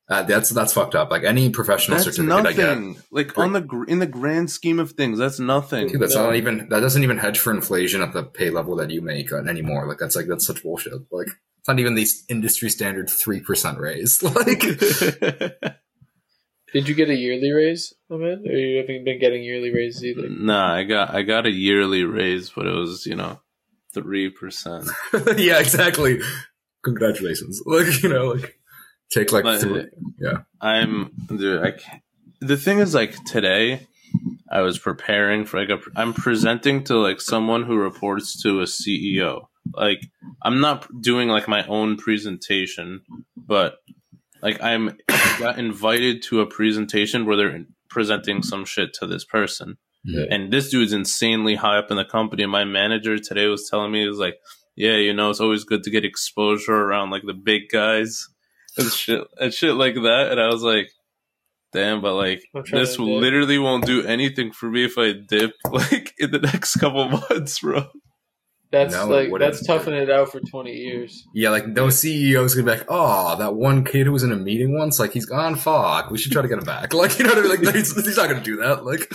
Uh, 0.10 0.24
that's 0.24 0.50
that's 0.50 0.74
fucked 0.74 0.96
up. 0.96 1.12
Like 1.12 1.24
any 1.24 1.50
professional 1.50 1.98
That's 1.98 2.16
certificate 2.16 2.46
I 2.46 2.54
get. 2.54 3.04
Like 3.12 3.38
on 3.38 3.54
the 3.54 3.62
gr- 3.62 3.86
in 3.86 4.00
the 4.00 4.08
grand 4.08 4.50
scheme 4.50 4.80
of 4.80 4.92
things, 4.94 5.20
that's 5.20 5.40
nothing. 5.40 5.88
Dude, 5.88 6.02
that's 6.02 6.16
No. 6.16 6.26
not 6.26 6.36
even 6.36 6.68
that 6.70 6.80
doesn't 6.80 7.04
even 7.04 7.18
hedge 7.18 7.38
for 7.40 7.52
inflation 7.54 8.02
at 8.02 8.14
the 8.14 8.24
pay 8.24 8.50
level 8.50 8.76
that 8.78 8.90
you 8.92 9.02
make 9.02 9.32
uh, 9.32 9.38
anymore. 9.44 9.88
Like 9.88 9.98
that's 10.00 10.16
like 10.16 10.28
that's 10.28 10.46
such 10.48 10.64
bullshit. 10.64 10.94
Like 11.12 11.28
it's 11.60 11.68
not 11.68 11.80
even 11.80 11.96
the 11.96 12.08
industry 12.30 12.70
standard 12.70 13.10
three 13.10 13.40
percent 13.42 13.78
raise. 13.80 14.22
Like 14.24 14.62
Did 16.72 16.88
you 16.88 16.94
get 16.94 17.10
a 17.10 17.16
yearly 17.16 17.52
raise, 17.52 17.94
Ahmed? 18.12 18.46
Or 18.46 18.52
you 18.56 18.78
haven't 18.78 19.04
been 19.04 19.20
getting 19.20 19.44
yearly 19.44 19.74
raises 19.74 20.06
either? 20.06 20.30
nah, 20.30 20.74
I 20.76 20.84
got 20.84 21.14
I 21.14 21.24
got 21.24 21.48
a 21.48 21.52
yearly 21.52 22.04
raise, 22.04 22.52
but 22.52 22.68
it 22.68 22.76
was 22.76 23.06
you 23.08 23.16
know 23.16 23.40
three 23.94 24.30
percent. 24.30 24.88
yeah, 25.38 25.60
exactly. 25.60 26.20
Congratulations. 26.84 27.62
Like 27.66 28.04
you 28.04 28.10
know, 28.10 28.28
like 28.28 28.56
take 29.12 29.32
like 29.32 29.44
But- 29.44 29.62
three. 29.62 29.86
I'm 30.62 31.12
dude. 31.28 31.64
I 31.64 31.72
can't. 31.72 32.02
The 32.42 32.58
thing 32.58 32.80
is, 32.80 32.94
like 32.94 33.22
today, 33.26 33.88
I 34.52 34.62
was 34.62 34.78
preparing 34.80 35.46
for 35.46 35.60
like 35.60 35.70
a. 35.70 35.80
I'm 35.96 36.14
presenting 36.14 36.84
to 36.86 36.98
like 36.98 37.22
someone 37.22 37.64
who 37.64 37.76
reports 37.78 38.42
to 38.44 38.62
a 38.62 38.64
CEO. 38.64 39.48
Like 39.74 40.02
I'm 40.42 40.60
not 40.62 40.88
doing 41.02 41.28
like 41.30 41.48
my 41.48 41.66
own 41.68 41.98
presentation, 41.98 43.02
but 43.36 43.78
like 44.42 44.62
I'm 44.62 44.98
got 45.38 45.60
invited 45.60 46.24
to 46.24 46.42
a 46.42 46.46
presentation 46.46 47.26
where 47.26 47.36
they're 47.38 47.66
presenting 47.90 48.42
some 48.44 48.66
shit 48.66 48.94
to 48.96 49.08
this 49.08 49.26
person. 49.26 49.78
Yeah. 50.06 50.26
And 50.32 50.52
this 50.52 50.70
dude's 50.70 50.94
insanely 50.94 51.56
high 51.56 51.78
up 51.78 51.92
in 51.92 51.98
the 51.98 52.06
company. 52.06 52.44
And 52.44 52.52
my 52.52 52.64
manager 52.64 53.18
today 53.20 53.48
was 53.48 53.68
telling 53.70 53.92
me, 53.92 54.02
he 54.04 54.08
was 54.08 54.18
like, 54.18 54.36
yeah, 54.76 54.96
you 54.96 55.14
know, 55.14 55.30
it's 55.30 55.42
always 55.42 55.66
good 55.66 55.84
to 55.84 55.90
get 55.90 56.06
exposure 56.06 56.74
around 56.74 57.10
like 57.10 57.24
the 57.26 57.34
big 57.34 57.64
guys 57.70 58.28
and 58.78 58.92
shit, 58.92 59.28
and 59.40 59.54
shit 59.54 59.76
like 59.76 59.96
that. 59.96 60.30
And 60.32 60.40
I 60.40 60.48
was 60.48 60.64
like, 60.64 60.90
damn, 61.74 62.02
but 62.02 62.16
like, 62.16 62.44
this 62.72 62.98
literally 63.00 63.60
won't 63.60 63.86
do 63.86 64.04
anything 64.04 64.52
for 64.52 64.70
me 64.70 64.86
if 64.86 64.98
I 64.98 65.14
dip 65.14 65.54
like 65.72 66.14
in 66.18 66.32
the 66.32 66.40
next 66.40 66.76
couple 66.78 67.08
months, 67.30 67.60
bro. 67.60 67.88
That's 68.72 68.94
No, 68.94 69.08
like 69.08 69.32
that's 69.40 69.66
toughing 69.66 69.96
it 69.96 70.12
out 70.12 70.32
for 70.32 70.40
twenty 70.42 70.74
years. 70.74 71.26
Yeah, 71.34 71.50
like 71.50 71.74
those 71.74 71.98
CEOs 72.00 72.54
gonna 72.54 72.72
be 72.72 72.78
like, 72.78 72.86
oh, 72.88 73.36
that 73.38 73.56
one 73.56 73.84
kid 73.84 74.06
who 74.06 74.12
was 74.12 74.22
in 74.22 74.32
a 74.32 74.36
meeting 74.36 74.78
once, 74.78 75.00
like 75.00 75.12
he's 75.12 75.26
gone. 75.26 75.56
Fuck, 75.56 76.12
we 76.12 76.20
should 76.20 76.32
try 76.32 76.44
to 76.44 76.48
get 76.48 76.60
him 76.60 76.66
back. 76.66 76.94
Like 77.00 77.18
you 77.18 77.26
know 77.26 77.32
what 77.32 77.40
I 77.40 77.42
mean? 77.42 77.64
Like 77.66 77.76
he's, 77.76 77.96
he's 77.96 78.18
not 78.18 78.30
gonna 78.30 78.44
do 78.44 78.58
that. 78.58 78.86
Like 78.86 79.12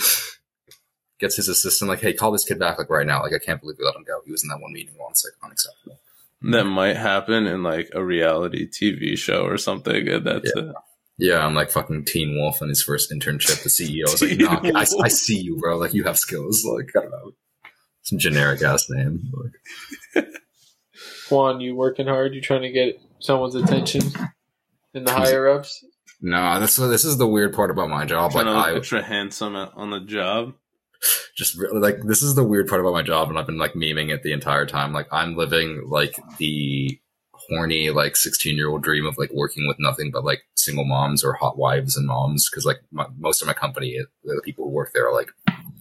gets 1.19 1.37
his 1.37 1.47
assistant 1.47 1.87
like, 1.89 2.01
hey, 2.01 2.11
call 2.13 2.31
this 2.31 2.43
kid 2.43 2.59
back 2.59 2.77
like 2.77 2.89
right 2.89 3.07
now. 3.07 3.21
Like 3.21 3.33
I 3.33 3.39
can't 3.39 3.61
believe 3.61 3.77
we 3.79 3.85
let 3.85 3.95
him 3.95 4.03
go. 4.05 4.19
He 4.25 4.31
was 4.31 4.43
in 4.43 4.49
that 4.49 4.59
one 4.59 4.73
meeting 4.73 4.95
once. 4.99 5.23
Like 5.23 5.33
unacceptable. 5.41 5.99
That 6.51 6.65
might 6.65 6.95
happen 6.95 7.47
in 7.47 7.63
like 7.63 7.89
a 7.93 8.03
reality 8.03 8.69
TV 8.69 9.17
show 9.17 9.45
or 9.45 9.57
something. 9.57 10.07
And 10.07 10.25
that's 10.25 10.51
it. 10.55 10.75
Yeah, 11.17 11.45
I'm 11.45 11.55
like 11.55 11.71
fucking 11.71 12.05
Teen 12.05 12.35
Wolf 12.35 12.61
in 12.61 12.69
his 12.69 12.83
first 12.83 13.11
internship. 13.11 13.63
The 13.63 13.69
CEO 13.69 14.03
was 14.03 14.21
like, 14.21 14.31
Teen 14.37 14.73
no, 14.73 14.79
I, 14.79 14.85
I 15.03 15.07
see 15.07 15.39
you, 15.39 15.57
bro. 15.57 15.77
Like 15.77 15.93
you 15.93 16.03
have 16.03 16.17
skills. 16.19 16.65
Like 16.65 16.89
I 16.95 17.01
don't 17.01 17.11
know, 17.11 17.31
some 18.03 18.19
generic 18.19 18.61
ass 18.61 18.89
name. 18.89 19.31
Like, 20.15 20.25
Juan, 21.29 21.61
you 21.61 21.75
working 21.75 22.07
hard? 22.07 22.35
You 22.35 22.41
trying 22.41 22.63
to 22.63 22.71
get 22.71 22.99
someone's 23.19 23.55
attention 23.55 24.03
in 24.93 25.05
the 25.05 25.11
higher 25.11 25.47
ups? 25.47 25.83
no, 26.21 26.59
that's 26.59 26.75
this 26.75 27.05
is 27.05 27.17
the 27.17 27.27
weird 27.27 27.53
part 27.53 27.71
about 27.71 27.89
my 27.89 28.05
job. 28.05 28.33
Like 28.33 28.43
Trying 28.43 28.53
to 28.53 28.59
look 28.59 28.67
I, 28.67 28.75
extra 28.75 29.03
handsome 29.03 29.55
on 29.55 29.89
the 29.89 30.01
job. 30.01 30.53
Just 31.35 31.57
really, 31.57 31.79
like 31.79 32.01
this 32.03 32.21
is 32.21 32.35
the 32.35 32.43
weird 32.43 32.67
part 32.67 32.81
about 32.81 32.93
my 32.93 33.01
job, 33.01 33.29
and 33.29 33.37
I've 33.37 33.47
been 33.47 33.57
like 33.57 33.73
memeing 33.73 34.13
it 34.13 34.23
the 34.23 34.33
entire 34.33 34.65
time. 34.65 34.93
Like 34.93 35.07
I'm 35.11 35.35
living 35.35 35.83
like 35.87 36.15
the 36.37 36.99
horny 37.49 37.89
like 37.89 38.15
16 38.15 38.55
year 38.55 38.69
old 38.69 38.83
dream 38.83 39.05
of 39.05 39.17
like 39.17 39.31
working 39.33 39.67
with 39.67 39.77
nothing 39.79 40.11
but 40.11 40.23
like 40.23 40.41
single 40.55 40.85
moms 40.85 41.23
or 41.23 41.33
hot 41.33 41.57
wives 41.57 41.95
and 41.95 42.07
moms 42.07 42.49
because 42.49 42.65
like 42.65 42.79
my, 42.91 43.05
most 43.17 43.41
of 43.41 43.47
my 43.47 43.53
company 43.53 43.97
the 44.23 44.41
people 44.43 44.65
who 44.65 44.71
work 44.71 44.91
there 44.93 45.07
are 45.07 45.13
like 45.13 45.31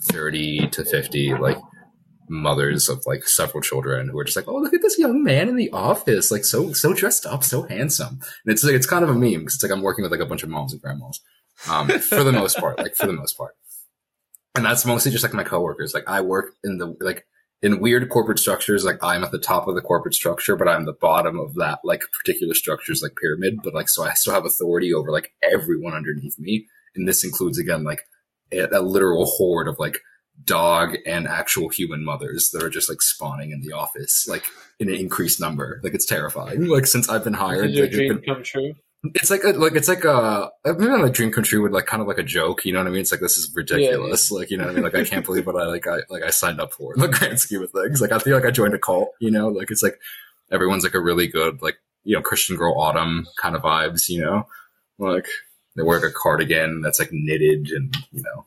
30 0.02 0.68
to 0.68 0.84
50 0.84 1.34
like 1.34 1.58
mothers 2.28 2.88
of 2.88 3.02
like 3.06 3.26
several 3.26 3.60
children 3.60 4.08
who 4.08 4.18
are 4.18 4.24
just 4.24 4.36
like 4.36 4.48
oh 4.48 4.56
look 4.56 4.74
at 4.74 4.82
this 4.82 4.98
young 4.98 5.22
man 5.22 5.48
in 5.48 5.56
the 5.56 5.70
office 5.70 6.30
like 6.30 6.44
so 6.44 6.72
so 6.72 6.94
dressed 6.94 7.26
up 7.26 7.44
so 7.44 7.62
handsome 7.62 8.18
and 8.44 8.52
it's 8.52 8.64
like 8.64 8.74
it's 8.74 8.86
kind 8.86 9.04
of 9.04 9.10
a 9.10 9.14
meme 9.14 9.40
because 9.40 9.54
it's 9.54 9.62
like 9.62 9.72
i'm 9.72 9.82
working 9.82 10.02
with 10.02 10.12
like 10.12 10.20
a 10.20 10.26
bunch 10.26 10.42
of 10.42 10.48
moms 10.48 10.72
and 10.72 10.80
grandmas 10.80 11.20
um 11.68 11.88
for 11.88 12.24
the 12.24 12.32
most 12.32 12.56
part 12.58 12.78
like 12.78 12.96
for 12.96 13.06
the 13.06 13.12
most 13.12 13.36
part 13.36 13.54
and 14.54 14.64
that's 14.64 14.84
mostly 14.84 15.10
just 15.10 15.24
like 15.24 15.34
my 15.34 15.44
coworkers 15.44 15.94
like 15.94 16.04
i 16.08 16.20
work 16.20 16.54
in 16.64 16.78
the 16.78 16.96
like 17.00 17.26
in 17.64 17.80
weird 17.80 18.10
corporate 18.10 18.38
structures, 18.38 18.84
like 18.84 19.02
I'm 19.02 19.24
at 19.24 19.30
the 19.30 19.38
top 19.38 19.66
of 19.66 19.74
the 19.74 19.80
corporate 19.80 20.12
structure, 20.12 20.54
but 20.54 20.68
I'm 20.68 20.84
the 20.84 20.92
bottom 20.92 21.40
of 21.40 21.54
that 21.54 21.78
like 21.82 22.02
particular 22.12 22.52
structures 22.52 23.02
like 23.02 23.16
pyramid. 23.16 23.60
But 23.64 23.72
like, 23.72 23.88
so 23.88 24.04
I 24.04 24.12
still 24.12 24.34
have 24.34 24.44
authority 24.44 24.92
over 24.92 25.10
like 25.10 25.32
everyone 25.42 25.94
underneath 25.94 26.38
me. 26.38 26.66
And 26.94 27.08
this 27.08 27.24
includes 27.24 27.58
again, 27.58 27.82
like 27.82 28.02
a, 28.52 28.66
a 28.70 28.82
literal 28.82 29.24
horde 29.24 29.66
of 29.66 29.78
like 29.78 30.00
dog 30.44 30.96
and 31.06 31.26
actual 31.26 31.70
human 31.70 32.04
mothers 32.04 32.50
that 32.52 32.62
are 32.62 32.68
just 32.68 32.90
like 32.90 33.00
spawning 33.00 33.50
in 33.50 33.62
the 33.62 33.72
office, 33.72 34.26
like 34.28 34.44
in 34.78 34.90
an 34.90 34.96
increased 34.96 35.40
number. 35.40 35.80
Like 35.82 35.94
it's 35.94 36.04
terrifying. 36.04 36.66
Like 36.66 36.86
since 36.86 37.08
I've 37.08 37.24
been 37.24 37.32
hired, 37.32 37.70
your 37.70 37.88
dream 37.88 38.16
been- 38.16 38.24
come 38.34 38.42
true? 38.42 38.74
It's 39.14 39.30
like 39.30 39.44
a, 39.44 39.48
like 39.48 39.74
it's 39.74 39.88
like 39.88 40.04
a 40.04 40.50
maybe 40.64 40.86
not 40.86 41.04
a 41.04 41.10
dream 41.10 41.30
Country 41.30 41.58
with 41.58 41.72
like 41.72 41.86
kind 41.86 42.00
of 42.00 42.08
like 42.08 42.18
a 42.18 42.22
joke. 42.22 42.64
You 42.64 42.72
know 42.72 42.78
what 42.78 42.88
I 42.88 42.90
mean? 42.90 43.02
It's 43.02 43.12
like 43.12 43.20
this 43.20 43.36
is 43.36 43.52
ridiculous. 43.54 44.30
Like 44.30 44.50
you 44.50 44.56
know 44.56 44.64
what 44.64 44.72
I 44.72 44.74
mean? 44.74 44.84
Like 44.84 44.94
I 44.94 45.04
can't 45.04 45.24
believe 45.24 45.46
what 45.46 45.56
I 45.56 45.66
like 45.66 45.86
I 45.86 45.98
like 46.08 46.22
I 46.22 46.30
signed 46.30 46.60
up 46.60 46.72
for 46.72 46.94
in 46.94 47.00
the 47.00 47.08
grand 47.08 47.38
scheme 47.38 47.62
of 47.62 47.70
things. 47.70 48.00
Like 48.00 48.12
I 48.12 48.18
feel 48.18 48.34
like 48.34 48.46
I 48.46 48.50
joined 48.50 48.74
a 48.74 48.78
cult. 48.78 49.10
You 49.20 49.30
know, 49.30 49.48
like 49.48 49.70
it's 49.70 49.82
like 49.82 50.00
everyone's 50.50 50.84
like 50.84 50.94
a 50.94 51.00
really 51.00 51.26
good 51.26 51.60
like 51.60 51.76
you 52.04 52.16
know 52.16 52.22
Christian 52.22 52.56
Girl 52.56 52.78
Autumn 52.78 53.26
kind 53.40 53.54
of 53.54 53.62
vibes. 53.62 54.08
You 54.08 54.22
know, 54.22 54.48
like 54.98 55.26
they 55.76 55.82
wear 55.82 56.00
like 56.00 56.10
a 56.10 56.14
cardigan 56.14 56.80
that's 56.80 56.98
like 56.98 57.10
knitted 57.12 57.68
and 57.68 57.94
you 58.12 58.22
know 58.22 58.46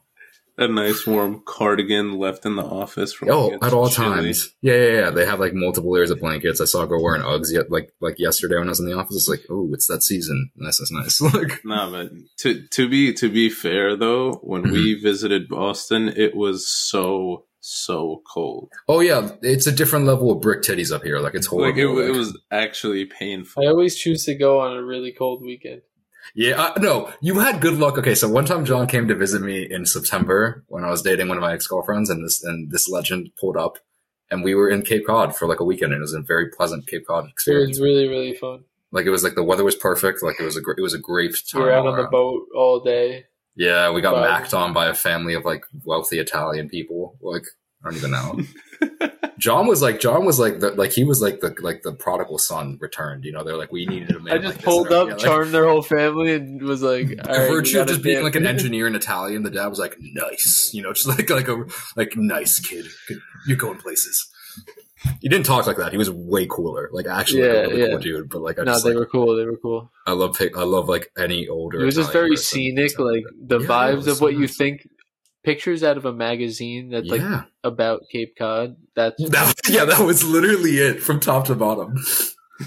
A 0.59 0.67
nice 0.67 1.05
warm 1.05 1.43
cardigan 1.45 2.17
left 2.17 2.43
in 2.43 2.55
the 2.55 2.63
office. 2.63 3.13
For 3.13 3.31
oh 3.31 3.57
at 3.61 3.73
all 3.73 3.85
gets 3.85 3.97
chilly. 3.97 4.15
times. 4.15 4.55
Yeah, 4.61 4.73
yeah, 4.73 4.99
yeah. 5.01 5.09
They 5.11 5.25
have 5.25 5.39
like 5.39 5.53
multiple 5.53 5.91
layers 5.91 6.09
of 6.09 6.19
blankets. 6.19 6.59
I 6.59 6.65
saw 6.65 6.81
a 6.81 6.87
girl 6.87 7.03
wearing 7.03 7.21
Uggs 7.21 7.53
yet 7.53 7.69
like 7.69 7.91
like 8.01 8.17
yesterday 8.17 8.57
when 8.57 8.67
I 8.67 8.69
was 8.69 8.79
in 8.79 8.87
the 8.87 8.97
office. 8.97 9.15
It's 9.15 9.27
like 9.27 9.45
oh, 9.51 9.69
it's 9.73 9.85
that 9.85 10.01
season. 10.01 10.49
Nice, 10.55 10.79
that's 10.79 10.91
nice. 11.21 11.21
like 11.21 11.63
Nah, 11.63 11.91
but 11.91 12.11
to 12.39 12.67
to 12.69 12.89
be 12.89 13.13
to 13.13 13.29
be 13.29 13.51
fair 13.51 13.95
though, 13.95 14.33
when 14.41 14.63
we 14.63 14.95
mm-hmm. 14.95 15.03
visited 15.03 15.47
Boston, 15.47 16.07
it 16.09 16.35
was 16.35 16.67
so 16.67 17.45
so 17.59 18.23
cold. 18.33 18.71
oh 18.87 19.01
yeah, 19.01 19.29
it's 19.43 19.67
a 19.67 19.71
different 19.71 20.05
level 20.05 20.31
of 20.31 20.41
brick 20.41 20.63
titties 20.63 20.91
up 20.91 21.03
here. 21.03 21.19
Like 21.19 21.35
it's 21.35 21.47
horrible. 21.47 21.69
Like 21.69 21.77
it, 21.77 21.87
like- 21.87 22.15
it 22.15 22.17
was 22.17 22.35
actually 22.49 23.05
painful. 23.05 23.63
I 23.63 23.67
always 23.67 23.95
choose 23.95 24.25
to 24.25 24.33
go 24.33 24.59
on 24.59 24.75
a 24.75 24.83
really 24.83 25.11
cold 25.11 25.43
weekend. 25.43 25.81
Yeah, 26.35 26.61
uh, 26.61 26.73
no, 26.79 27.11
you 27.21 27.39
had 27.39 27.61
good 27.61 27.75
luck. 27.77 27.97
Okay, 27.97 28.15
so 28.15 28.27
one 28.29 28.45
time 28.45 28.65
John 28.65 28.87
came 28.87 29.07
to 29.07 29.15
visit 29.15 29.41
me 29.41 29.67
in 29.69 29.85
September 29.85 30.63
when 30.67 30.83
I 30.83 30.89
was 30.89 31.01
dating 31.01 31.27
one 31.27 31.37
of 31.37 31.41
my 31.41 31.53
ex 31.53 31.67
girlfriends, 31.67 32.09
and 32.09 32.23
this 32.23 32.43
and 32.43 32.71
this 32.71 32.89
legend 32.89 33.31
pulled 33.39 33.57
up, 33.57 33.79
and 34.29 34.43
we 34.43 34.53
were 34.55 34.69
in 34.69 34.81
Cape 34.83 35.05
Cod 35.07 35.35
for 35.35 35.47
like 35.47 35.59
a 35.59 35.63
weekend, 35.65 35.93
and 35.93 35.99
it 35.99 36.01
was 36.01 36.13
a 36.13 36.21
very 36.21 36.49
pleasant 36.49 36.87
Cape 36.87 37.05
Cod 37.07 37.29
experience. 37.29 37.77
It 37.77 37.81
was 37.81 37.81
really 37.81 38.07
really 38.07 38.33
fun. 38.35 38.63
Like 38.91 39.05
it 39.05 39.09
was 39.09 39.23
like 39.23 39.35
the 39.35 39.43
weather 39.43 39.63
was 39.63 39.75
perfect. 39.75 40.23
Like 40.23 40.39
it 40.39 40.43
was 40.43 40.55
a 40.57 40.61
gr- 40.61 40.75
it 40.77 40.81
was 40.81 40.93
a 40.93 40.99
great 40.99 41.35
time. 41.51 41.61
We 41.61 41.67
were 41.67 41.73
out 41.73 41.87
on 41.87 41.97
the 41.97 42.07
boat 42.07 42.43
all 42.55 42.79
day. 42.79 43.25
Yeah, 43.55 43.91
we 43.91 44.01
got 44.01 44.13
Wow. 44.15 44.21
macked 44.21 44.53
on 44.53 44.71
by 44.73 44.87
a 44.87 44.93
family 44.93 45.33
of 45.33 45.43
like 45.43 45.65
wealthy 45.83 46.19
Italian 46.19 46.69
people. 46.69 47.17
Like 47.21 47.43
I 47.87 47.91
don't 47.91 47.97
even 47.97 48.11
know. 48.11 48.39
John 49.39 49.67
was 49.67 49.81
like 49.83 49.99
John 49.99 50.25
was 50.25 50.39
like 50.39 50.59
the 50.59 50.71
like 50.71 50.91
he 50.91 51.03
was 51.03 51.21
like 51.21 51.41
the 51.41 51.55
like 51.61 51.83
the 51.83 51.93
prodigal 51.93 52.39
son 52.39 52.77
returned. 52.81 53.23
You 53.23 53.31
know, 53.31 53.43
they're 53.43 53.55
like 53.57 53.71
we 53.71 53.85
needed 53.85 54.15
a 54.15 54.19
man. 54.19 54.33
I 54.33 54.37
just 54.39 54.55
like 54.55 54.65
pulled 54.65 54.91
up, 54.91 55.07
yeah, 55.07 55.13
like- 55.13 55.23
charmed 55.23 55.51
their 55.53 55.67
whole 55.67 55.83
family, 55.83 56.33
and 56.33 56.61
was 56.63 56.81
like, 56.81 57.15
By 57.23 57.31
all 57.33 57.37
right, 57.39 57.49
we 57.49 57.55
virtue 57.55 57.79
of 57.81 57.87
just 57.87 58.01
being 58.01 58.23
like 58.23 58.35
an 58.35 58.47
engineer 58.55 58.87
in 58.87 58.95
Italian, 58.95 59.43
the 59.43 59.51
dad 59.51 59.67
was 59.67 59.77
like, 59.79 59.95
"Nice," 59.99 60.71
you 60.73 60.81
know, 60.81 60.91
just 60.91 61.07
like 61.07 61.29
like 61.29 61.47
a 61.47 61.65
like 61.95 62.17
nice 62.17 62.59
kid. 62.59 62.87
You're 63.47 63.57
going 63.57 63.77
places. 63.77 64.27
He 65.21 65.29
didn't 65.29 65.45
talk 65.45 65.67
like 65.67 65.77
that. 65.77 65.91
He 65.91 65.97
was 65.97 66.09
way 66.09 66.47
cooler. 66.47 66.89
Like 66.91 67.05
actually, 67.07 67.43
like, 67.43 67.51
Yeah, 67.51 67.59
a 67.59 67.67
really 67.69 67.81
yeah. 67.81 67.87
cool 67.89 67.99
dude. 67.99 68.29
But 68.29 68.41
like, 68.41 68.57
I 68.59 68.63
No, 68.63 68.73
just 68.73 68.83
they 68.83 68.89
like, 68.89 68.99
were 68.99 69.05
cool. 69.05 69.37
They 69.37 69.45
were 69.45 69.57
cool. 69.57 69.91
I 70.07 70.13
love 70.13 70.35
I 70.41 70.63
love 70.63 70.89
like 70.89 71.11
any 71.17 71.47
older. 71.47 71.79
It 71.79 71.85
was 71.85 71.95
just 71.95 72.11
very 72.11 72.35
scenic, 72.35 72.97
like 72.97 73.23
the 73.39 73.59
Yeah, 73.59 73.67
vibes 73.67 74.07
of 74.07 74.17
so 74.17 74.23
what 74.25 74.33
you 74.33 74.41
nice. 74.41 74.57
think. 74.57 74.87
Pictures 75.47 75.81
out 75.81 75.95
of 75.95 76.03
a 76.03 76.11
magazine 76.11 76.89
that's 76.89 77.07
like 77.07 77.21
about 77.63 78.01
Cape 78.11 78.35
Cod. 78.37 78.75
That's 78.97 79.15
that, 79.29 79.55
yeah, 79.69 79.85
that 79.85 80.01
was 80.01 80.21
literally 80.21 80.79
it 80.79 81.01
from 81.01 81.21
top 81.21 81.45
to 81.45 81.55
bottom. 81.55 81.95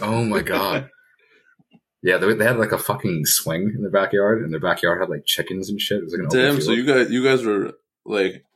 Oh 0.00 0.24
my 0.24 0.40
god. 0.40 0.88
Yeah, 2.02 2.16
they, 2.16 2.32
they 2.32 2.44
had 2.44 2.56
like 2.56 2.72
a 2.72 2.78
fucking 2.78 3.26
swing 3.26 3.72
in 3.74 3.82
their 3.82 3.90
backyard, 3.90 4.42
and 4.42 4.50
their 4.50 4.60
backyard 4.60 4.98
had 4.98 5.10
like 5.10 5.26
chickens 5.26 5.68
and 5.68 5.78
shit. 5.78 5.98
It 5.98 6.04
was 6.04 6.14
like 6.14 6.22
an 6.22 6.28
Damn, 6.30 6.62
so 6.62 6.72
you 6.72 6.86
guys 6.86 7.10
you 7.10 7.22
guys 7.22 7.44
were 7.44 7.74
like 8.06 8.46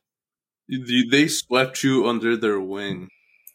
you, 0.68 1.10
they 1.10 1.28
swept 1.28 1.84
you 1.84 2.06
under 2.06 2.34
their 2.34 2.58
wing. 2.58 3.10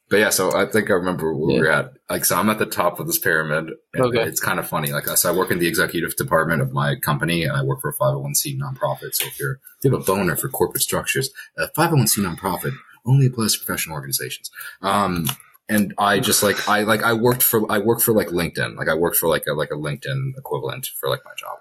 But 0.09 0.17
yeah, 0.17 0.29
so 0.29 0.51
I 0.55 0.65
think 0.65 0.89
I 0.89 0.93
remember 0.93 1.33
where 1.35 1.47
we 1.47 1.59
were 1.59 1.71
at. 1.71 1.93
Like, 2.09 2.25
so 2.25 2.35
I'm 2.35 2.49
at 2.49 2.57
the 2.57 2.65
top 2.65 2.99
of 2.99 3.05
this 3.05 3.19
pyramid. 3.19 3.71
And 3.93 4.05
Okay. 4.05 4.23
It's 4.23 4.39
kind 4.39 4.59
of 4.59 4.67
funny. 4.67 4.91
Like, 4.91 5.05
so 5.07 5.31
I 5.31 5.35
work 5.35 5.51
in 5.51 5.59
the 5.59 5.67
executive 5.67 6.15
department 6.15 6.61
of 6.63 6.73
my 6.73 6.95
company, 6.95 7.43
and 7.43 7.55
I 7.55 7.63
work 7.63 7.81
for 7.81 7.89
a 7.89 7.93
501c 7.93 8.57
nonprofit. 8.57 9.13
So 9.15 9.27
if 9.27 9.39
you're 9.39 9.59
if 9.77 9.83
you 9.83 9.91
have 9.91 10.01
a 10.01 10.03
boner 10.03 10.35
for 10.35 10.49
corporate 10.49 10.81
structures, 10.81 11.29
a 11.57 11.67
501c 11.67 12.25
nonprofit 12.25 12.73
only 13.05 13.27
applies 13.27 13.53
to 13.53 13.59
professional 13.63 13.93
organizations. 13.95 14.49
Um, 14.81 15.27
and 15.69 15.93
I 15.99 16.19
just 16.19 16.41
like 16.41 16.67
I 16.67 16.81
like 16.81 17.03
I 17.03 17.13
worked 17.13 17.43
for 17.43 17.71
I 17.71 17.77
worked 17.77 18.01
for 18.01 18.13
like 18.13 18.29
LinkedIn. 18.29 18.75
Like 18.77 18.89
I 18.89 18.95
worked 18.95 19.17
for 19.17 19.29
like 19.29 19.45
a 19.47 19.53
like 19.53 19.69
a 19.69 19.75
LinkedIn 19.75 20.37
equivalent 20.37 20.87
for 20.99 21.07
like 21.09 21.23
my 21.23 21.31
job, 21.37 21.57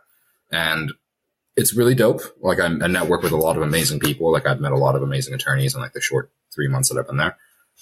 and 0.50 0.92
it's 1.56 1.74
really 1.74 1.94
dope. 1.94 2.22
Like 2.40 2.60
I'm, 2.60 2.82
I 2.82 2.86
network 2.86 3.22
with 3.22 3.32
a 3.32 3.36
lot 3.36 3.56
of 3.56 3.62
amazing 3.62 4.00
people. 4.00 4.32
Like 4.32 4.46
I've 4.46 4.60
met 4.60 4.72
a 4.72 4.78
lot 4.78 4.96
of 4.96 5.02
amazing 5.02 5.34
attorneys 5.34 5.74
in 5.74 5.82
like 5.82 5.92
the 5.92 6.00
short 6.00 6.30
three 6.54 6.68
months 6.68 6.88
that 6.88 6.98
I've 6.98 7.06
been 7.06 7.18
there. 7.18 7.36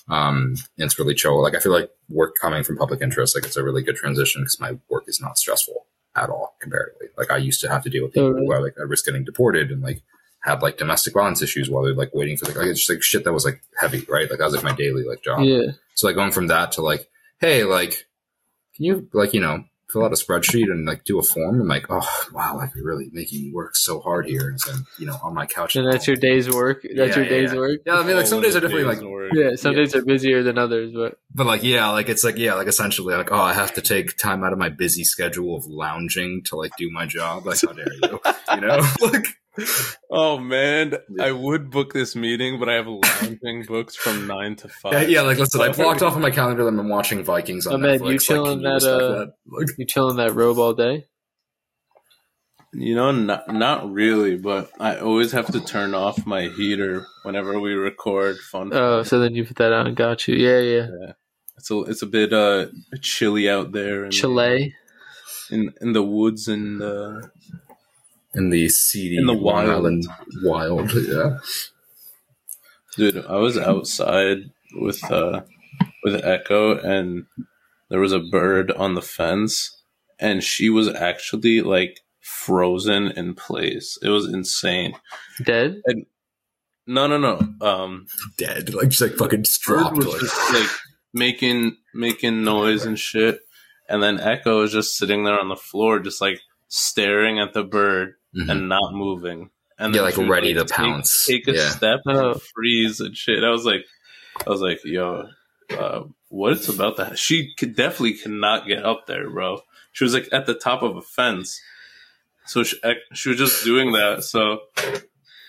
Um, 0.08 0.56
it's 0.76 0.98
really 0.98 1.14
chill. 1.14 1.42
Like 1.42 1.56
I 1.56 1.60
feel 1.60 1.72
like 1.72 1.90
work 2.08 2.36
coming 2.40 2.62
from 2.62 2.76
public 2.76 3.02
interest, 3.02 3.36
like 3.36 3.44
it's 3.44 3.56
a 3.56 3.64
really 3.64 3.82
good 3.82 3.96
transition 3.96 4.42
because 4.42 4.60
my 4.60 4.78
work 4.88 5.04
is 5.06 5.20
not 5.20 5.38
stressful 5.38 5.86
at 6.14 6.30
all 6.30 6.56
comparatively. 6.60 7.08
Like 7.16 7.30
I 7.30 7.36
used 7.36 7.60
to 7.62 7.68
have 7.68 7.82
to 7.84 7.90
deal 7.90 8.04
with 8.04 8.14
people 8.14 8.34
who 8.34 8.50
are 8.52 8.62
like 8.62 8.74
at 8.80 8.88
risk 8.88 9.06
getting 9.06 9.24
deported 9.24 9.70
and 9.70 9.82
like 9.82 10.02
had 10.40 10.62
like 10.62 10.78
domestic 10.78 11.14
violence 11.14 11.42
issues 11.42 11.68
while 11.68 11.82
they're 11.82 11.94
like 11.94 12.14
waiting 12.14 12.36
for 12.36 12.44
the 12.44 12.58
like 12.58 12.68
it's 12.68 12.80
just 12.80 12.90
like 12.90 13.02
shit 13.02 13.24
that 13.24 13.32
was 13.32 13.44
like 13.44 13.62
heavy, 13.78 14.04
right? 14.08 14.30
Like 14.30 14.38
that 14.38 14.44
was 14.44 14.54
like 14.54 14.64
my 14.64 14.74
daily 14.74 15.04
like 15.04 15.22
job. 15.22 15.40
yeah. 15.40 15.72
So 15.94 16.06
like 16.06 16.16
going 16.16 16.30
from 16.30 16.46
that 16.48 16.72
to 16.72 16.82
like, 16.82 17.08
hey, 17.40 17.64
like, 17.64 18.06
can 18.74 18.84
you 18.84 19.08
like 19.12 19.34
you 19.34 19.40
know 19.40 19.64
fill 19.90 20.04
out 20.04 20.12
a 20.12 20.16
spreadsheet 20.16 20.70
and 20.70 20.86
like 20.86 21.04
do 21.04 21.18
a 21.18 21.22
form? 21.22 21.60
I'm 21.60 21.68
like, 21.68 21.86
oh 21.90 22.06
wow, 22.32 22.56
like 22.56 22.70
you're 22.74 22.84
really 22.84 23.08
making 23.12 23.42
me 23.42 23.52
work 23.52 23.76
so 23.76 24.00
hard 24.00 24.26
here, 24.26 24.48
and 24.48 24.60
so 24.60 24.72
you 24.98 25.06
know 25.06 25.16
on 25.22 25.34
my 25.34 25.46
couch. 25.46 25.76
And 25.76 25.90
that's 25.90 26.06
your 26.06 26.16
day's 26.16 26.50
work. 26.50 26.82
That's 26.82 26.94
Yeah, 26.94 27.16
your 27.16 27.24
yeah, 27.24 27.30
day's 27.30 27.52
yeah. 27.52 27.58
work. 27.58 27.80
Yeah, 27.86 27.94
I 27.98 28.02
mean, 28.02 28.16
like 28.16 28.26
some 28.26 28.36
All 28.38 28.42
days 28.42 28.56
are 28.56 28.60
definitely 28.60 28.84
day's 28.90 29.02
like, 29.02 29.10
work. 29.10 29.32
Yeah, 29.34 29.50
some 29.56 29.72
Yeah. 29.72 29.78
days 29.78 29.94
are 29.94 30.04
busier 30.04 30.42
than 30.42 30.58
others, 30.58 30.92
but 30.94 31.18
but 31.34 31.46
like 31.46 31.62
yeah, 31.62 31.88
like 31.90 32.08
it's 32.08 32.24
like 32.24 32.38
yeah, 32.38 32.54
like 32.54 32.68
essentially 32.68 33.14
like 33.14 33.30
oh, 33.32 33.40
I 33.40 33.52
have 33.54 33.74
to 33.74 33.82
take 33.82 34.16
time 34.16 34.44
out 34.44 34.52
of 34.52 34.58
my 34.58 34.68
busy 34.68 35.04
schedule 35.04 35.56
of 35.56 35.66
lounging 35.66 36.42
to 36.46 36.56
like 36.56 36.72
do 36.78 36.90
my 36.90 37.06
job. 37.06 37.46
Like 37.46 37.60
how 37.60 37.72
dare 37.72 37.86
you? 38.02 38.20
You 38.54 38.60
know, 38.60 38.80
like 39.00 39.26
Oh 40.10 40.38
man, 40.38 40.94
Yeah. 41.08 41.24
I 41.24 41.32
would 41.32 41.70
book 41.70 41.92
this 41.92 42.14
meeting, 42.14 42.58
but 42.58 42.68
I 42.68 42.74
have 42.74 42.86
lounging 42.86 43.64
books 43.68 43.96
from 43.96 44.26
nine 44.26 44.56
to 44.56 44.68
five. 44.68 44.92
yeah, 44.92 45.00
yeah, 45.02 45.20
like 45.22 45.38
listen, 45.38 45.60
I 45.60 45.70
blocked 45.72 46.02
off 46.02 46.14
on 46.14 46.22
my 46.22 46.30
calendar 46.30 46.64
that 46.64 46.68
I'm 46.78 46.88
watching 46.88 47.24
Vikings 47.24 47.66
on 47.66 47.74
Oh, 47.74 47.78
man, 47.78 47.98
Netflix. 47.98 48.12
you 48.12 48.18
chilling 48.18 48.58
can 48.58 48.60
you 48.60 48.64
that, 48.68 48.74
respect 48.74 49.02
uh, 49.02 49.08
that? 49.18 49.32
Like, 49.46 49.78
you 49.78 49.84
chill 49.86 50.10
in 50.10 50.16
that 50.16 50.34
robe 50.34 50.58
all 50.58 50.74
day. 50.74 51.06
You 52.72 52.94
know, 52.94 53.10
not 53.12 53.48
not 53.52 53.90
really, 53.90 54.36
but 54.36 54.70
I 54.78 54.96
always 54.98 55.32
have 55.32 55.46
to 55.52 55.60
turn 55.60 55.94
off 55.94 56.26
my 56.26 56.48
heater 56.48 57.06
whenever 57.22 57.58
we 57.58 57.72
record 57.72 58.36
fun. 58.38 58.70
Oh, 58.74 59.02
so 59.02 59.18
then 59.18 59.34
you 59.34 59.44
put 59.46 59.56
that 59.56 59.72
on. 59.72 59.94
Got 59.94 60.28
you. 60.28 60.34
Yeah, 60.34 60.58
yeah. 60.60 61.12
it's 61.56 61.70
a 61.70 61.80
it's 61.84 62.02
a 62.02 62.06
bit 62.06 62.34
uh 62.34 62.66
chilly 63.00 63.48
out 63.48 63.72
there 63.72 64.04
in 64.04 64.10
Chile. 64.10 64.74
in 65.50 65.72
in 65.80 65.92
the 65.94 66.02
woods 66.02 66.48
and 66.48 66.82
uh, 66.82 67.20
in 68.36 68.50
the 68.50 68.68
seedy 68.68 69.16
In 69.16 69.26
the 69.26 69.34
wild. 69.34 69.70
Island 69.70 70.06
wild, 70.42 70.92
yeah. 70.92 71.38
dude, 72.96 73.24
I 73.26 73.36
was 73.36 73.58
outside 73.58 74.50
with 74.74 75.02
uh 75.10 75.42
with 76.04 76.24
Echo 76.24 76.78
and 76.78 77.26
there 77.88 78.00
was 78.00 78.12
a 78.12 78.20
bird 78.20 78.70
on 78.70 78.94
the 78.94 79.02
fence 79.02 79.82
and 80.18 80.42
she 80.42 80.68
was 80.68 80.88
actually 80.88 81.62
like 81.62 82.00
frozen 82.20 83.08
in 83.08 83.34
place. 83.34 83.98
It 84.02 84.08
was 84.08 84.26
insane. 84.26 84.94
Dead. 85.42 85.80
No, 86.86 87.06
no, 87.06 87.18
no. 87.18 87.66
Um 87.66 88.06
Dead, 88.38 88.74
like 88.74 88.90
just 88.90 89.02
like 89.02 89.14
fucking 89.14 89.40
bird 89.40 89.58
dropped. 89.62 89.96
was 89.96 90.06
Like, 90.06 90.20
just 90.20 90.54
like 90.54 90.70
making 91.14 91.76
making 91.94 92.44
noise 92.44 92.84
and 92.84 92.98
shit, 92.98 93.40
and 93.88 94.02
then 94.02 94.20
Echo 94.20 94.62
is 94.62 94.72
just 94.72 94.96
sitting 94.96 95.24
there 95.24 95.40
on 95.40 95.48
the 95.48 95.56
floor, 95.56 95.98
just 95.98 96.20
like 96.20 96.40
staring 96.68 97.38
at 97.38 97.54
the 97.54 97.64
bird 97.64 98.14
Mhm. 98.36 98.50
and 98.50 98.68
not 98.68 98.92
moving. 98.92 99.50
and 99.78 99.94
Yeah, 99.94 99.98
then 99.98 100.04
like, 100.06 100.14
she 100.14 100.20
would, 100.20 100.30
ready 100.30 100.54
to 100.54 100.60
take- 100.64 100.70
pounce. 100.70 101.26
take 101.26 101.46
a 101.48 101.52
Yeah. 101.52 101.68
step 101.68 102.00
and 102.06 102.16
Oh. 102.16 102.40
freeze 102.54 102.98
and 103.00 103.14
shit. 103.14 103.44
I 103.44 103.50
was 103.50 103.66
like, 103.66 103.84
I 104.46 104.48
was 104.48 104.62
like, 104.62 104.80
yo, 104.84 105.28
uh, 105.70 106.04
what 106.28 106.52
is 106.52 106.68
about 106.70 106.96
that? 106.96 107.18
She 107.18 107.52
could 107.58 107.76
definitely 107.76 108.14
cannot 108.14 108.66
get 108.66 108.84
up 108.86 109.06
there, 109.06 109.28
bro. 109.28 109.60
She 109.92 110.04
was 110.04 110.14
like 110.14 110.28
at 110.32 110.46
the 110.46 110.54
top 110.54 110.82
of 110.82 110.96
a 110.96 111.02
fence, 111.02 111.60
so 112.46 112.62
she 112.62 112.78
she 113.12 113.28
was 113.30 113.38
just 113.38 113.64
doing 113.64 113.92
that. 113.92 114.24
So 114.24 114.60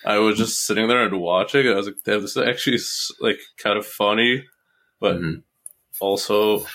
I 0.05 0.17
was 0.19 0.37
just 0.37 0.65
sitting 0.65 0.87
there 0.89 1.03
and 1.05 1.21
watching. 1.21 1.65
I 1.67 1.75
was 1.75 1.85
like, 1.87 1.95
damn, 2.03 2.21
this 2.21 2.35
is 2.35 2.43
actually 2.43 2.79
like 3.21 3.39
kind 3.57 3.77
of 3.77 3.85
funny, 3.85 4.43
but 4.99 5.21
Mhm. 5.21 5.43
also. 6.01 6.65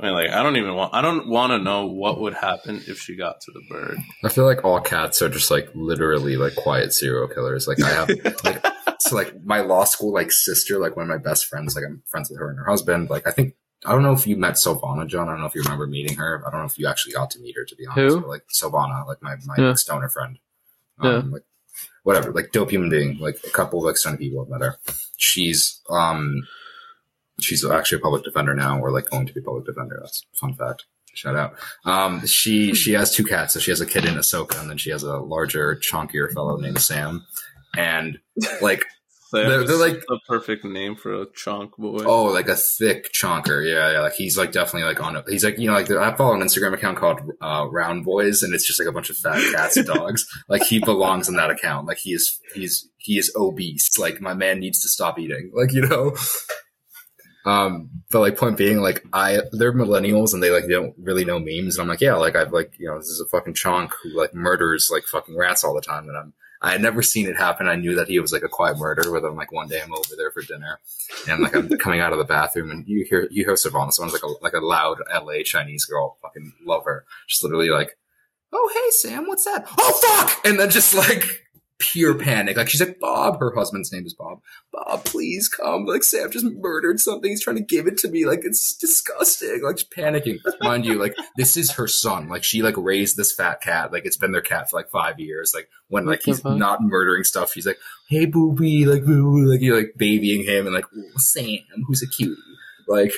I 0.00 0.04
mean, 0.04 0.14
like, 0.14 0.30
I 0.30 0.42
don't 0.42 0.56
even 0.56 0.74
want. 0.74 0.94
I 0.94 1.02
don't 1.02 1.28
want 1.28 1.50
to 1.50 1.58
know 1.58 1.86
what 1.86 2.20
would 2.20 2.34
happen 2.34 2.82
if 2.88 2.98
she 3.00 3.16
got 3.16 3.40
to 3.42 3.52
the 3.52 3.60
bird. 3.68 3.98
I 4.24 4.30
feel 4.30 4.44
like 4.46 4.64
all 4.64 4.80
cats 4.80 5.20
are 5.20 5.28
just 5.28 5.50
like 5.50 5.68
literally 5.74 6.36
like 6.36 6.56
quiet 6.56 6.92
serial 6.94 7.28
killers. 7.28 7.68
Like 7.68 7.82
I 7.82 7.90
have 7.90 8.08
like 8.44 8.64
so 9.00 9.14
like 9.14 9.44
my 9.44 9.60
law 9.60 9.84
school 9.84 10.12
like 10.14 10.32
sister, 10.32 10.78
like 10.78 10.96
one 10.96 11.02
of 11.04 11.08
my 11.10 11.18
best 11.22 11.46
friends, 11.46 11.76
like 11.76 11.84
I'm 11.86 12.02
friends 12.06 12.30
with 12.30 12.38
her 12.38 12.48
and 12.48 12.58
her 12.58 12.64
husband. 12.64 13.10
Like 13.10 13.26
I 13.26 13.30
think 13.30 13.54
I 13.84 13.92
don't 13.92 14.02
know 14.02 14.12
if 14.12 14.26
you 14.26 14.36
met 14.36 14.54
Sylvana, 14.54 15.06
John. 15.06 15.28
I 15.28 15.32
don't 15.32 15.40
know 15.40 15.46
if 15.46 15.54
you 15.54 15.62
remember 15.62 15.86
meeting 15.86 16.16
her. 16.16 16.42
I 16.46 16.50
don't 16.50 16.60
know 16.60 16.66
if 16.66 16.78
you 16.78 16.86
actually 16.86 17.12
got 17.12 17.30
to 17.32 17.40
meet 17.40 17.56
her 17.56 17.64
to 17.66 17.76
be 17.76 17.86
honest. 17.86 18.14
Who? 18.14 18.20
But, 18.22 18.28
like 18.30 18.42
Sylvana, 18.48 19.06
like 19.06 19.22
my, 19.22 19.36
my 19.46 19.56
Yeah. 19.58 19.74
stoner 19.74 20.08
friend. 20.08 20.38
Yeah. 21.02 21.16
Um, 21.16 21.30
like 21.32 21.42
whatever, 22.04 22.30
like 22.32 22.52
dope 22.52 22.70
human 22.70 22.88
being. 22.90 23.18
Like 23.18 23.38
a 23.46 23.50
couple 23.50 23.78
of 23.80 23.84
like 23.84 23.96
stoner 23.98 24.16
people 24.16 24.42
have 24.44 24.50
met 24.50 24.60
her. 24.62 24.76
She's 25.18 25.80
um 25.90 26.46
she's 27.42 27.64
actually 27.64 27.98
a 27.98 28.02
public 28.02 28.24
defender 28.24 28.54
now, 28.54 28.78
or 28.80 28.90
like 28.90 29.10
going 29.10 29.26
to 29.26 29.32
be 29.34 29.40
public 29.40 29.66
defender. 29.66 29.98
That's 30.00 30.24
a 30.34 30.36
fun 30.36 30.54
fact. 30.54 30.84
Shout 31.14 31.34
out. 31.36 31.54
Um, 31.84 32.24
she 32.26 32.74
she 32.74 32.92
has 32.92 33.12
two 33.14 33.24
cats. 33.24 33.54
So 33.54 33.60
she 33.60 33.70
has 33.72 33.80
a 33.80 33.86
kid 33.86 34.04
in 34.04 34.14
Ahsoka, 34.14 34.60
and 34.60 34.70
then 34.70 34.78
she 34.78 34.90
has 34.90 35.02
a 35.02 35.16
larger, 35.18 35.76
chunkier 35.76 36.32
fellow 36.32 36.56
named 36.56 36.80
Sam. 36.80 37.26
And 37.76 38.18
like 38.62 38.84
They're- 39.32 39.64
they're 39.64 39.76
like- 39.76 40.02
the 40.08 40.18
perfect 40.26 40.64
name 40.64 40.96
for 40.96 41.22
a 41.22 41.26
chunk 41.36 41.76
boy. 41.76 42.02
oh, 42.04 42.24
like 42.24 42.48
a 42.48 42.56
thick 42.56 43.12
chonker. 43.12 43.64
Yeah, 43.64 43.92
yeah. 43.92 44.00
Like 44.00 44.14
he's 44.14 44.36
like 44.36 44.50
definitely 44.50 44.88
like 44.88 45.00
on 45.00 45.14
it. 45.16 45.24
He's 45.28 45.44
like 45.44 45.56
you 45.58 45.68
know 45.68 45.74
like 45.74 45.88
I 45.90 46.16
follow 46.16 46.34
an 46.34 46.40
Instagram 46.40 46.74
account 46.74 46.98
called 46.98 47.20
uh, 47.40 47.66
Round 47.70 48.04
Boys, 48.04 48.42
and 48.42 48.52
it's 48.54 48.66
just 48.66 48.80
like 48.80 48.88
a 48.88 48.92
bunch 48.92 49.08
of 49.10 49.16
fat 49.16 49.40
cats 49.52 49.76
and 49.76 49.86
dogs. 49.86 50.26
Like 50.48 50.64
he 50.64 50.80
belongs 50.80 51.28
in 51.28 51.36
that 51.36 51.50
account. 51.50 51.86
Like 51.86 51.98
he 51.98 52.10
is 52.12 52.40
he's 52.54 52.88
he 52.98 53.18
is 53.18 53.32
obese. 53.36 53.98
Like 53.98 54.20
my 54.20 54.34
man 54.34 54.58
needs 54.58 54.80
to 54.82 54.88
stop 54.88 55.16
eating. 55.18 55.50
Like 55.54 55.72
you 55.72 55.82
know. 55.82 56.16
Um, 57.44 57.90
but 58.10 58.20
like 58.20 58.36
point 58.36 58.58
being, 58.58 58.78
like 58.80 59.04
I, 59.12 59.40
they're 59.52 59.72
millennials 59.72 60.34
and 60.34 60.42
they 60.42 60.50
like 60.50 60.68
don't 60.68 60.94
really 60.98 61.24
know 61.24 61.38
memes. 61.38 61.76
And 61.76 61.82
I'm 61.82 61.88
like, 61.88 62.00
yeah, 62.00 62.14
like 62.14 62.36
I've 62.36 62.52
like, 62.52 62.74
you 62.78 62.86
know, 62.86 62.98
this 62.98 63.08
is 63.08 63.20
a 63.20 63.28
fucking 63.28 63.54
chonk 63.54 63.92
who 64.02 64.10
like 64.16 64.34
murders 64.34 64.90
like 64.92 65.04
fucking 65.04 65.36
rats 65.36 65.64
all 65.64 65.74
the 65.74 65.80
time. 65.80 66.08
And 66.08 66.16
I'm, 66.16 66.32
I 66.62 66.72
had 66.72 66.82
never 66.82 67.00
seen 67.02 67.26
it 67.26 67.38
happen. 67.38 67.68
I 67.68 67.76
knew 67.76 67.94
that 67.94 68.08
he 68.08 68.20
was 68.20 68.32
like 68.32 68.42
a 68.42 68.48
quiet 68.48 68.76
murderer. 68.76 69.10
But 69.10 69.26
then 69.26 69.36
like 69.36 69.52
one 69.52 69.68
day 69.68 69.80
I'm 69.80 69.94
over 69.94 70.14
there 70.16 70.30
for 70.30 70.42
dinner 70.42 70.78
and 71.28 71.42
like 71.42 71.54
I'm 71.54 71.68
coming 71.78 72.00
out 72.00 72.12
of 72.12 72.18
the 72.18 72.24
bathroom 72.24 72.70
and 72.70 72.86
you 72.86 73.06
hear, 73.08 73.26
you 73.30 73.44
hear 73.44 73.54
Sylvana, 73.54 73.92
someone's 73.92 74.12
like 74.12 74.22
a, 74.22 74.44
like 74.44 74.52
a 74.52 74.64
loud 74.64 74.98
LA 75.12 75.42
Chinese 75.44 75.86
girl, 75.86 76.18
fucking 76.20 76.52
love 76.66 76.84
her. 76.84 77.04
Just 77.26 77.42
literally 77.42 77.70
like, 77.70 77.96
oh, 78.52 78.70
hey, 78.74 78.90
Sam, 78.90 79.26
what's 79.26 79.44
that? 79.44 79.66
Oh, 79.78 80.00
fuck. 80.02 80.44
And 80.44 80.58
then 80.60 80.70
just 80.70 80.94
like, 80.94 81.46
Pure 81.80 82.18
panic. 82.18 82.56
Like 82.56 82.68
she's 82.68 82.80
like, 82.80 83.00
Bob, 83.00 83.40
her 83.40 83.52
husband's 83.54 83.90
name 83.90 84.06
is 84.06 84.14
Bob. 84.14 84.40
Bob, 84.70 85.04
please 85.04 85.48
come. 85.48 85.86
Like 85.86 86.04
Sam 86.04 86.30
just 86.30 86.44
murdered 86.44 87.00
something. 87.00 87.30
He's 87.30 87.42
trying 87.42 87.56
to 87.56 87.62
give 87.62 87.86
it 87.86 87.96
to 87.98 88.08
me. 88.08 88.26
Like 88.26 88.40
it's 88.44 88.76
disgusting. 88.76 89.62
Like 89.62 89.78
she's 89.78 89.88
panicking. 89.88 90.38
Mind 90.60 90.84
you, 90.84 90.98
like 90.98 91.16
this 91.36 91.56
is 91.56 91.72
her 91.72 91.88
son. 91.88 92.28
Like 92.28 92.44
she 92.44 92.62
like 92.62 92.76
raised 92.76 93.16
this 93.16 93.32
fat 93.32 93.62
cat. 93.62 93.92
Like 93.92 94.04
it's 94.04 94.18
been 94.18 94.32
their 94.32 94.42
cat 94.42 94.70
for 94.70 94.76
like 94.78 94.90
five 94.90 95.18
years. 95.18 95.52
Like 95.54 95.68
when 95.88 96.04
like 96.04 96.22
he's 96.22 96.44
not 96.44 96.82
murdering 96.82 97.24
stuff, 97.24 97.54
he's 97.54 97.66
like, 97.66 97.78
hey 98.08 98.26
booby, 98.26 98.84
like 98.84 99.04
boo, 99.04 99.50
like 99.50 99.62
you're 99.62 99.78
like 99.78 99.94
babying 99.96 100.44
him 100.44 100.66
and 100.66 100.74
like 100.74 100.92
"Ooh, 100.94 101.18
Sam, 101.18 101.58
who's 101.86 102.02
a 102.02 102.08
cutie. 102.08 102.36
Like 102.86 103.12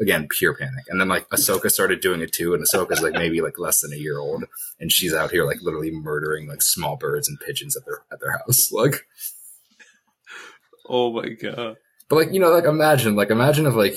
again, 0.00 0.26
pure 0.28 0.54
panic. 0.54 0.84
And 0.88 1.00
then 1.00 1.08
like 1.08 1.28
Ahsoka 1.30 1.70
started 1.70 2.00
doing 2.00 2.20
it 2.20 2.32
too, 2.32 2.54
and 2.54 2.64
Ahsoka's 2.64 3.02
like 3.02 3.14
maybe 3.14 3.40
like 3.40 3.58
less 3.58 3.80
than 3.80 3.92
a 3.92 3.96
year 3.96 4.18
old, 4.18 4.44
and 4.80 4.90
she's 4.92 5.14
out 5.14 5.30
here 5.30 5.44
like 5.44 5.58
literally 5.62 5.90
murdering 5.90 6.48
like 6.48 6.62
small 6.62 6.96
birds 6.96 7.28
and 7.28 7.38
pigeons 7.40 7.76
at 7.76 7.84
their 7.84 8.02
at 8.12 8.20
their 8.20 8.32
house. 8.32 8.70
Like 8.72 9.06
Oh 10.88 11.12
my 11.12 11.28
god. 11.30 11.76
But 12.08 12.16
like 12.16 12.32
you 12.32 12.40
know, 12.40 12.50
like 12.50 12.64
imagine, 12.64 13.16
like 13.16 13.30
imagine 13.30 13.66
if 13.66 13.74
like 13.74 13.96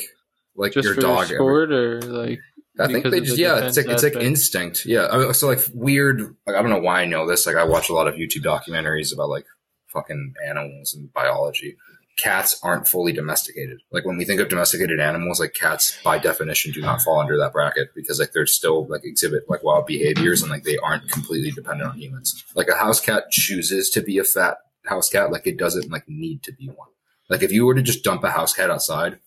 like 0.56 0.74
Just 0.74 0.86
your 0.86 0.96
dog. 0.96 1.28
sport 1.28 1.72
or 1.72 2.02
like 2.02 2.40
I 2.80 2.88
think 2.88 3.06
they 3.06 3.20
just 3.20 3.36
the 3.36 3.42
yeah, 3.42 3.66
it's 3.66 3.78
like 3.78 3.88
it's 3.88 4.04
like 4.04 4.14
aspect? 4.14 4.26
instinct. 4.26 4.86
Yeah, 4.86 5.08
I 5.12 5.18
mean, 5.18 5.34
so 5.34 5.48
like 5.48 5.60
weird. 5.74 6.22
Like 6.48 6.56
I 6.56 6.62
don't 6.62 6.72
know 6.72 6.80
why 6.80 7.02
I 7.02 7.06
know 7.06 7.28
this. 7.28 7.46
Like 7.46 7.58
I 7.58 7.66
watch 7.66 7.90
a 7.90 7.94
lot 7.94 8.08
of 8.08 8.16
YouTube 8.16 8.44
documentaries 8.44 9.14
about 9.14 9.30
like 9.30 9.46
fucking 9.88 10.34
animals 10.48 10.94
and 10.94 11.12
biology. 11.14 11.76
Cats 12.22 12.60
aren't 12.64 12.88
fully 12.88 13.14
domesticated. 13.14 13.82
Like 13.92 14.06
when 14.06 14.18
we 14.18 14.26
think 14.26 14.42
of 14.42 14.50
domesticated 14.50 15.00
animals, 15.00 15.40
like 15.40 15.54
cats 15.54 15.98
by 16.04 16.18
definition 16.18 16.72
do 16.72 16.82
not 16.82 17.02
fall 17.02 17.20
under 17.20 17.38
that 17.38 17.54
bracket 17.54 17.96
because 17.96 18.20
like 18.20 18.32
they're 18.34 18.46
still 18.46 18.88
like 18.88 19.06
exhibit 19.06 19.50
like 19.50 19.64
wild 19.64 19.86
behaviors 19.86 20.42
and 20.42 20.52
like 20.52 20.64
they 20.64 20.78
aren't 20.78 21.10
completely 21.10 21.52
dependent 21.52 21.90
on 21.90 21.98
humans. 21.98 22.44
Like 22.56 22.68
a 22.68 22.76
house 22.76 23.00
cat 23.00 23.32
chooses 23.32 23.90
to 23.92 24.02
be 24.02 24.18
a 24.18 24.24
fat 24.24 24.58
house 24.86 25.10
cat, 25.10 25.32
like 25.32 25.48
it 25.48 25.58
doesn't 25.58 25.90
like 25.92 26.04
need 26.08 26.44
to 26.44 26.52
be 26.52 26.68
one. 26.68 26.90
Like 27.30 27.44
if 27.44 27.52
you 27.52 27.66
were 27.66 27.76
to 27.76 27.82
just 27.82 28.04
dump 28.04 28.24
a 28.24 28.32
house 28.32 28.54
cat 28.54 28.70
outside, 28.70 29.20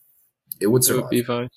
it 0.60 0.66
would 0.66 0.82
it 0.82 0.86
survive 0.86 1.02
would 1.04 1.10
be 1.10 1.22
fine. 1.22 1.48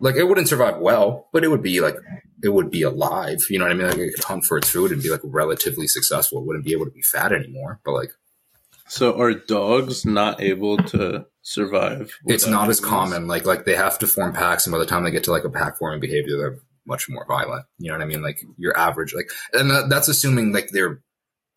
like 0.00 0.14
it 0.16 0.24
wouldn't 0.24 0.48
survive 0.48 0.78
well, 0.78 1.28
but 1.32 1.42
it 1.42 1.48
would 1.48 1.62
be 1.62 1.80
like 1.80 1.96
it 2.42 2.50
would 2.50 2.70
be 2.70 2.82
alive. 2.82 3.44
You 3.50 3.58
know 3.58 3.64
what 3.64 3.72
I 3.72 3.74
mean? 3.74 3.88
Like 3.88 3.98
it 3.98 4.14
could 4.14 4.24
hunt 4.24 4.44
for 4.44 4.58
its 4.58 4.68
food 4.68 4.92
and 4.92 5.02
be 5.02 5.10
like 5.10 5.20
relatively 5.24 5.88
successful. 5.88 6.40
It 6.40 6.46
wouldn't 6.46 6.64
be 6.64 6.72
able 6.72 6.84
to 6.84 6.92
be 6.92 7.02
fat 7.02 7.32
anymore, 7.32 7.80
but 7.84 7.92
like 7.92 8.10
So 8.88 9.20
are 9.20 9.34
dogs 9.34 10.04
not 10.04 10.40
able 10.40 10.78
to 10.78 11.26
survive? 11.42 12.12
it's 12.26 12.46
not 12.46 12.68
as 12.68 12.80
common. 12.80 13.26
Like 13.26 13.44
like 13.44 13.64
they 13.64 13.74
have 13.76 13.98
to 14.00 14.06
form 14.06 14.32
packs, 14.32 14.66
and 14.66 14.72
by 14.72 14.78
the 14.78 14.86
time 14.86 15.04
they 15.04 15.10
get 15.10 15.24
to 15.24 15.32
like 15.32 15.44
a 15.44 15.50
pack 15.50 15.78
forming 15.78 16.00
behavior, 16.00 16.36
they're 16.36 16.58
much 16.86 17.08
more 17.08 17.26
violent. 17.26 17.66
You 17.78 17.90
know 17.90 17.98
what 17.98 18.04
I 18.04 18.06
mean? 18.06 18.22
Like 18.22 18.40
your 18.56 18.76
average, 18.76 19.12
like, 19.14 19.30
and 19.52 19.70
that, 19.70 19.88
that's 19.88 20.08
assuming 20.08 20.52
like 20.52 20.70
they're 20.70 21.00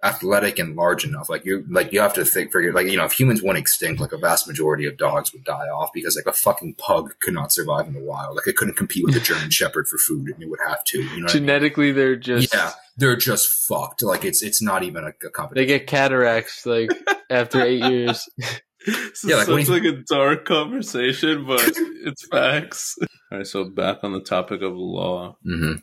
athletic 0.03 0.59
and 0.59 0.75
large 0.75 1.05
enough. 1.05 1.29
Like 1.29 1.45
you, 1.45 1.65
like 1.69 1.91
you 1.91 1.99
have 1.99 2.13
to 2.13 2.25
think, 2.25 2.51
figure, 2.51 2.73
like 2.73 2.87
you 2.87 2.97
know, 2.97 3.05
if 3.05 3.13
humans 3.13 3.41
went 3.41 3.57
extinct, 3.57 4.01
like 4.01 4.11
a 4.11 4.17
vast 4.17 4.47
majority 4.47 4.85
of 4.85 4.97
dogs 4.97 5.33
would 5.33 5.43
die 5.43 5.67
off 5.67 5.91
because 5.93 6.15
like 6.15 6.33
a 6.33 6.37
fucking 6.37 6.75
pug 6.75 7.15
could 7.19 7.33
not 7.33 7.51
survive 7.51 7.87
in 7.87 7.93
the 7.93 8.03
wild. 8.03 8.35
Like 8.35 8.47
it 8.47 8.55
couldn't 8.55 8.75
compete 8.75 9.05
with 9.05 9.15
a 9.15 9.19
German 9.19 9.49
Shepherd 9.49 9.87
for 9.87 9.97
food, 9.97 10.29
and 10.29 10.41
it 10.41 10.49
would 10.49 10.59
have 10.67 10.83
to. 10.85 10.99
You 10.99 11.03
know? 11.03 11.11
What 11.11 11.31
I 11.31 11.33
mean? 11.35 11.47
Genetically, 11.47 11.91
they're 11.91 12.15
just 12.15 12.53
yeah, 12.53 12.71
they're 12.97 13.17
just 13.17 13.67
fucked. 13.67 14.03
Like 14.03 14.25
it's 14.25 14.41
it's 14.41 14.61
not 14.61 14.83
even 14.83 15.03
a, 15.03 15.09
a 15.09 15.53
they 15.53 15.65
get 15.65 15.87
cataracts 15.87 16.65
like 16.65 16.91
after 17.29 17.61
eight 17.61 17.83
years. 17.83 18.27
This 18.85 19.25
Yeah, 19.25 19.41
is 19.41 19.47
like, 19.47 19.55
when 19.55 19.65
such 19.65 19.83
like 19.83 19.93
a 19.93 20.03
dark 20.07 20.45
conversation, 20.45 21.45
but 21.45 21.61
it's 22.05 22.25
facts. 22.27 22.97
All 23.31 23.37
right, 23.39 23.45
so 23.45 23.65
back 23.65 24.03
on 24.03 24.13
the 24.13 24.21
topic 24.21 24.61
of 24.61 24.73
law. 24.73 25.35
Mm-hmm. 25.45 25.75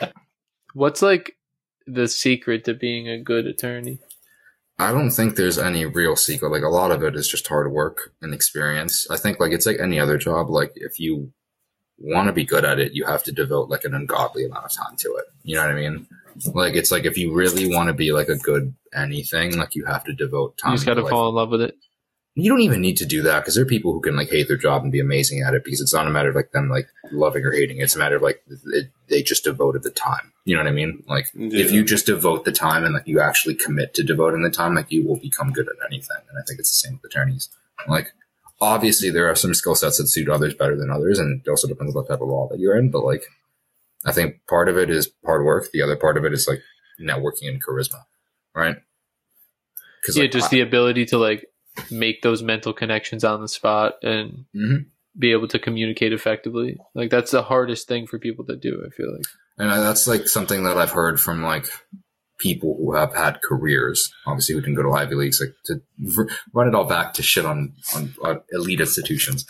yeah. 0.00 0.16
What's 0.74 1.02
like 1.02 1.36
the 1.86 2.08
secret 2.08 2.64
to 2.64 2.74
being 2.74 3.08
a 3.08 3.20
good 3.20 3.46
attorney? 3.46 3.98
I 4.78 4.92
don't 4.92 5.10
think 5.10 5.36
there's 5.36 5.58
any 5.58 5.84
real 5.84 6.16
secret. 6.16 6.50
Like 6.50 6.62
a 6.62 6.68
lot 6.68 6.90
of 6.90 7.02
it 7.02 7.14
is 7.14 7.28
just 7.28 7.46
hard 7.48 7.70
work 7.70 8.12
and 8.22 8.32
experience. 8.32 9.06
I 9.10 9.18
think 9.18 9.38
like 9.38 9.52
it's 9.52 9.66
like 9.66 9.78
any 9.78 10.00
other 10.00 10.16
job. 10.16 10.48
Like 10.48 10.72
if 10.74 10.98
you 10.98 11.32
want 11.98 12.28
to 12.28 12.32
be 12.32 12.44
good 12.44 12.64
at 12.64 12.78
it, 12.78 12.94
you 12.94 13.04
have 13.04 13.22
to 13.24 13.32
devote 13.32 13.68
like 13.68 13.84
an 13.84 13.94
ungodly 13.94 14.46
amount 14.46 14.64
of 14.64 14.72
time 14.72 14.96
to 14.96 15.16
it. 15.16 15.26
You 15.42 15.56
know 15.56 15.66
what 15.66 15.72
I 15.72 15.74
mean? 15.74 16.06
Like 16.54 16.74
it's 16.74 16.90
like 16.90 17.04
if 17.04 17.18
you 17.18 17.34
really 17.34 17.72
want 17.74 17.88
to 17.88 17.92
be 17.92 18.12
like 18.12 18.28
a 18.28 18.36
good 18.36 18.74
anything, 18.94 19.58
like 19.58 19.74
you 19.74 19.84
have 19.84 20.04
to 20.04 20.14
devote 20.14 20.56
time. 20.56 20.72
You 20.72 20.76
just 20.78 20.86
got 20.86 20.94
to 20.94 21.02
like, 21.02 21.10
fall 21.10 21.28
in 21.28 21.34
love 21.34 21.50
with 21.50 21.60
it. 21.60 21.76
You 22.36 22.48
don't 22.48 22.60
even 22.60 22.80
need 22.80 22.96
to 22.98 23.06
do 23.06 23.22
that 23.22 23.40
because 23.40 23.54
there 23.54 23.64
are 23.64 23.68
people 23.68 23.92
who 23.92 24.00
can 24.00 24.16
like 24.16 24.30
hate 24.30 24.46
their 24.48 24.56
job 24.56 24.82
and 24.82 24.92
be 24.92 25.00
amazing 25.00 25.42
at 25.42 25.52
it 25.54 25.64
because 25.64 25.80
it's 25.80 25.92
not 25.92 26.06
a 26.06 26.10
matter 26.10 26.28
of 26.30 26.36
like 26.36 26.52
them 26.52 26.68
like 26.68 26.88
loving 27.10 27.44
or 27.44 27.52
hating. 27.52 27.78
It's 27.80 27.96
a 27.96 27.98
matter 27.98 28.16
of 28.16 28.22
like 28.22 28.42
it, 28.48 28.90
they 29.08 29.22
just 29.22 29.44
devoted 29.44 29.82
the 29.82 29.90
time. 29.90 30.32
You 30.44 30.56
know 30.56 30.62
what 30.62 30.68
I 30.70 30.74
mean? 30.74 31.02
Like 31.08 31.26
Yeah. 31.34 31.60
if 31.64 31.72
you 31.72 31.84
just 31.84 32.06
devote 32.06 32.44
the 32.44 32.52
time 32.52 32.84
and 32.84 32.94
like 32.94 33.06
you 33.06 33.20
actually 33.20 33.56
commit 33.56 33.94
to 33.94 34.04
devoting 34.04 34.42
the 34.42 34.50
time, 34.50 34.74
like 34.74 34.90
you 34.90 35.06
will 35.06 35.16
become 35.16 35.52
good 35.52 35.66
at 35.68 35.74
anything. 35.86 36.16
And 36.28 36.38
I 36.38 36.42
think 36.46 36.60
it's 36.60 36.70
the 36.70 36.88
same 36.88 37.00
with 37.02 37.10
attorneys. 37.10 37.48
Like 37.88 38.12
obviously 38.60 39.10
there 39.10 39.28
are 39.28 39.34
some 39.34 39.52
skill 39.54 39.74
sets 39.74 39.98
that 39.98 40.06
suit 40.06 40.28
others 40.28 40.54
better 40.54 40.76
than 40.76 40.90
others, 40.90 41.18
and 41.18 41.42
it 41.44 41.50
also 41.50 41.66
depends 41.66 41.94
on 41.94 42.00
what 42.02 42.08
type 42.08 42.20
of 42.20 42.28
law 42.28 42.48
that 42.48 42.60
you're 42.60 42.76
in. 42.78 42.90
But 42.90 43.04
like 43.04 43.24
I 44.06 44.12
think 44.12 44.46
part 44.46 44.68
of 44.68 44.78
it 44.78 44.88
is 44.88 45.10
hard 45.26 45.44
work. 45.44 45.70
The 45.72 45.82
other 45.82 45.96
part 45.96 46.16
of 46.16 46.24
it 46.24 46.32
is 46.32 46.46
like 46.48 46.62
networking 47.00 47.48
and 47.48 47.62
charisma, 47.62 48.04
right? 48.54 48.76
Because 50.00 50.16
Yeah, 50.16 50.26
just 50.28 50.50
the 50.50 50.60
ability 50.60 51.06
to 51.06 51.18
like 51.18 51.46
make 51.90 52.22
those 52.22 52.42
mental 52.42 52.72
connections 52.72 53.24
on 53.24 53.40
the 53.40 53.48
spot 53.48 53.94
and 54.02 54.44
Mhm. 54.54 54.86
be 55.18 55.32
able 55.32 55.48
to 55.48 55.58
communicate 55.58 56.12
effectively. 56.12 56.76
Like 56.94 57.10
that's 57.10 57.30
the 57.30 57.42
hardest 57.42 57.88
thing 57.88 58.06
for 58.06 58.18
people 58.18 58.44
to 58.46 58.56
do. 58.56 58.82
I 58.86 58.90
feel 58.94 59.12
like. 59.12 59.24
And 59.58 59.70
that's 59.70 60.06
like 60.06 60.26
something 60.28 60.64
that 60.64 60.76
I've 60.78 60.90
heard 60.92 61.20
from 61.20 61.42
like 61.42 61.66
people 62.38 62.76
who 62.78 62.94
have 62.94 63.14
had 63.14 63.42
careers, 63.42 64.10
obviously 64.26 64.54
who 64.54 64.60
didn't 64.62 64.76
go 64.76 64.82
to 64.82 64.92
Ivy 64.92 65.14
Leagues, 65.14 65.40
like 65.40 65.54
to 65.66 66.26
run 66.54 66.68
it 66.68 66.74
all 66.74 66.84
back 66.86 67.12
to 67.14 67.22
shit 67.22 67.44
on, 67.44 67.74
on, 67.94 68.14
on 68.24 68.40
elite 68.52 68.80
institutions. 68.80 69.44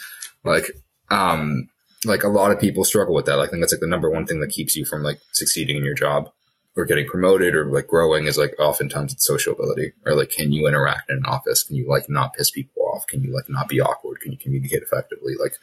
Like, 0.45 0.73
um, 1.11 1.69
like 2.05 2.25
a 2.25 2.29
lot 2.29 2.51
of 2.51 2.59
people 2.59 2.83
struggle 2.83 3.15
with 3.15 3.27
that. 3.27 3.37
Like, 3.37 3.49
I 3.49 3.51
think 3.53 3.63
that's 3.63 3.73
like 3.73 3.81
the 3.81 3.87
number 3.87 4.11
one 4.11 4.27
thing 4.27 4.41
that 4.41 4.51
keeps 4.51 4.75
you 4.75 4.85
from 4.85 5.03
like 5.05 5.21
succeeding 5.33 5.77
in 5.77 5.85
your 5.85 5.95
job. 5.95 6.31
Or 6.77 6.85
getting 6.85 7.07
promoted 7.07 7.55
or 7.55 7.67
like 7.67 7.87
growing 7.87 8.27
is 8.27 8.39
like 8.39 8.55
oftentimes 8.59 9.13
it's 9.13 9.27
social 9.27 9.53
ability 9.53 9.93
or 10.07 10.15
like 10.15 10.31
can 10.31 10.53
you 10.53 10.67
interact 10.67 11.11
in 11.11 11.19
an 11.19 11.27
office? 11.27 11.63
Can 11.63 11.77
you 11.77 11.89
like 11.89 12.09
not 12.09 12.35
piss 12.35 12.51
people 12.51 12.83
off? 12.95 13.07
Can 13.07 13.23
you 13.23 13.35
like 13.35 13.49
not 13.49 13.69
be 13.69 13.81
awkward? 13.81 14.21
Can 14.21 14.33
you 14.33 14.39
communicate 14.39 14.83
effectively? 14.83 15.35
Like, 15.39 15.55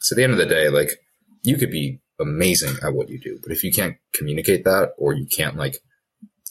so 0.00 0.14
at 0.14 0.16
the 0.16 0.24
end 0.24 0.32
of 0.32 0.38
the 0.38 0.46
day, 0.46 0.68
like 0.68 1.00
you 1.42 1.56
could 1.56 1.70
be 1.70 2.00
amazing 2.20 2.76
at 2.82 2.94
what 2.94 3.08
you 3.08 3.18
do, 3.18 3.38
but 3.42 3.52
if 3.52 3.64
you 3.64 3.72
can't 3.72 3.96
communicate 4.14 4.64
that 4.64 4.92
or 4.98 5.12
you 5.12 5.26
can't 5.26 5.56
like 5.56 5.78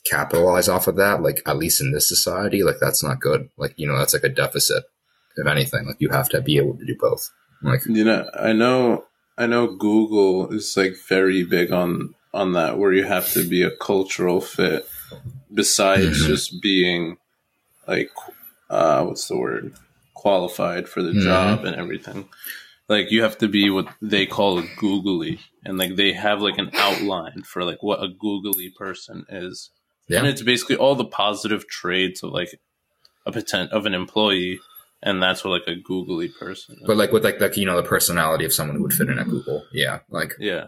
capitalize 0.05 0.67
off 0.67 0.87
of 0.87 0.95
that, 0.95 1.21
like 1.21 1.41
at 1.45 1.57
least 1.57 1.81
in 1.81 1.91
this 1.91 2.07
society, 2.07 2.63
like 2.63 2.77
that's 2.79 3.03
not 3.03 3.19
good. 3.19 3.49
Like, 3.57 3.73
you 3.77 3.87
know, 3.87 3.97
that's 3.97 4.13
like 4.13 4.23
a 4.23 4.29
deficit 4.29 4.83
if 5.37 5.47
anything. 5.47 5.85
Like 5.85 5.97
you 5.99 6.09
have 6.09 6.29
to 6.29 6.41
be 6.41 6.57
able 6.57 6.77
to 6.77 6.85
do 6.85 6.95
both. 6.99 7.29
Like, 7.61 7.85
You 7.85 8.03
know, 8.03 8.29
I 8.37 8.53
know, 8.53 9.05
I 9.37 9.47
know 9.47 9.67
Google 9.67 10.51
is 10.51 10.75
like 10.75 10.95
very 11.07 11.43
big 11.43 11.71
on 11.71 12.15
on 12.33 12.53
that, 12.53 12.77
where 12.77 12.93
you 12.93 13.03
have 13.03 13.31
to 13.33 13.47
be 13.47 13.61
a 13.63 13.71
cultural 13.71 14.39
fit, 14.41 14.87
besides 15.53 16.23
Mhm. 16.23 16.27
just 16.27 16.61
being 16.61 17.17
like, 17.87 18.11
uh, 18.69 19.03
what's 19.03 19.27
the 19.27 19.37
word, 19.37 19.73
qualified 20.13 20.87
for 20.87 21.01
the 21.03 21.11
Mhm. 21.11 21.23
job 21.23 21.65
and 21.65 21.75
everything. 21.75 22.29
Like 22.87 23.11
you 23.11 23.21
have 23.23 23.37
to 23.39 23.47
be 23.47 23.69
what 23.69 23.87
they 24.01 24.25
call 24.25 24.59
a 24.59 24.63
googly, 24.77 25.39
and 25.65 25.77
like 25.77 25.95
they 25.95 26.13
have 26.13 26.41
like 26.41 26.57
an 26.57 26.71
outline 26.73 27.43
for 27.43 27.63
like 27.63 27.81
what 27.83 28.03
a 28.03 28.07
googly 28.07 28.69
person 28.69 29.25
is, 29.29 29.69
and 30.09 30.27
it's 30.27 30.41
basically 30.41 30.75
all 30.75 30.95
the 30.95 31.05
positive 31.05 31.67
traits 31.67 32.21
of 32.23 32.31
like 32.31 32.59
a 33.25 33.31
potent 33.31 33.71
of 33.71 33.85
an 33.85 33.93
employee, 33.93 34.59
and 35.03 35.21
that's 35.23 35.43
what 35.43 35.51
like 35.51 35.67
a 35.67 35.79
googly 35.79 36.27
person. 36.27 36.75
Is. 36.81 36.83
but 36.87 36.97
like 36.97 37.11
with 37.11 37.23
like 37.23 37.39
the, 37.39 37.51
you 37.59 37.65
know, 37.65 37.75
the 37.77 37.87
personality 37.87 38.45
of 38.45 38.51
someone 38.53 38.75
who 38.75 38.83
would 38.83 38.93
fit 38.93 39.09
in 39.09 39.19
at 39.19 39.27
Google. 39.27 39.65
Yeah. 39.71 39.99
Like, 40.09 40.33
yeah, 40.39 40.67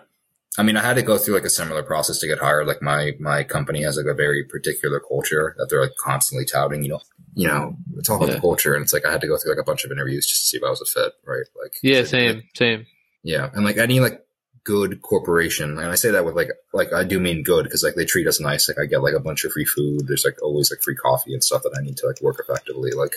I 0.57 0.63
mean, 0.63 0.77
I 0.77 0.81
had 0.81 0.95
to 0.95 1.01
go 1.01 1.17
through 1.17 1.33
like 1.35 1.45
a 1.45 1.49
similar 1.49 1.81
process 1.83 2.19
to 2.19 2.27
get 2.27 2.37
hired. 2.39 2.67
Like 2.67 2.81
my, 2.81 3.11
my 3.19 3.43
company 3.43 3.81
has 3.83 3.97
like 3.97 4.05
a 4.05 4.13
very 4.13 4.43
particular 4.43 4.99
culture 4.99 5.55
that 5.57 5.67
they're 5.69 5.81
like 5.81 5.95
constantly 5.97 6.45
touting, 6.45 6.83
you 6.83 6.89
know, 6.89 6.99
you 7.33 7.47
know, 7.47 7.75
it's 7.97 8.09
all 8.09 8.17
about 8.17 8.29
Yeah. 8.29 8.35
the 8.35 8.41
culture. 8.41 8.75
And 8.75 8.83
it's 8.83 8.93
like, 8.93 9.05
I 9.05 9.11
had 9.11 9.21
to 9.21 9.27
go 9.27 9.37
through 9.37 9.51
like 9.53 9.61
a 9.61 9.63
bunch 9.65 9.83
of 9.83 9.91
interviews 9.91 10.27
just 10.27 10.41
to 10.41 10.47
see 10.47 10.57
if 10.57 10.63
I 10.63 10.69
was 10.69 10.81
a 10.81 10.85
fit. 10.85 11.13
Right. 11.25 11.45
Like, 11.59 11.73
Yeah, 11.81 11.97
like, 11.99 12.05
same, 12.07 12.43
same. 12.55 12.85
Yeah, 13.23 13.49
and 13.53 13.63
like 13.65 13.77
any 13.77 13.99
like 13.99 14.23
good 14.65 15.01
corporation, 15.01 15.77
and 15.79 15.87
I 15.87 15.95
say 15.95 16.11
that 16.11 16.25
with 16.25 16.35
like 16.35 16.49
like 16.73 16.91
I 16.93 17.03
do 17.05 17.19
mean 17.19 17.41
good 17.41 17.63
because 17.63 17.83
like 17.83 17.95
they 17.95 18.03
treat 18.05 18.27
us 18.27 18.39
nice. 18.41 18.67
Like 18.67 18.77
I 18.79 18.85
get 18.85 19.01
like 19.01 19.13
a 19.13 19.19
bunch 19.21 19.45
of 19.45 19.53
free 19.53 19.63
food. 19.65 20.07
There's 20.07 20.25
like 20.25 20.41
always 20.43 20.69
like 20.69 20.81
free 20.83 20.95
coffee 20.95 21.33
and 21.33 21.41
stuff 21.43 21.63
that 21.63 21.75
I 21.77 21.81
need 21.81 21.95
to 21.97 22.07
like 22.07 22.21
work 22.21 22.37
effectively. 22.39 22.91
Like 22.91 23.15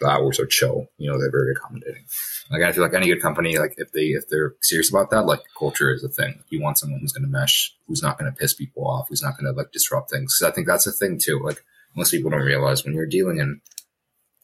the 0.00 0.08
hours 0.08 0.40
are 0.40 0.46
chill. 0.46 0.88
You 0.98 1.10
know, 1.10 1.18
they're 1.18 1.30
very 1.30 1.52
accommodating. 1.52 2.04
Like 2.50 2.62
I 2.62 2.72
feel 2.72 2.82
like 2.82 2.94
any 2.94 3.06
good 3.06 3.22
company, 3.22 3.58
like 3.58 3.74
if 3.78 3.92
they 3.92 4.08
if 4.08 4.28
they're 4.28 4.54
serious 4.60 4.90
about 4.90 5.10
that, 5.10 5.22
like 5.26 5.40
culture 5.58 5.92
is 5.92 6.04
a 6.04 6.08
thing. 6.08 6.42
You 6.50 6.60
want 6.60 6.78
someone 6.78 7.00
who's 7.00 7.12
going 7.12 7.24
to 7.24 7.30
mesh, 7.30 7.74
who's 7.86 8.02
not 8.02 8.18
going 8.18 8.30
to 8.30 8.38
piss 8.38 8.54
people 8.54 8.86
off, 8.86 9.08
who's 9.08 9.22
not 9.22 9.38
going 9.38 9.52
to 9.52 9.56
like 9.58 9.72
disrupt 9.72 10.10
things. 10.10 10.40
I 10.44 10.50
think 10.50 10.66
that's 10.66 10.86
a 10.86 10.92
thing 10.92 11.18
too. 11.18 11.40
Like 11.42 11.64
most 11.96 12.10
people 12.10 12.30
don't 12.30 12.40
realize 12.42 12.84
when 12.84 12.94
you're 12.94 13.06
dealing 13.06 13.38
in 13.38 13.60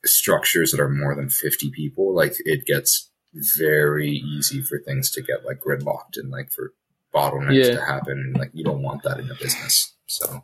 structures 0.04 0.70
that 0.72 0.80
are 0.80 0.88
more 0.88 1.14
than 1.14 1.28
50 1.28 1.70
people, 1.72 2.14
like 2.14 2.34
it 2.46 2.64
gets 2.66 3.10
very 3.58 4.10
easy 4.10 4.62
for 4.62 4.78
things 4.84 5.10
to 5.12 5.22
get 5.22 5.44
like 5.44 5.60
gridlocked 5.60 6.16
and 6.16 6.30
like 6.30 6.50
for 6.52 6.72
bottlenecks 7.14 7.54
Yeah. 7.66 7.74
to 7.74 7.84
happen. 7.84 8.12
And 8.18 8.36
like 8.36 8.50
you 8.54 8.64
don't 8.64 8.82
want 8.82 9.02
that 9.02 9.18
in 9.20 9.30
a 9.30 9.34
business. 9.34 9.94
So, 10.06 10.42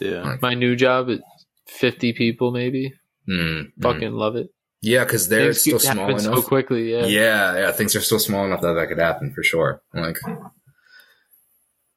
yeah. 0.00 0.36
My 0.42 0.54
new 0.54 0.74
job 0.76 1.08
at 1.10 1.20
50 1.68 2.12
people, 2.12 2.50
maybe. 2.50 2.92
mm, 3.28 3.38
mm. 3.60 3.72
Fucking 3.80 4.12
love 4.12 4.36
it. 4.36 4.48
Yeah, 4.80 5.04
because 5.04 5.28
they're 5.28 5.46
Things 5.52 5.60
still 5.60 5.78
small 5.78 6.08
enough. 6.10 6.22
so 6.22 6.42
quickly. 6.42 6.92
Yeah. 6.92 7.06
yeah, 7.06 7.56
yeah, 7.58 7.72
things 7.72 7.94
are 7.96 8.00
still 8.00 8.18
small 8.18 8.44
enough 8.44 8.60
that 8.62 8.74
that 8.74 8.88
could 8.88 8.98
happen 8.98 9.32
for 9.34 9.42
sure. 9.42 9.82
Like, 9.94 10.18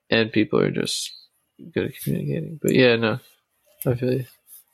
And 0.10 0.32
people 0.32 0.60
are 0.60 0.72
just 0.72 1.12
good 1.74 1.86
at 1.86 1.94
communicating. 2.04 2.60
But 2.62 2.74
yeah, 2.74 2.96
no, 2.96 3.20
I 3.86 3.96
feel 3.96 4.14
you. 4.14 4.26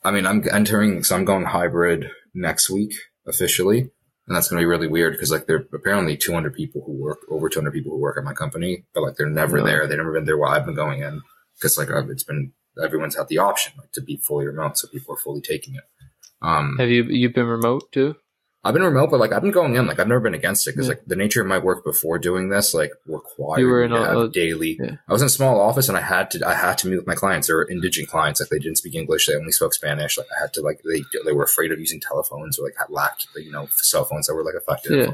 I 0.04 0.10
mean, 0.10 0.26
I'm 0.26 0.42
entering, 0.50 1.02
so 1.04 1.16
I'm 1.16 1.24
going 1.24 1.44
hybrid 1.44 2.10
next 2.34 2.70
week 2.70 2.94
officially, 3.26 3.80
and 4.26 4.36
that's 4.36 4.48
going 4.48 4.58
to 4.60 4.62
be 4.62 4.66
really 4.70 4.86
weird 4.86 5.12
because 5.12 5.30
like 5.30 5.46
there 5.46 5.56
are 5.56 5.68
apparently 5.74 6.16
200 6.16 6.54
people 6.54 6.82
who 6.86 6.92
work 6.92 7.18
over 7.30 7.48
200 7.48 7.72
people 7.72 7.92
who 7.92 7.98
work 7.98 8.16
at 8.16 8.24
my 8.24 8.32
company, 8.32 8.84
but 8.94 9.02
like 9.02 9.16
they're 9.16 9.28
never 9.28 9.58
Wow. 9.58 9.64
there. 9.66 9.86
They've 9.86 9.98
never 9.98 10.12
been 10.12 10.24
there 10.24 10.38
while 10.38 10.52
I've 10.52 10.66
been 10.66 10.74
going 10.74 11.02
in 11.02 11.22
because 11.56 11.76
like 11.78 11.90
I've, 11.90 12.08
it's 12.10 12.22
been 12.24 12.52
everyone's 12.82 13.16
had 13.16 13.28
the 13.28 13.38
option 13.38 13.72
like 13.78 13.90
to 13.92 14.00
be 14.00 14.16
fully 14.16 14.46
remote, 14.46 14.78
so 14.78 14.88
people 14.88 15.14
are 15.14 15.18
fully 15.18 15.40
taking 15.40 15.74
it. 15.74 15.84
Um, 16.42 16.76
Have 16.78 16.88
you 16.88 17.04
you 17.04 17.28
been 17.30 17.46
remote 17.46 17.90
too? 17.92 18.16
I've 18.64 18.74
been 18.74 18.82
remote, 18.82 19.10
but 19.10 19.20
like 19.20 19.32
I've 19.32 19.42
been 19.42 19.52
going 19.52 19.76
in. 19.76 19.86
Like 19.86 19.98
I've 19.98 20.08
never 20.08 20.20
been 20.20 20.34
against 20.34 20.66
it 20.66 20.72
because 20.72 20.86
Yeah. 20.86 20.94
like 20.94 21.04
the 21.06 21.16
nature 21.16 21.40
of 21.40 21.46
my 21.46 21.58
work 21.58 21.84
before 21.84 22.18
doing 22.18 22.48
this 22.48 22.74
like 22.74 22.90
required 23.06 23.60
You 23.60 23.68
were 23.68 23.82
in 23.84 23.90
to 23.90 23.96
a- 23.96 24.06
have 24.06 24.16
a- 24.16 24.28
daily. 24.28 24.76
yeah. 24.80 24.96
I 25.08 25.12
was 25.12 25.22
in 25.22 25.26
a 25.26 25.30
small 25.30 25.60
office 25.60 25.88
and 25.88 25.96
I 25.96 26.00
had 26.00 26.30
to 26.32 26.46
I 26.46 26.54
had 26.54 26.76
to 26.78 26.88
meet 26.88 26.96
with 26.96 27.06
my 27.06 27.14
clients. 27.14 27.46
They 27.46 27.54
were 27.54 27.68
indigent 27.70 28.08
clients. 28.08 28.40
Like 28.40 28.50
they 28.50 28.58
didn't 28.58 28.78
speak 28.78 28.94
English. 28.94 29.26
They 29.26 29.36
only 29.36 29.52
spoke 29.52 29.74
Spanish. 29.74 30.18
Like 30.18 30.26
I 30.36 30.40
had 30.42 30.52
to 30.54 30.60
like 30.60 30.82
they 30.84 31.02
they 31.24 31.32
were 31.32 31.44
afraid 31.44 31.72
of 31.72 31.78
using 31.78 32.00
telephones 32.00 32.58
or 32.58 32.64
like 32.64 32.74
had 32.78 32.90
lacked 32.90 33.26
you 33.36 33.50
know 33.52 33.68
cell 33.72 34.04
phones 34.04 34.26
that 34.26 34.34
were 34.34 34.44
like 34.44 34.56
effective. 34.56 34.92
Yeah. 34.92 35.12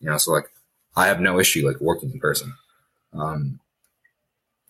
You 0.00 0.10
know, 0.10 0.18
so 0.18 0.32
like 0.32 0.50
I 0.96 1.06
have 1.08 1.20
no 1.20 1.38
issue 1.40 1.66
like 1.66 1.80
working 1.80 2.12
in 2.12 2.20
person. 2.20 2.54
Um, 3.12 3.60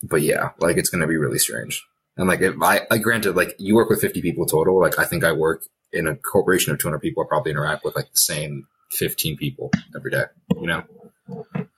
but 0.03 0.21
yeah, 0.21 0.49
like 0.59 0.77
it's 0.77 0.89
gonna 0.89 1.07
be 1.07 1.17
really 1.17 1.39
strange. 1.39 1.85
And 2.17 2.27
like 2.27 2.41
if 2.41 2.55
I, 2.61 2.81
I 2.89 2.97
granted 2.97 3.35
like 3.35 3.55
you 3.59 3.75
work 3.75 3.89
with 3.89 4.01
50 4.01 4.21
people 4.21 4.45
total. 4.47 4.79
Like 4.81 4.97
I 4.99 5.05
think 5.05 5.23
I 5.23 5.31
work 5.31 5.63
in 5.93 6.07
a 6.07 6.15
corporation 6.15 6.71
of 6.73 6.79
200 6.79 6.99
people. 6.99 7.23
I 7.23 7.27
probably 7.27 7.51
interact 7.51 7.83
with 7.85 7.95
like 7.95 8.11
the 8.11 8.17
same 8.17 8.67
15 8.91 9.37
people 9.37 9.71
every 9.95 10.11
day, 10.11 10.23
you 10.59 10.67
know, 10.67 10.83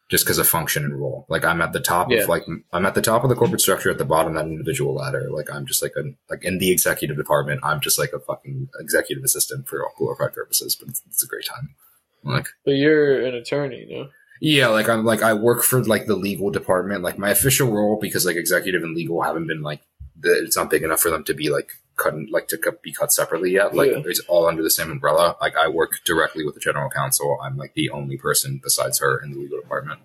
just 0.09 0.25
because 0.25 0.37
of 0.39 0.47
function 0.47 0.83
and 0.83 0.99
role. 0.99 1.25
Like 1.29 1.45
I'm 1.45 1.61
at 1.61 1.73
the 1.73 1.79
top 1.79 2.09
Yeah. 2.11 2.19
of 2.23 2.29
like, 2.29 2.43
I'm 2.73 2.85
at 2.85 2.95
the 2.95 3.01
top 3.01 3.23
of 3.23 3.29
the 3.29 3.35
corporate 3.35 3.61
structure 3.61 3.89
at 3.91 3.97
the 3.97 4.05
bottom 4.05 4.35
of 4.35 4.43
that 4.43 4.49
individual 4.49 4.95
ladder. 4.95 5.27
Like 5.31 5.51
I'm 5.53 5.65
just 5.65 5.81
like 5.83 5.93
a, 5.97 6.03
like 6.29 6.43
in 6.43 6.57
the 6.57 6.71
executive 6.71 7.17
department, 7.17 7.61
I'm 7.63 7.79
just 7.79 7.99
like 7.99 8.11
a 8.13 8.19
fucking 8.19 8.69
executive 8.79 9.23
assistant 9.23 9.67
for 9.67 9.83
all 9.83 9.93
glorified 9.97 10.33
purposes, 10.33 10.75
but 10.75 10.89
it's, 10.89 11.01
it's 11.07 11.23
a 11.23 11.27
great 11.27 11.45
time. 11.45 11.75
Like, 12.23 12.47
But 12.65 12.71
you're 12.71 13.25
an 13.25 13.35
attorney, 13.35 13.85
no? 13.89 14.09
yeah, 14.41 14.67
like 14.67 14.89
I'm 14.89 15.05
like 15.05 15.21
I 15.21 15.33
work 15.33 15.63
for 15.63 15.83
like 15.83 16.05
the 16.05 16.15
legal 16.15 16.49
department. 16.49 17.01
Like 17.03 17.17
my 17.17 17.29
official 17.29 17.71
role, 17.71 17.97
because 18.01 18.25
like 18.25 18.35
executive 18.35 18.83
and 18.83 18.95
legal 18.95 19.21
haven't 19.21 19.47
been 19.47 19.61
like 19.61 19.81
it's 20.23 20.57
not 20.57 20.69
big 20.69 20.83
enough 20.83 20.99
for 21.01 21.09
them 21.09 21.23
to 21.25 21.33
be 21.33 21.49
like 21.49 21.71
cut 21.95 22.13
like 22.31 22.47
to 22.49 22.57
cut, 22.57 22.81
be 22.81 22.93
cut 22.93 23.11
separately 23.11 23.51
yet. 23.51 23.75
Like 23.75 23.91
Yeah. 23.91 24.01
it's 24.05 24.21
all 24.27 24.47
under 24.47 24.63
the 24.63 24.69
same 24.69 24.89
umbrella. 24.91 25.35
Like 25.41 25.55
I 25.57 25.67
work 25.67 25.99
directly 26.05 26.45
with 26.45 26.55
the 26.55 26.61
general 26.61 26.89
counsel. 26.89 27.37
I'm 27.43 27.57
like 27.57 27.73
the 27.73 27.89
only 27.89 28.17
person 28.17 28.59
besides 28.63 28.99
her 28.99 29.19
in 29.21 29.31
the 29.31 29.39
legal 29.39 29.59
department. 29.59 29.99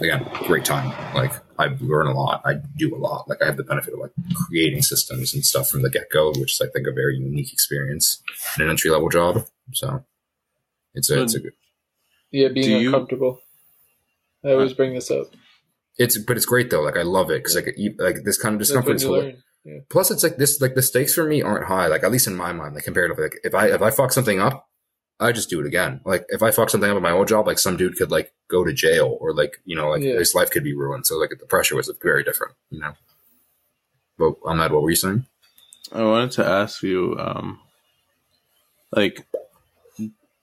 Again, 0.00 0.28
great 0.46 0.64
time. 0.64 0.88
Like 1.14 1.32
I 1.58 1.68
learn 1.80 2.06
a 2.08 2.12
lot. 2.12 2.42
I 2.44 2.54
do 2.76 2.94
a 2.94 2.98
lot. 2.98 3.28
Like 3.28 3.40
I 3.42 3.46
have 3.46 3.56
the 3.56 3.62
benefit 3.64 3.94
of 3.94 4.00
like 4.00 4.10
creating 4.46 4.82
systems 4.82 5.32
and 5.34 5.44
stuff 5.44 5.68
from 5.68 5.82
the 5.82 5.90
get 5.90 6.10
go, 6.12 6.28
which 6.36 6.54
is 6.54 6.60
I 6.60 6.66
think 6.68 6.86
a 6.86 6.92
very 6.92 7.16
unique 7.16 7.52
experience 7.52 8.22
in 8.56 8.64
an 8.64 8.70
entry 8.70 8.90
level 8.90 9.08
job. 9.08 9.44
So 9.72 10.04
it's 10.94 11.10
a, 11.10 11.22
it's 11.22 11.34
a 11.34 11.40
good. 11.40 11.52
Yeah, 12.32 12.48
being 12.48 12.66
Do 12.66 12.78
you- 12.78 12.88
uncomfortable. 12.88 13.40
I 14.44 14.52
always 14.52 14.72
uh, 14.72 14.76
bring 14.76 14.94
this 14.94 15.10
up. 15.10 15.26
It's 15.96 16.16
but 16.18 16.36
it's 16.36 16.46
great 16.46 16.70
though. 16.70 16.82
Like 16.82 16.96
I 16.96 17.02
love 17.02 17.30
it 17.30 17.38
because 17.42 17.56
like 17.56 17.76
like 17.98 18.22
this 18.24 18.38
kind 18.40 18.54
of 18.54 18.60
That's 18.60 18.70
when 18.72 18.82
discomfort. 18.82 18.96
is 18.96 19.02
you 19.02 19.08
hilarious. 19.14 19.42
Learn. 19.64 19.74
Yeah. 19.74 19.80
Plus, 19.88 20.10
it's 20.10 20.22
like 20.22 20.36
this. 20.36 20.60
Like 20.60 20.74
the 20.74 20.82
stakes 20.82 21.14
for 21.14 21.24
me 21.24 21.42
aren't 21.42 21.66
high. 21.66 21.86
Like 21.86 22.02
at 22.04 22.12
least 22.12 22.26
in 22.26 22.36
my 22.36 22.52
mind, 22.52 22.74
like 22.74 22.84
comparatively. 22.84 23.24
Like 23.24 23.38
if 23.44 23.54
I 23.54 23.66
if 23.68 23.82
I 23.82 23.90
fuck 23.90 24.12
something 24.12 24.40
up, 24.40 24.68
I 25.20 25.32
just 25.32 25.50
do 25.50 25.60
it 25.60 25.66
again. 25.66 26.00
Like 26.04 26.24
if 26.28 26.42
I 26.42 26.50
fuck 26.50 26.70
something 26.70 26.90
up 26.90 26.96
in 26.96 27.02
my 27.02 27.10
old 27.10 27.28
job, 27.28 27.46
like 27.46 27.58
some 27.58 27.76
dude 27.76 27.96
could 27.96 28.10
like 28.10 28.32
go 28.48 28.64
to 28.64 28.72
jail 28.72 29.16
or 29.20 29.34
like 29.34 29.60
you 29.64 29.76
know 29.76 29.90
like 29.90 30.02
Yeah. 30.02 30.18
his 30.18 30.34
life 30.34 30.50
could 30.50 30.64
be 30.64 30.74
ruined. 30.74 31.06
So 31.06 31.16
like 31.18 31.30
the 31.38 31.46
pressure 31.46 31.76
was 31.76 31.92
very 32.02 32.22
different. 32.24 32.54
You 32.70 32.80
know. 32.80 32.92
But 34.18 34.34
I'm 34.46 34.58
Ahmed, 34.60 34.72
what 34.72 34.82
were 34.82 34.90
you 34.90 34.96
saying? 34.96 35.26
I 35.92 36.02
wanted 36.02 36.32
to 36.32 36.44
ask 36.44 36.82
you, 36.82 37.16
um, 37.18 37.60
like, 38.90 39.26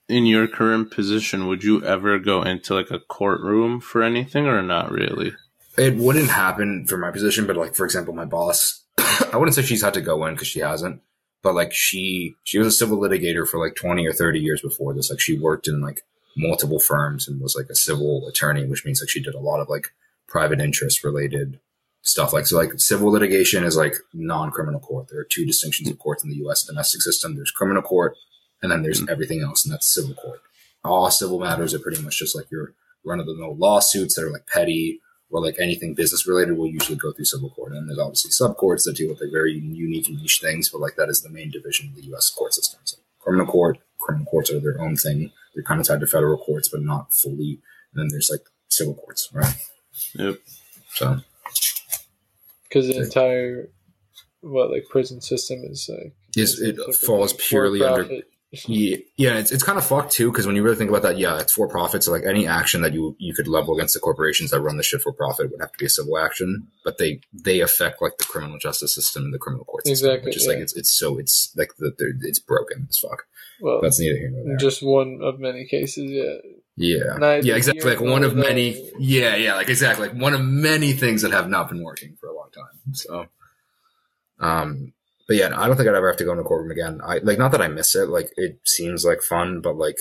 in 0.08 0.24
your 0.26 0.48
current 0.48 0.90
position, 0.90 1.46
would 1.46 1.62
you 1.62 1.84
ever 1.84 2.18
go 2.18 2.42
into 2.42 2.74
like 2.74 2.90
a 2.90 2.98
courtroom 3.00 3.80
for 3.80 4.02
anything, 4.02 4.46
or 4.46 4.62
not 4.62 4.90
really? 4.90 5.34
It 5.76 5.96
wouldn't 5.96 6.30
happen 6.30 6.86
for 6.86 6.96
my 6.96 7.10
position, 7.10 7.46
but 7.46 7.56
like 7.56 7.74
for 7.74 7.84
example, 7.84 8.14
my 8.14 8.24
boss, 8.24 8.82
I 9.32 9.36
wouldn't 9.36 9.54
say 9.54 9.62
she's 9.62 9.82
had 9.82 9.94
to 9.94 10.00
go 10.00 10.24
in 10.26 10.34
because 10.34 10.48
she 10.48 10.60
hasn't, 10.60 11.02
but 11.42 11.54
like 11.54 11.72
she 11.72 12.36
she 12.44 12.58
was 12.58 12.68
a 12.68 12.72
civil 12.72 12.98
litigator 12.98 13.46
for 13.46 13.64
like 13.64 13.74
twenty 13.74 14.06
or 14.06 14.12
thirty 14.12 14.40
years 14.40 14.60
before 14.60 14.94
this. 14.94 15.10
Like 15.10 15.20
she 15.20 15.38
worked 15.38 15.68
in 15.68 15.80
like 15.80 16.02
multiple 16.36 16.78
firms 16.78 17.26
and 17.26 17.40
was 17.40 17.56
like 17.56 17.70
a 17.70 17.74
civil 17.74 18.26
attorney, 18.28 18.66
which 18.66 18.84
means 18.84 19.00
like 19.00 19.08
she 19.08 19.22
did 19.22 19.34
a 19.34 19.40
lot 19.40 19.60
of 19.60 19.68
like 19.68 19.92
private 20.28 20.60
interest 20.60 21.04
related 21.04 21.60
stuff. 22.02 22.32
Like 22.32 22.46
so, 22.46 22.56
like 22.56 22.78
civil 22.78 23.10
litigation 23.10 23.64
is 23.64 23.76
like 23.76 23.94
non 24.12 24.50
criminal 24.50 24.80
court. 24.80 25.08
There 25.08 25.20
are 25.20 25.26
two 25.28 25.46
distinctions 25.46 25.90
of 25.90 25.98
courts 25.98 26.24
in 26.24 26.30
the 26.30 26.36
U.S. 26.36 26.62
domestic 26.64 27.02
system. 27.02 27.36
There's 27.36 27.50
criminal 27.50 27.82
court, 27.82 28.16
and 28.62 28.70
then 28.70 28.82
there's 28.82 29.02
mm. 29.02 29.10
everything 29.10 29.42
else, 29.42 29.64
and 29.64 29.72
that's 29.72 29.92
civil 29.92 30.14
court. 30.14 30.40
All 30.84 31.10
civil 31.10 31.40
matters 31.40 31.74
are 31.74 31.80
pretty 31.80 32.00
much 32.02 32.18
just 32.18 32.36
like 32.36 32.50
your 32.50 32.74
run 33.04 33.20
of 33.20 33.26
the 33.26 33.34
mill 33.34 33.56
lawsuits 33.56 34.14
that 34.14 34.24
are 34.24 34.30
like 34.30 34.46
petty 34.46 35.00
or 35.30 35.42
like 35.42 35.56
anything 35.58 35.94
business 35.94 36.26
related 36.26 36.56
will 36.56 36.68
usually 36.68 36.96
go 36.96 37.12
through 37.12 37.24
civil 37.24 37.50
court. 37.50 37.72
And 37.72 37.88
there's 37.88 37.98
obviously 37.98 38.30
sub 38.30 38.56
courts 38.56 38.84
that 38.84 38.96
deal 38.96 39.08
with 39.08 39.20
like 39.20 39.32
very 39.32 39.52
unique 39.52 40.08
and 40.08 40.18
niche 40.18 40.40
things, 40.40 40.68
but 40.68 40.80
like 40.80 40.96
that 40.96 41.08
is 41.08 41.22
the 41.22 41.30
main 41.30 41.50
division 41.50 41.88
of 41.88 41.96
the 41.96 42.04
U.S. 42.04 42.30
court 42.30 42.54
system. 42.54 42.80
So 42.84 42.98
criminal 43.18 43.46
court, 43.46 43.78
criminal 43.98 44.26
courts 44.26 44.50
are 44.50 44.60
their 44.60 44.80
own 44.80 44.96
thing. 44.96 45.32
They're 45.54 45.64
kind 45.64 45.80
of 45.80 45.86
tied 45.86 46.00
to 46.00 46.06
federal 46.06 46.38
courts, 46.38 46.68
but 46.68 46.82
not 46.82 47.12
fully. 47.12 47.60
And 47.92 48.00
then 48.00 48.08
there's 48.10 48.30
like 48.30 48.42
civil 48.68 48.94
courts, 48.94 49.28
right? 49.32 49.56
Yep. 50.14 50.36
So 50.94 51.20
Because 52.68 52.88
the 52.88 53.02
entire 53.02 53.70
what 54.40 54.70
like 54.70 54.84
prison 54.90 55.20
system 55.20 55.62
is 55.64 55.90
like 55.92 56.14
Is 56.36 56.60
it 56.60 56.76
falls 56.94 57.32
purely 57.32 57.82
under 57.82 58.04
for-profit. 58.04 58.28
Yeah, 58.52 58.96
yeah, 59.16 59.38
it's, 59.38 59.50
it's 59.50 59.62
kind 59.64 59.76
of 59.76 59.84
fucked 59.84 60.12
too 60.12 60.30
because 60.30 60.46
when 60.46 60.56
you 60.56 60.62
really 60.62 60.76
think 60.76 60.88
about 60.88 61.02
that, 61.02 61.18
yeah, 61.18 61.38
it's 61.40 61.52
for 61.52 61.68
profit. 61.68 62.04
So 62.04 62.12
like 62.12 62.24
any 62.24 62.46
action 62.46 62.80
that 62.82 62.94
you 62.94 63.16
you 63.18 63.34
could 63.34 63.48
level 63.48 63.74
against 63.74 63.94
the 63.94 64.00
corporations 64.00 64.50
that 64.50 64.60
run 64.60 64.76
the 64.76 64.82
shit 64.82 65.02
for 65.02 65.12
profit 65.12 65.50
would 65.50 65.60
have 65.60 65.72
to 65.72 65.78
be 65.78 65.86
a 65.86 65.90
civil 65.90 66.16
action, 66.16 66.68
but 66.84 66.98
they 66.98 67.20
they 67.32 67.60
affect 67.60 68.00
like 68.00 68.18
the 68.18 68.24
criminal 68.24 68.58
justice 68.58 68.94
system 68.94 69.24
and 69.24 69.34
the 69.34 69.38
criminal 69.38 69.64
court 69.64 69.86
system, 69.86 70.10
Exactly, 70.10 70.28
which 70.28 70.36
is 70.36 70.46
like 70.46 70.58
it's 70.58 70.76
it's 70.76 70.90
so 70.96 71.18
it's 71.18 71.52
like 71.56 71.70
the, 71.78 71.92
it's 72.22 72.38
broken 72.38 72.86
as 72.88 72.98
fuck. 72.98 73.24
well 73.60 73.80
That's 73.82 73.98
neither 73.98 74.16
here 74.16 74.30
nor 74.30 74.44
there. 74.46 74.56
just 74.56 74.82
one 74.82 75.20
of 75.22 75.40
many 75.40 75.66
cases 75.66 76.10
yeah 76.10 76.50
yeah, 76.76 77.16
neither 77.18 77.46
yeah, 77.46 77.56
exactly. 77.56 77.90
Like 77.90 78.00
one 78.00 78.22
of 78.22 78.36
many. 78.36 78.72
there. 78.72 78.90
Yeah, 78.98 79.36
yeah, 79.36 79.54
like 79.54 79.70
exactly. 79.70 80.08
Like 80.08 80.18
one 80.20 80.34
of 80.34 80.42
many 80.44 80.92
things 80.92 81.22
that 81.22 81.32
have 81.32 81.48
not 81.48 81.70
been 81.70 81.82
working 81.82 82.16
for 82.20 82.28
a 82.28 82.34
long 82.36 82.50
time. 82.54 82.92
So, 82.92 83.26
um, 84.38 84.92
but 85.26 85.36
yeah, 85.36 85.50
I 85.56 85.66
don't 85.66 85.76
think 85.76 85.88
I'd 85.88 85.94
ever 85.94 86.08
have 86.08 86.18
to 86.18 86.24
go 86.24 86.32
into 86.32 86.44
courtroom 86.44 86.70
again. 86.70 87.00
I 87.04 87.18
like 87.18 87.38
not 87.38 87.52
that 87.52 87.62
I 87.62 87.68
miss 87.68 87.94
it. 87.94 88.08
Like 88.08 88.30
it 88.36 88.60
seems 88.64 89.04
like 89.04 89.22
fun, 89.22 89.60
but 89.60 89.76
like 89.76 89.96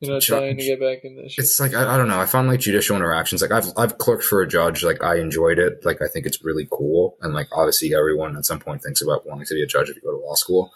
you're 0.00 0.14
not 0.14 0.22
Ju- 0.22 0.34
trying 0.34 0.56
to 0.56 0.62
get 0.62 0.80
back 0.80 1.04
in 1.04 1.16
this 1.16 1.32
shit. 1.32 1.44
it's 1.44 1.60
like 1.60 1.74
I, 1.74 1.94
I 1.94 1.96
don't 1.96 2.08
know. 2.08 2.20
I 2.20 2.26
found 2.26 2.48
like 2.48 2.60
judicial 2.60 2.96
interactions. 2.96 3.42
Like 3.42 3.50
I've 3.50 3.66
I've 3.76 3.98
clerked 3.98 4.24
for 4.24 4.40
a 4.40 4.48
judge. 4.48 4.82
Like 4.82 5.02
I 5.02 5.18
enjoyed 5.18 5.58
it. 5.58 5.84
Like 5.84 6.00
I 6.02 6.08
think 6.08 6.26
it's 6.26 6.44
really 6.44 6.66
cool. 6.70 7.16
And 7.20 7.34
like 7.34 7.48
obviously 7.52 7.94
everyone 7.94 8.36
at 8.36 8.46
some 8.46 8.60
point 8.60 8.82
thinks 8.82 9.02
about 9.02 9.26
wanting 9.26 9.46
to 9.46 9.54
be 9.54 9.62
a 9.62 9.66
judge 9.66 9.90
if 9.90 9.96
you 9.96 10.02
go 10.02 10.12
to 10.12 10.24
law 10.26 10.34
school. 10.34 10.72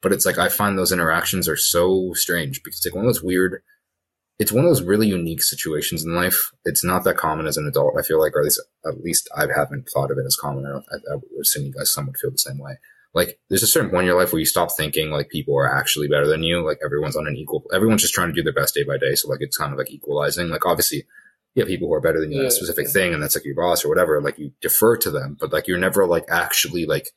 But 0.00 0.12
it's 0.12 0.24
like 0.24 0.38
I 0.38 0.48
find 0.48 0.78
those 0.78 0.92
interactions 0.92 1.48
are 1.48 1.56
so 1.56 2.12
strange 2.14 2.62
because 2.62 2.78
it's 2.78 2.86
like 2.86 2.94
one 2.94 3.04
of 3.04 3.08
those 3.08 3.22
weird. 3.22 3.62
It's 4.38 4.52
one 4.52 4.64
of 4.64 4.70
those 4.70 4.82
really 4.82 5.08
unique 5.08 5.42
situations 5.42 6.04
in 6.04 6.14
life. 6.14 6.52
It's 6.64 6.84
not 6.84 7.02
that 7.04 7.16
common 7.16 7.46
as 7.46 7.56
an 7.56 7.66
adult. 7.66 7.94
I 7.98 8.02
feel 8.02 8.20
like, 8.20 8.34
or 8.36 8.40
at 8.40 8.44
least 8.44 8.62
at 8.86 9.00
least 9.00 9.28
I 9.36 9.46
haven't 9.54 9.88
thought 9.92 10.10
of 10.10 10.18
it 10.18 10.26
as 10.26 10.36
common. 10.36 10.64
I, 10.64 10.70
don't, 10.70 10.84
I, 10.92 10.96
I 11.12 11.16
would 11.16 11.42
assume 11.42 11.66
you 11.66 11.72
guys 11.72 11.92
somewhat 11.92 12.18
feel 12.18 12.30
the 12.30 12.38
same 12.38 12.58
way. 12.58 12.78
Like 13.14 13.40
there's 13.48 13.62
a 13.64 13.66
certain 13.66 13.90
point 13.90 14.02
in 14.02 14.06
your 14.06 14.20
life 14.20 14.32
where 14.32 14.38
you 14.38 14.46
stop 14.46 14.68
thinking 14.76 15.10
like 15.10 15.28
people 15.30 15.56
are 15.56 15.72
actually 15.72 16.08
better 16.08 16.28
than 16.28 16.42
you. 16.44 16.64
Like 16.64 16.78
everyone's 16.84 17.16
on 17.16 17.26
an 17.26 17.36
equal. 17.36 17.64
Everyone's 17.74 18.02
just 18.02 18.14
trying 18.14 18.28
to 18.28 18.34
do 18.34 18.42
their 18.44 18.52
best 18.52 18.74
day 18.74 18.84
by 18.84 18.96
day. 18.98 19.14
So 19.14 19.28
like 19.28 19.40
it's 19.40 19.56
kind 19.56 19.72
of 19.72 19.78
like 19.78 19.90
equalizing. 19.90 20.50
Like 20.50 20.66
obviously 20.66 21.04
you 21.54 21.62
have 21.62 21.68
people 21.68 21.88
who 21.88 21.94
are 21.94 22.00
better 22.00 22.20
than 22.20 22.30
you 22.30 22.38
in 22.38 22.42
Yeah, 22.44 22.48
a 22.48 22.52
specific 22.52 22.86
yeah. 22.86 22.92
thing 22.92 23.14
and 23.14 23.22
that's 23.22 23.34
like 23.34 23.44
your 23.44 23.56
boss 23.56 23.84
or 23.84 23.88
whatever 23.88 24.20
like 24.20 24.38
you 24.38 24.52
defer 24.60 24.96
to 24.98 25.10
them 25.10 25.36
but 25.40 25.52
like 25.52 25.66
you're 25.66 25.78
never 25.78 26.06
like 26.06 26.24
actually 26.30 26.86
like 26.86 27.08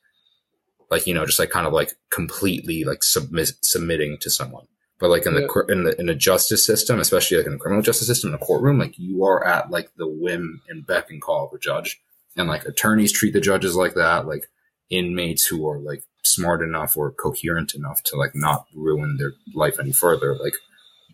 like 0.90 1.06
you 1.06 1.14
know 1.14 1.24
just 1.24 1.38
like 1.38 1.50
kind 1.50 1.66
of 1.66 1.72
like 1.72 1.92
completely 2.10 2.82
like 2.82 3.04
submit 3.04 3.52
submitting 3.62 4.16
to 4.20 4.30
someone 4.30 4.66
but 5.02 5.10
like 5.10 5.26
in 5.26 5.34
the 5.34 5.42
Yeah. 5.42 5.74
in 5.74 5.82
the 5.84 6.00
in 6.00 6.06
the 6.06 6.14
justice 6.14 6.64
system 6.64 6.98
especially 6.98 7.36
like 7.36 7.46
in 7.46 7.52
the 7.52 7.58
criminal 7.58 7.82
justice 7.82 8.06
system 8.06 8.28
in 8.28 8.32
the 8.38 8.46
courtroom 8.46 8.78
like 8.78 8.94
you 8.98 9.24
are 9.24 9.44
at 9.46 9.70
like 9.70 9.90
the 9.98 10.08
whim 10.08 10.62
and 10.70 10.86
beck 10.86 11.10
and 11.10 11.20
call 11.20 11.46
of 11.46 11.52
a 11.52 11.58
judge 11.58 12.00
and 12.36 12.48
like 12.48 12.64
attorneys 12.64 13.12
treat 13.12 13.32
the 13.34 13.40
judges 13.40 13.76
like 13.76 13.94
that 13.94 14.26
like 14.26 14.46
inmates 14.88 15.46
who 15.46 15.68
are 15.68 15.78
like 15.78 16.02
smart 16.24 16.62
enough 16.62 16.96
or 16.96 17.10
coherent 17.10 17.74
enough 17.74 18.02
to 18.04 18.16
like 18.16 18.30
not 18.34 18.64
ruin 18.74 19.16
their 19.18 19.32
life 19.54 19.78
any 19.80 19.92
further 19.92 20.36
like 20.38 20.54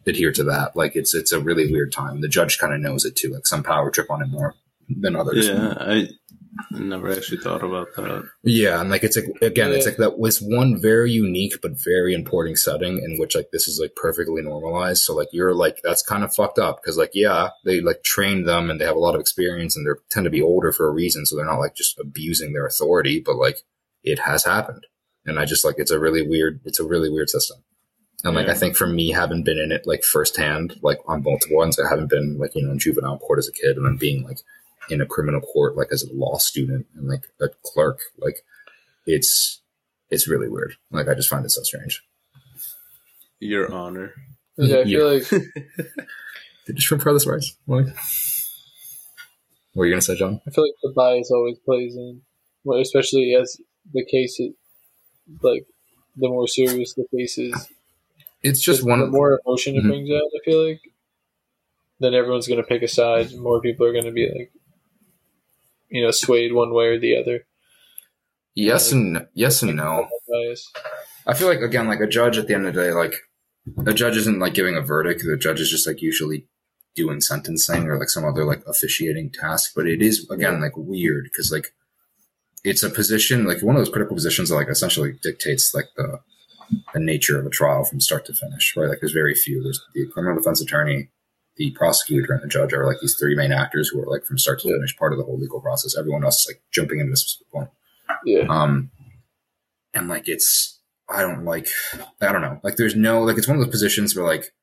adhere 0.06 0.32
to 0.32 0.44
that. 0.44 0.74
Like 0.74 0.96
it's 0.96 1.14
it's 1.14 1.32
a 1.32 1.40
really 1.40 1.70
weird 1.70 1.92
time. 1.92 2.20
The 2.20 2.28
judge 2.28 2.58
kind 2.58 2.72
of 2.74 2.80
knows 2.80 3.04
it 3.04 3.14
too. 3.16 3.30
Like 3.32 3.46
some 3.46 3.62
power 3.62 3.90
trip 3.90 4.10
on 4.10 4.22
it 4.22 4.28
more 4.28 4.54
than 4.88 5.14
others. 5.16 5.46
Yeah, 5.48 5.74
I 5.78 6.08
never 6.70 7.12
actually 7.12 7.38
thought 7.38 7.62
about 7.62 7.88
that. 7.96 8.28
Yeah, 8.42 8.80
and 8.80 8.90
like 8.90 9.04
it's 9.04 9.16
like 9.16 9.26
again, 9.42 9.72
it's 9.72 9.86
like 9.86 9.96
that 9.98 10.18
was 10.18 10.38
one 10.38 10.80
very 10.80 11.10
unique 11.10 11.54
but 11.62 11.72
very 11.84 12.14
important 12.14 12.58
setting 12.58 12.98
in 12.98 13.18
which 13.18 13.34
like 13.34 13.48
this 13.52 13.68
is 13.68 13.78
like 13.80 13.94
perfectly 13.96 14.42
normalized. 14.42 15.02
So 15.02 15.14
like 15.14 15.28
you're 15.32 15.54
like 15.54 15.78
that's 15.82 16.02
kind 16.02 16.24
of 16.24 16.34
fucked 16.34 16.58
up 16.58 16.80
because 16.82 16.96
like 16.96 17.12
yeah, 17.14 17.50
they 17.64 17.80
like 17.80 18.02
train 18.02 18.44
them 18.44 18.70
and 18.70 18.80
they 18.80 18.84
have 18.84 18.96
a 18.96 19.00
lot 19.00 19.14
of 19.14 19.20
experience 19.20 19.76
and 19.76 19.86
they 19.86 19.92
tend 20.10 20.24
to 20.24 20.30
be 20.30 20.42
older 20.42 20.72
for 20.72 20.88
a 20.88 20.92
reason, 20.92 21.26
so 21.26 21.36
they're 21.36 21.44
not 21.44 21.60
like 21.60 21.74
just 21.74 21.98
abusing 21.98 22.52
their 22.52 22.66
authority, 22.66 23.22
but 23.24 23.36
like 23.36 23.58
it 24.02 24.20
has 24.20 24.44
happened, 24.44 24.86
and 25.26 25.38
I 25.38 25.44
just 25.44 25.64
like 25.64 25.76
it's 25.78 25.90
a 25.90 25.98
really 26.00 26.26
weird, 26.26 26.60
it's 26.64 26.80
a 26.80 26.86
really 26.86 27.10
weird 27.10 27.30
system. 27.30 27.58
And 28.24 28.34
like 28.34 28.46
Yeah. 28.46 28.52
I 28.52 28.56
think 28.56 28.76
for 28.76 28.86
me, 28.86 29.10
having 29.10 29.44
been 29.44 29.58
in 29.58 29.70
it 29.70 29.86
like 29.86 30.02
firsthand, 30.02 30.76
like 30.82 30.98
on 31.06 31.22
multiple 31.22 31.56
ones, 31.56 31.78
I 31.78 31.88
haven't 31.88 32.10
been 32.10 32.36
like 32.38 32.54
you 32.54 32.64
know 32.64 32.72
in 32.72 32.78
juvenile 32.78 33.18
court 33.18 33.38
as 33.38 33.48
a 33.48 33.52
kid, 33.52 33.76
and 33.76 33.86
then 33.86 33.96
being 33.96 34.24
like 34.24 34.38
in 34.90 35.00
a 35.00 35.06
criminal 35.06 35.40
court 35.40 35.76
like 35.76 35.88
as 35.92 36.02
a 36.02 36.12
law 36.12 36.38
student 36.38 36.86
and 36.94 37.08
like 37.08 37.24
a 37.40 37.48
clerk, 37.62 38.00
like 38.18 38.44
it's 39.06 39.60
it's 40.10 40.28
really 40.28 40.48
weird. 40.48 40.74
Like 40.90 41.08
I 41.08 41.14
just 41.14 41.28
find 41.28 41.44
it 41.44 41.50
so 41.50 41.62
strange. 41.62 42.02
Your 43.40 43.72
Honor. 43.72 44.12
Yeah, 44.56 44.78
I 44.78 44.84
feel 44.84 45.14
like 45.14 45.28
Did 45.30 46.76
you 46.76 46.80
shrimp 46.80 47.02
fry 47.02 47.12
this 47.12 47.26
rice? 47.26 47.54
Like, 47.66 47.86
what 47.86 47.94
were 49.74 49.86
you 49.86 49.92
gonna 49.92 50.02
say, 50.02 50.16
John? 50.16 50.40
I 50.46 50.50
feel 50.50 50.64
like 50.64 50.74
the 50.82 50.92
bias 50.94 51.30
always 51.30 51.58
plays 51.64 51.94
in, 51.96 52.22
well, 52.64 52.80
especially 52.80 53.34
as 53.34 53.56
the 53.92 54.04
case 54.04 54.38
is 54.40 54.52
like 55.42 55.66
the 56.16 56.28
more 56.28 56.48
serious 56.48 56.94
the 56.94 57.06
case 57.16 57.38
is. 57.38 57.68
It's 58.42 58.60
just 58.60 58.84
one 58.84 59.00
the 59.00 59.06
more 59.06 59.40
emotion 59.46 59.76
it 59.76 59.84
Mhm. 59.84 59.88
brings 59.88 60.10
out. 60.10 60.22
I 60.22 60.44
feel 60.44 60.66
like 60.68 60.80
then 62.00 62.14
everyone's 62.14 62.48
gonna 62.48 62.62
pick 62.64 62.82
a 62.82 62.88
side. 62.88 63.32
More 63.36 63.60
people 63.60 63.86
are 63.86 63.92
gonna 63.92 64.12
be 64.12 64.28
like, 64.28 64.52
you 65.90 66.02
know, 66.02 66.10
swayed 66.10 66.52
one 66.52 66.72
way 66.72 66.86
or 66.86 66.98
the 66.98 67.16
other. 67.16 67.46
yes 68.54 68.92
uh, 68.92 68.96
and 68.96 69.26
yes 69.34 69.62
and 69.62 69.76
no. 69.76 70.08
I 71.26 71.34
feel 71.34 71.48
like 71.48 71.60
again, 71.60 71.88
like 71.88 72.00
a 72.00 72.06
judge 72.06 72.38
at 72.38 72.46
the 72.46 72.54
end 72.54 72.66
of 72.66 72.74
the 72.74 72.82
day, 72.82 72.92
like 72.92 73.14
a 73.86 73.94
judge 73.94 74.16
isn't 74.16 74.38
like 74.38 74.54
giving 74.54 74.76
a 74.76 74.80
verdict. 74.80 75.22
The 75.24 75.36
judge 75.36 75.60
is 75.60 75.70
just 75.70 75.86
like 75.86 76.00
usually 76.00 76.46
doing 76.94 77.20
sentencing 77.20 77.86
or 77.86 77.98
like 77.98 78.10
some 78.10 78.24
other 78.24 78.44
like 78.44 78.62
officiating 78.66 79.30
task. 79.30 79.72
But 79.76 79.86
it 79.86 80.02
is 80.02 80.28
again 80.30 80.60
like 80.60 80.76
weird 80.76 81.24
because 81.24 81.52
like 81.52 81.74
it's 82.64 82.82
a 82.82 82.90
position 82.90 83.44
like 83.46 83.62
one 83.62 83.76
of 83.76 83.80
those 83.80 83.92
critical 83.92 84.16
positions 84.16 84.48
that 84.48 84.56
like 84.56 84.68
essentially 84.68 85.14
dictates 85.22 85.74
like 85.74 85.86
the 85.96 86.20
the 86.92 87.00
nature 87.00 87.38
of 87.38 87.46
a 87.46 87.50
trial 87.50 87.84
from 87.84 88.00
start 88.00 88.26
to 88.26 88.32
finish. 88.32 88.74
Right? 88.76 88.88
Like 88.88 89.00
there's 89.00 89.12
very 89.12 89.34
few. 89.34 89.62
There's 89.62 89.80
the 89.94 90.06
criminal 90.06 90.36
defense 90.36 90.60
attorney, 90.60 91.10
the 91.58 91.70
prosecutor, 91.72 92.32
and 92.32 92.42
the 92.42 92.48
judge 92.48 92.72
are 92.72 92.86
like 92.86 93.00
these 93.00 93.16
three 93.16 93.34
main 93.34 93.52
actors 93.52 93.88
who 93.88 94.00
are 94.00 94.06
like 94.06 94.24
from 94.24 94.38
start 94.38 94.60
to 94.60 94.72
finish 94.72 94.96
part 94.96 95.12
of 95.12 95.18
the 95.18 95.24
whole 95.24 95.38
legal 95.38 95.60
process. 95.60 95.98
Everyone 95.98 96.24
else 96.24 96.40
is 96.40 96.46
like 96.46 96.62
jumping 96.70 97.00
into 97.00 97.12
a 97.12 97.16
specific 97.16 97.50
point. 97.50 97.68
Yeah. 98.24 98.46
Um, 98.48 98.90
and 99.92 100.08
like 100.08 100.28
it's, 100.28 100.78
I 101.08 101.22
don't 101.22 101.44
like, 101.44 101.66
I 102.20 102.32
don't 102.32 102.42
know. 102.42 102.60
Like 102.62 102.76
there's 102.76 102.94
no, 102.94 103.22
like 103.22 103.36
it's 103.36 103.48
one 103.48 103.56
of 103.56 103.64
those 103.64 103.72
positions 103.72 104.14
where 104.14 104.24
like 104.24 104.54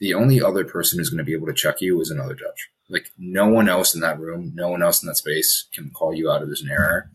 the 0.00 0.14
only 0.14 0.40
other 0.42 0.64
person 0.64 0.98
who's 0.98 1.10
going 1.10 1.18
to 1.18 1.24
be 1.24 1.34
able 1.34 1.46
to 1.46 1.52
check 1.52 1.80
you 1.80 2.00
is 2.00 2.10
another 2.10 2.34
judge. 2.34 2.70
Like 2.88 3.10
no 3.18 3.46
one 3.46 3.68
else 3.68 3.94
in 3.94 4.00
that 4.00 4.18
room, 4.18 4.52
no 4.54 4.68
one 4.68 4.82
else 4.82 5.02
in 5.02 5.08
that 5.08 5.16
space 5.16 5.66
can 5.74 5.90
call 5.90 6.14
you 6.14 6.30
out 6.30 6.40
if 6.40 6.46
there's 6.46 6.62
an 6.62 6.70
error. 6.70 7.10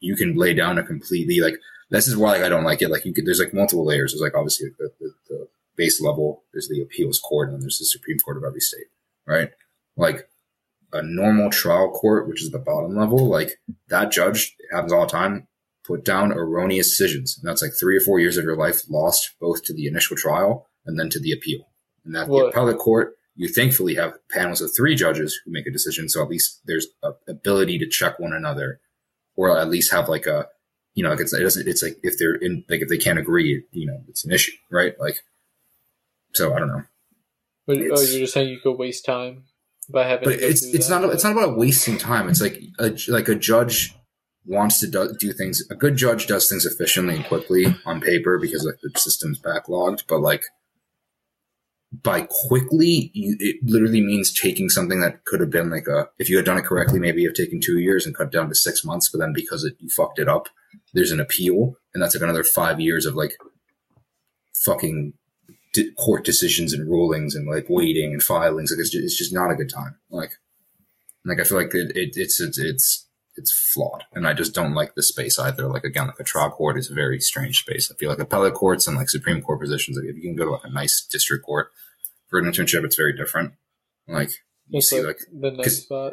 You 0.00 0.16
can 0.16 0.34
lay 0.36 0.52
down 0.52 0.78
a 0.78 0.82
completely 0.82 1.40
like. 1.40 1.54
This 1.88 2.08
is 2.08 2.16
why 2.16 2.32
like, 2.32 2.42
I 2.42 2.48
don't 2.48 2.64
like 2.64 2.82
it. 2.82 2.90
Like 2.90 3.04
you 3.04 3.14
could, 3.14 3.24
there's 3.24 3.38
like 3.38 3.54
multiple 3.54 3.86
layers. 3.86 4.12
There's 4.12 4.20
like 4.20 4.34
obviously 4.34 4.70
the, 4.76 4.90
the, 4.98 5.14
the 5.28 5.48
base 5.76 6.00
level. 6.00 6.44
There's 6.52 6.68
the 6.68 6.80
appeals 6.80 7.18
court, 7.18 7.48
and 7.48 7.56
then 7.56 7.60
there's 7.62 7.78
the 7.78 7.86
Supreme 7.86 8.18
Court 8.18 8.36
of 8.36 8.44
every 8.44 8.60
state, 8.60 8.86
right? 9.26 9.50
Like 9.96 10.28
a 10.92 11.02
normal 11.02 11.50
trial 11.50 11.90
court, 11.90 12.28
which 12.28 12.42
is 12.42 12.50
the 12.50 12.58
bottom 12.58 12.96
level, 12.96 13.28
like 13.28 13.58
that 13.88 14.10
judge 14.10 14.54
it 14.58 14.74
happens 14.74 14.92
all 14.92 15.06
the 15.06 15.12
time 15.12 15.48
put 15.86 16.04
down 16.04 16.32
erroneous 16.32 16.88
decisions. 16.88 17.38
And 17.38 17.48
that's 17.48 17.62
like 17.62 17.72
three 17.78 17.96
or 17.96 18.00
four 18.00 18.18
years 18.18 18.36
of 18.36 18.44
your 18.44 18.56
life 18.56 18.82
lost 18.90 19.34
both 19.40 19.62
to 19.64 19.72
the 19.72 19.86
initial 19.86 20.16
trial 20.16 20.66
and 20.84 20.98
then 20.98 21.08
to 21.10 21.20
the 21.20 21.32
appeal. 21.32 21.68
And 22.04 22.14
that 22.14 22.26
the 22.26 22.46
appellate 22.46 22.78
court, 22.78 23.16
you 23.36 23.48
thankfully 23.48 23.94
have 23.94 24.14
panels 24.30 24.60
of 24.60 24.70
three 24.76 24.94
judges 24.94 25.38
who 25.44 25.52
make 25.52 25.66
a 25.66 25.70
decision. 25.70 26.08
So 26.08 26.22
at 26.22 26.28
least 26.28 26.60
there's 26.66 26.88
a 27.02 27.12
ability 27.28 27.78
to 27.78 27.88
check 27.88 28.18
one 28.18 28.32
another 28.32 28.80
or 29.36 29.56
at 29.58 29.68
least 29.68 29.92
have 29.92 30.08
like 30.08 30.26
a, 30.26 30.48
you 30.94 31.04
know, 31.04 31.10
like 31.10 31.20
it's, 31.20 31.32
it 31.32 31.42
doesn't, 31.42 31.68
it's 31.68 31.82
like 31.82 31.98
if 32.02 32.18
they're 32.18 32.34
in, 32.34 32.64
like 32.68 32.80
if 32.80 32.88
they 32.88 32.98
can't 32.98 33.18
agree, 33.18 33.64
you 33.70 33.86
know, 33.86 34.02
it's 34.08 34.24
an 34.24 34.32
issue, 34.32 34.52
right? 34.70 34.98
Like, 34.98 35.20
so 36.36 36.54
I 36.54 36.58
don't 36.58 36.68
know. 36.68 36.82
But, 37.66 37.78
oh, 37.78 37.80
you're 37.80 38.20
just 38.20 38.34
saying 38.34 38.48
you 38.48 38.60
could 38.60 38.78
waste 38.78 39.04
time 39.04 39.44
by 39.88 40.06
having. 40.06 40.28
but 40.28 40.34
it's 40.34 40.64
it's 40.64 40.88
that? 40.88 41.00
not 41.00 41.12
it's 41.12 41.24
not 41.24 41.32
about 41.32 41.56
wasting 41.56 41.98
time. 41.98 42.28
It's 42.28 42.40
like 42.40 42.62
a 42.78 42.96
like 43.08 43.28
a 43.28 43.34
judge 43.34 43.94
wants 44.44 44.78
to 44.80 44.86
do, 44.86 45.12
do 45.18 45.32
things. 45.32 45.62
A 45.70 45.74
good 45.74 45.96
judge 45.96 46.26
does 46.26 46.48
things 46.48 46.64
efficiently 46.64 47.16
and 47.16 47.24
quickly 47.24 47.76
on 47.84 48.00
paper 48.00 48.38
because 48.38 48.64
like 48.64 48.78
the 48.82 48.98
system's 48.98 49.40
backlogged. 49.40 50.04
But 50.08 50.20
like 50.20 50.44
by 52.02 52.26
quickly, 52.28 53.10
you, 53.14 53.36
it 53.40 53.56
literally 53.64 54.00
means 54.00 54.32
taking 54.32 54.68
something 54.68 55.00
that 55.00 55.24
could 55.24 55.40
have 55.40 55.50
been 55.50 55.70
like 55.70 55.86
a 55.88 56.08
if 56.18 56.28
you 56.28 56.36
had 56.36 56.46
done 56.46 56.58
it 56.58 56.64
correctly, 56.64 57.00
maybe 57.00 57.22
you've 57.22 57.34
taken 57.34 57.60
two 57.60 57.78
years 57.78 58.06
and 58.06 58.16
cut 58.16 58.30
down 58.30 58.48
to 58.48 58.54
six 58.54 58.84
months. 58.84 59.08
But 59.08 59.18
then 59.18 59.32
because 59.32 59.64
it, 59.64 59.74
you 59.80 59.88
fucked 59.88 60.18
it 60.18 60.28
up, 60.28 60.48
there's 60.92 61.12
an 61.12 61.20
appeal, 61.20 61.76
and 61.92 62.02
that's 62.02 62.14
like 62.14 62.22
another 62.22 62.44
five 62.44 62.80
years 62.80 63.06
of 63.06 63.14
like 63.14 63.36
fucking 64.54 65.14
di- 65.76 65.92
court 65.92 66.24
decisions 66.24 66.72
and 66.72 66.88
rulings 66.88 67.34
and 67.34 67.46
like 67.48 67.66
waiting 67.68 68.12
and 68.12 68.22
filings. 68.22 68.70
Like 68.70 68.80
it's 68.80 68.90
just, 68.90 69.04
it's 69.04 69.18
just 69.18 69.32
not 69.34 69.50
a 69.50 69.54
good 69.54 69.70
time. 69.72 69.96
Like, 70.10 70.32
like 71.24 71.40
I 71.40 71.44
feel 71.44 71.58
like 71.58 71.74
it, 71.74 71.92
it, 71.94 72.10
it's, 72.16 72.40
it's, 72.40 72.58
it's, 72.58 73.06
it's 73.38 73.52
flawed. 73.72 74.04
And 74.14 74.26
I 74.26 74.32
just 74.32 74.54
don't 74.54 74.74
like 74.74 74.94
the 74.94 75.02
space 75.02 75.38
either. 75.38 75.68
Like 75.68 75.84
again, 75.84 76.06
like 76.06 76.18
a 76.20 76.24
trial 76.24 76.50
court 76.50 76.78
is 76.78 76.90
a 76.90 76.94
very 76.94 77.20
strange 77.20 77.58
space. 77.58 77.90
I 77.92 77.94
feel 77.96 78.08
like 78.10 78.18
appellate 78.18 78.54
courts 78.54 78.86
and 78.86 78.96
like 78.96 79.10
Supreme 79.10 79.42
Court 79.42 79.60
positions, 79.60 79.96
like 79.98 80.08
if 80.08 80.16
you 80.16 80.22
can 80.22 80.36
go 80.36 80.46
to 80.46 80.50
like 80.52 80.64
a 80.64 80.70
nice 80.70 81.06
district 81.10 81.44
court 81.44 81.68
for 82.28 82.38
an 82.38 82.46
internship, 82.46 82.82
it's 82.84 82.96
very 82.96 83.14
different. 83.16 83.52
Like 84.08 84.30
you 84.68 84.78
It's 84.78 84.88
see 84.90 84.98
like, 85.02 85.06
like 85.06 85.18
the 85.40 85.50
next 85.50 85.62
'cause- 85.68 85.82
spot. 85.82 86.12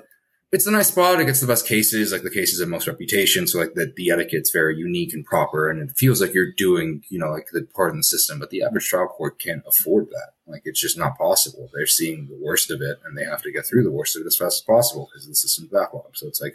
It's 0.54 0.68
a 0.68 0.72
nice 0.72 0.90
spot. 0.90 1.20
It 1.20 1.26
gets 1.26 1.42
the 1.42 1.48
best 1.48 1.68
cases, 1.68 2.12
like 2.12 2.22
the 2.22 2.30
cases 2.30 2.60
of 2.60 2.70
most 2.70 2.88
reputation. 2.88 3.48
So 3.48 3.58
like 3.60 3.74
the, 3.74 3.92
the 3.96 4.12
etiquette's 4.12 4.52
very 4.52 4.78
unique 4.78 5.12
and 5.12 5.26
proper, 5.26 5.68
and 5.68 5.90
it 5.90 5.98
feels 5.98 6.22
like 6.22 6.34
you're 6.34 6.52
doing, 6.56 7.04
you 7.10 7.18
know, 7.18 7.32
like 7.32 7.48
the 7.52 7.68
part 7.76 7.90
of 7.90 7.98
the 7.98 8.04
system. 8.04 8.38
But 8.38 8.52
the 8.52 8.62
average 8.62 8.88
trial 8.88 9.08
court 9.08 9.40
can't 9.40 9.64
afford 9.68 10.10
that. 10.10 10.34
Like 10.46 10.62
it's 10.66 10.80
just 10.80 10.98
not 10.98 11.18
possible. 11.18 11.70
They're 11.74 11.88
seeing 11.88 12.28
the 12.28 12.38
worst 12.40 12.70
of 12.70 12.82
it, 12.82 13.00
and 13.04 13.18
they 13.18 13.26
have 13.26 13.42
to 13.42 13.52
get 13.52 13.66
through 13.66 13.84
the 13.84 13.92
worst 13.92 14.16
of 14.16 14.22
it 14.22 14.28
as 14.28 14.38
fast 14.38 14.62
as 14.62 14.66
possible 14.66 15.10
because 15.12 15.28
the 15.28 15.34
system's 15.34 15.70
backlog. 15.70 16.16
So 16.16 16.28
it's 16.28 16.42
like 16.42 16.54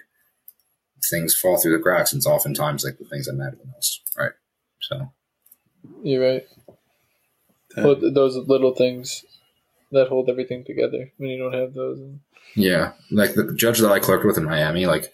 things 1.10 1.34
fall 1.34 1.58
through 1.58 1.76
the 1.76 1.82
cracks, 1.82 2.12
and 2.12 2.20
it's 2.20 2.26
oftentimes 2.26 2.84
like 2.84 2.98
the 2.98 3.04
things 3.04 3.26
that 3.26 3.34
matter 3.34 3.56
the 3.56 3.70
most, 3.74 4.02
right? 4.16 4.32
So 4.80 5.10
You're 6.04 6.22
right. 6.22 6.46
Well, 7.76 7.96
those 7.96 8.36
little 8.36 8.74
things 8.74 9.24
that 9.92 10.08
hold 10.08 10.28
everything 10.28 10.64
together. 10.64 11.12
When 11.16 11.30
you 11.30 11.38
don't 11.38 11.54
have 11.54 11.74
those, 11.74 11.98
Yeah, 12.54 12.92
like 13.10 13.34
the 13.34 13.52
judge 13.54 13.78
that 13.78 13.92
I 13.92 14.00
clerked 14.00 14.24
with 14.24 14.38
in 14.38 14.44
Miami, 14.44 14.86
like 14.86 15.12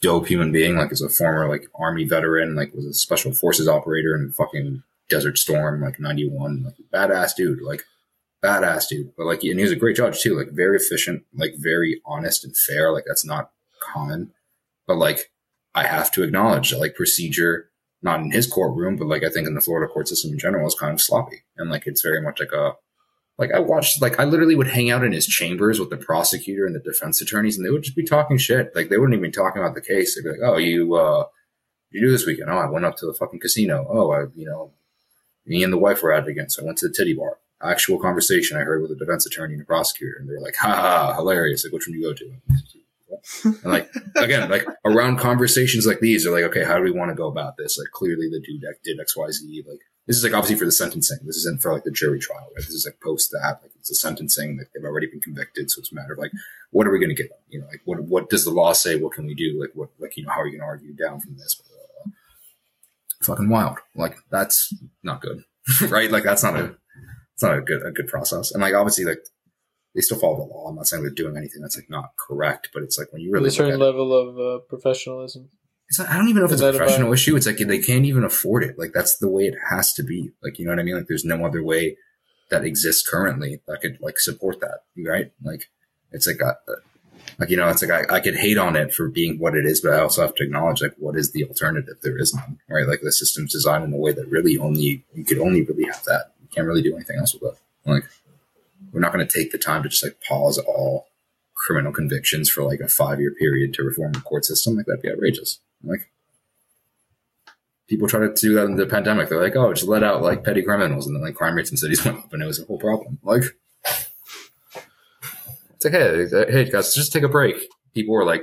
dope 0.00 0.26
human 0.26 0.52
being, 0.52 0.76
like 0.76 0.92
is 0.92 1.02
a 1.02 1.08
former 1.08 1.48
like 1.48 1.68
army 1.74 2.04
veteran, 2.04 2.54
like 2.54 2.74
was 2.74 2.86
a 2.86 2.94
special 2.94 3.32
forces 3.32 3.68
operator 3.68 4.14
in 4.14 4.32
fucking 4.32 4.82
Desert 5.08 5.38
Storm, 5.38 5.80
like 5.80 6.00
ninety 6.00 6.28
one, 6.28 6.64
like 6.64 6.74
badass 6.92 7.34
dude, 7.36 7.62
like 7.62 7.84
badass 8.42 8.88
dude. 8.88 9.12
But 9.16 9.26
like, 9.26 9.42
and 9.44 9.58
he 9.58 9.62
was 9.62 9.72
a 9.72 9.76
great 9.76 9.96
judge 9.96 10.20
too, 10.20 10.36
like 10.36 10.50
very 10.50 10.76
efficient, 10.76 11.24
like 11.34 11.54
very 11.56 12.00
honest 12.04 12.44
and 12.44 12.56
fair. 12.56 12.92
Like 12.92 13.04
that's 13.06 13.24
not 13.24 13.50
common, 13.80 14.32
but 14.86 14.96
like 14.96 15.30
I 15.74 15.86
have 15.86 16.10
to 16.12 16.22
acknowledge 16.22 16.70
that 16.70 16.80
like 16.80 16.94
procedure, 16.94 17.70
not 18.02 18.20
in 18.20 18.32
his 18.32 18.46
courtroom, 18.46 18.96
but 18.96 19.08
like 19.08 19.22
I 19.22 19.28
think 19.28 19.46
in 19.46 19.54
the 19.54 19.60
Florida 19.60 19.92
court 19.92 20.08
system 20.08 20.32
in 20.32 20.38
general 20.38 20.66
is 20.66 20.74
kind 20.74 20.92
of 20.92 21.00
sloppy, 21.00 21.44
and 21.56 21.70
like 21.70 21.86
it's 21.86 22.02
very 22.02 22.20
much 22.20 22.40
like 22.40 22.52
a 22.52 22.72
like 23.38 23.52
I 23.52 23.60
watched, 23.60 24.02
like 24.02 24.18
I 24.18 24.24
literally 24.24 24.56
would 24.56 24.68
hang 24.68 24.90
out 24.90 25.04
in 25.04 25.12
his 25.12 25.26
chambers 25.26 25.78
with 25.78 25.90
the 25.90 25.96
prosecutor 25.96 26.66
and 26.66 26.74
the 26.74 26.80
defense 26.80 27.20
attorneys, 27.20 27.56
and 27.56 27.64
they 27.64 27.70
would 27.70 27.84
just 27.84 27.96
be 27.96 28.04
talking 28.04 28.36
shit. 28.36 28.74
Like 28.74 28.88
they 28.88 28.98
wouldn't 28.98 29.14
even 29.14 29.30
be 29.30 29.34
talking 29.34 29.62
about 29.62 29.74
the 29.74 29.80
case. 29.80 30.14
They'd 30.14 30.22
be 30.22 30.30
like, 30.30 30.40
"Oh, 30.42 30.58
you, 30.58 30.94
uh, 30.94 31.26
you 31.90 32.00
do 32.00 32.10
this 32.10 32.26
weekend? 32.26 32.50
Oh, 32.50 32.58
I 32.58 32.68
went 32.68 32.84
up 32.84 32.96
to 32.96 33.06
the 33.06 33.14
fucking 33.14 33.40
casino. 33.40 33.86
Oh, 33.88 34.10
I, 34.10 34.24
you 34.34 34.44
know, 34.44 34.72
me 35.46 35.62
and 35.62 35.72
the 35.72 35.78
wife 35.78 36.02
were 36.02 36.12
it 36.12 36.26
again, 36.26 36.50
so 36.50 36.62
I 36.62 36.66
went 36.66 36.78
to 36.78 36.88
the 36.88 36.94
titty 36.94 37.14
bar. 37.14 37.38
Actual 37.62 37.98
conversation 37.98 38.56
I 38.56 38.60
heard 38.60 38.82
with 38.82 38.90
the 38.90 39.04
defense 39.04 39.26
attorney 39.26 39.54
and 39.54 39.60
the 39.60 39.66
prosecutor, 39.66 40.16
and 40.18 40.28
they're 40.28 40.40
like, 40.40 40.56
"Ha 40.56 40.74
ha, 40.74 41.14
hilarious! 41.14 41.64
Like, 41.64 41.72
which 41.72 41.86
one 41.86 41.92
do 41.94 41.98
you 41.98 42.08
go 42.08 42.14
to?" 42.14 42.32
And 43.44 43.72
like 43.72 43.90
again, 44.16 44.48
like 44.50 44.66
around 44.84 45.18
conversations 45.18 45.86
like 45.86 46.00
these, 46.00 46.24
they're 46.24 46.32
like, 46.32 46.44
okay, 46.44 46.64
how 46.64 46.76
do 46.76 46.82
we 46.82 46.90
want 46.90 47.10
to 47.10 47.14
go 47.14 47.28
about 47.28 47.56
this? 47.56 47.78
Like, 47.78 47.90
clearly 47.92 48.28
the 48.28 48.40
dude 48.40 48.64
did 48.84 49.00
X, 49.00 49.16
Y, 49.16 49.30
Z. 49.30 49.64
Like, 49.68 49.80
this 50.08 50.16
is 50.16 50.24
like 50.24 50.32
obviously 50.32 50.56
for 50.56 50.64
the 50.64 50.72
sentencing. 50.72 51.18
This 51.24 51.36
isn't 51.36 51.60
for 51.60 51.72
like 51.72 51.84
the 51.84 51.90
jury 51.90 52.18
trial. 52.18 52.48
Right? 52.56 52.64
This 52.64 52.70
is 52.70 52.86
like 52.86 52.98
post 53.00 53.30
that. 53.32 53.60
Like, 53.62 53.72
it's 53.78 53.90
a 53.90 53.94
sentencing. 53.94 54.56
Like, 54.56 54.68
they've 54.74 54.84
already 54.84 55.06
been 55.06 55.20
convicted, 55.20 55.70
so 55.70 55.80
it's 55.80 55.92
a 55.92 55.94
matter 55.94 56.14
of 56.14 56.18
like, 56.18 56.32
what 56.70 56.86
are 56.86 56.90
we 56.90 56.98
going 56.98 57.14
to 57.14 57.22
get 57.22 57.28
them? 57.28 57.38
You 57.48 57.60
know, 57.60 57.66
like 57.66 57.82
what 57.84 58.00
what 58.00 58.30
does 58.30 58.44
the 58.46 58.50
law 58.50 58.72
say? 58.72 58.98
What 58.98 59.12
can 59.12 59.26
we 59.26 59.34
do? 59.34 59.58
Like, 59.60 59.72
what 59.74 59.90
like 59.98 60.16
you 60.16 60.24
know, 60.24 60.32
how 60.32 60.40
are 60.40 60.46
you 60.46 60.52
going 60.52 60.62
to 60.62 60.66
argue 60.66 60.94
down 60.94 61.20
from 61.20 61.36
this? 61.36 61.60
Fucking 63.22 63.50
wild. 63.50 63.78
Like, 63.94 64.16
that's 64.30 64.72
not 65.02 65.20
good, 65.20 65.44
right? 65.88 66.10
Like, 66.10 66.24
that's 66.24 66.42
not 66.42 66.56
a 66.56 66.76
it's 67.34 67.42
not 67.42 67.58
a 67.58 67.60
good 67.60 67.84
a 67.84 67.90
good 67.90 68.08
process. 68.08 68.50
And 68.50 68.62
like, 68.62 68.74
obviously, 68.74 69.04
like 69.04 69.20
they 69.94 70.00
still 70.00 70.18
follow 70.18 70.36
the 70.36 70.54
law. 70.54 70.68
I'm 70.68 70.76
not 70.76 70.86
saying 70.86 71.02
they're 71.02 71.12
doing 71.12 71.36
anything 71.36 71.60
that's 71.60 71.76
like 71.76 71.90
not 71.90 72.12
correct, 72.16 72.70
but 72.72 72.82
it's 72.82 72.98
like 72.98 73.12
when 73.12 73.20
you 73.20 73.30
really 73.30 73.48
a 73.48 73.50
certain 73.50 73.74
at 73.74 73.80
it, 73.80 73.84
level 73.84 74.14
of 74.14 74.38
uh, 74.38 74.64
professionalism. 74.70 75.50
It's 75.88 75.98
not, 75.98 76.10
I 76.10 76.16
don't 76.16 76.28
even 76.28 76.40
know 76.40 76.46
if 76.46 76.52
it's 76.52 76.60
a 76.60 76.70
professional 76.70 77.12
issue. 77.12 77.34
It's 77.34 77.46
like 77.46 77.56
they 77.56 77.78
can't 77.78 78.04
even 78.04 78.22
afford 78.22 78.62
it. 78.62 78.78
Like 78.78 78.92
that's 78.92 79.16
the 79.18 79.28
way 79.28 79.44
it 79.44 79.54
has 79.70 79.92
to 79.94 80.02
be. 80.02 80.30
Like 80.42 80.58
you 80.58 80.66
know 80.66 80.72
what 80.72 80.78
I 80.78 80.82
mean? 80.82 80.96
Like 80.96 81.06
there's 81.06 81.24
no 81.24 81.44
other 81.46 81.62
way 81.62 81.96
that 82.50 82.64
exists 82.64 83.08
currently 83.08 83.60
that 83.66 83.80
could 83.80 83.98
like 84.00 84.18
support 84.18 84.60
that. 84.60 84.80
Right? 84.96 85.32
Like 85.42 85.70
it's 86.12 86.26
like 86.26 86.40
a, 86.40 86.56
like 87.38 87.48
you 87.48 87.56
know 87.56 87.68
it's 87.68 87.82
like 87.82 88.10
I, 88.10 88.16
I 88.16 88.20
could 88.20 88.36
hate 88.36 88.58
on 88.58 88.76
it 88.76 88.92
for 88.92 89.08
being 89.08 89.38
what 89.38 89.54
it 89.54 89.64
is, 89.64 89.80
but 89.80 89.94
I 89.94 90.00
also 90.00 90.20
have 90.20 90.34
to 90.34 90.44
acknowledge 90.44 90.82
like 90.82 90.94
what 90.98 91.16
is 91.16 91.32
the 91.32 91.44
alternative? 91.44 91.96
There 92.02 92.18
is 92.18 92.34
none. 92.34 92.58
Right? 92.68 92.86
Like 92.86 93.00
the 93.00 93.12
system's 93.12 93.52
designed 93.52 93.84
in 93.84 93.92
a 93.94 93.96
way 93.96 94.12
that 94.12 94.28
really 94.28 94.58
only 94.58 95.04
you 95.14 95.24
could 95.24 95.38
only 95.38 95.62
really 95.62 95.84
have 95.84 96.04
that. 96.04 96.34
You 96.42 96.48
can't 96.54 96.66
really 96.66 96.82
do 96.82 96.94
anything 96.94 97.16
else 97.16 97.32
with 97.32 97.54
it. 97.54 97.58
Like 97.86 98.04
we're 98.92 99.00
not 99.00 99.14
going 99.14 99.26
to 99.26 99.32
take 99.32 99.52
the 99.52 99.58
time 99.58 99.82
to 99.84 99.88
just 99.88 100.04
like 100.04 100.20
pause 100.26 100.58
all 100.58 101.06
criminal 101.54 101.92
convictions 101.92 102.50
for 102.50 102.62
like 102.62 102.80
a 102.80 102.88
five 102.88 103.20
year 103.20 103.32
period 103.32 103.72
to 103.74 103.82
reform 103.82 104.12
the 104.12 104.20
court 104.20 104.44
system. 104.44 104.76
Like 104.76 104.84
that'd 104.84 105.00
be 105.00 105.10
outrageous. 105.10 105.60
Like 105.82 106.10
people 107.88 108.06
try 108.06 108.20
to 108.20 108.32
do 108.34 108.54
that 108.54 108.66
in 108.66 108.76
the 108.76 108.86
pandemic. 108.86 109.28
They're 109.28 109.42
like, 109.42 109.56
oh, 109.56 109.72
just 109.72 109.88
let 109.88 110.04
out 110.04 110.22
like 110.22 110.44
petty 110.44 110.62
criminals, 110.62 111.06
and 111.06 111.16
then 111.16 111.22
like 111.22 111.34
crime 111.34 111.54
rates 111.54 111.70
in 111.70 111.76
cities 111.76 112.04
went 112.04 112.18
up, 112.18 112.32
and 112.32 112.42
it 112.42 112.46
was 112.46 112.60
a 112.60 112.64
whole 112.64 112.78
problem. 112.78 113.18
Like 113.22 113.44
it's 115.74 115.84
like, 115.84 115.94
hey, 115.94 116.26
hey 116.50 116.70
guys, 116.70 116.94
just 116.94 117.12
take 117.12 117.22
a 117.22 117.28
break. 117.28 117.56
People 117.94 118.14
were 118.14 118.24
like, 118.24 118.42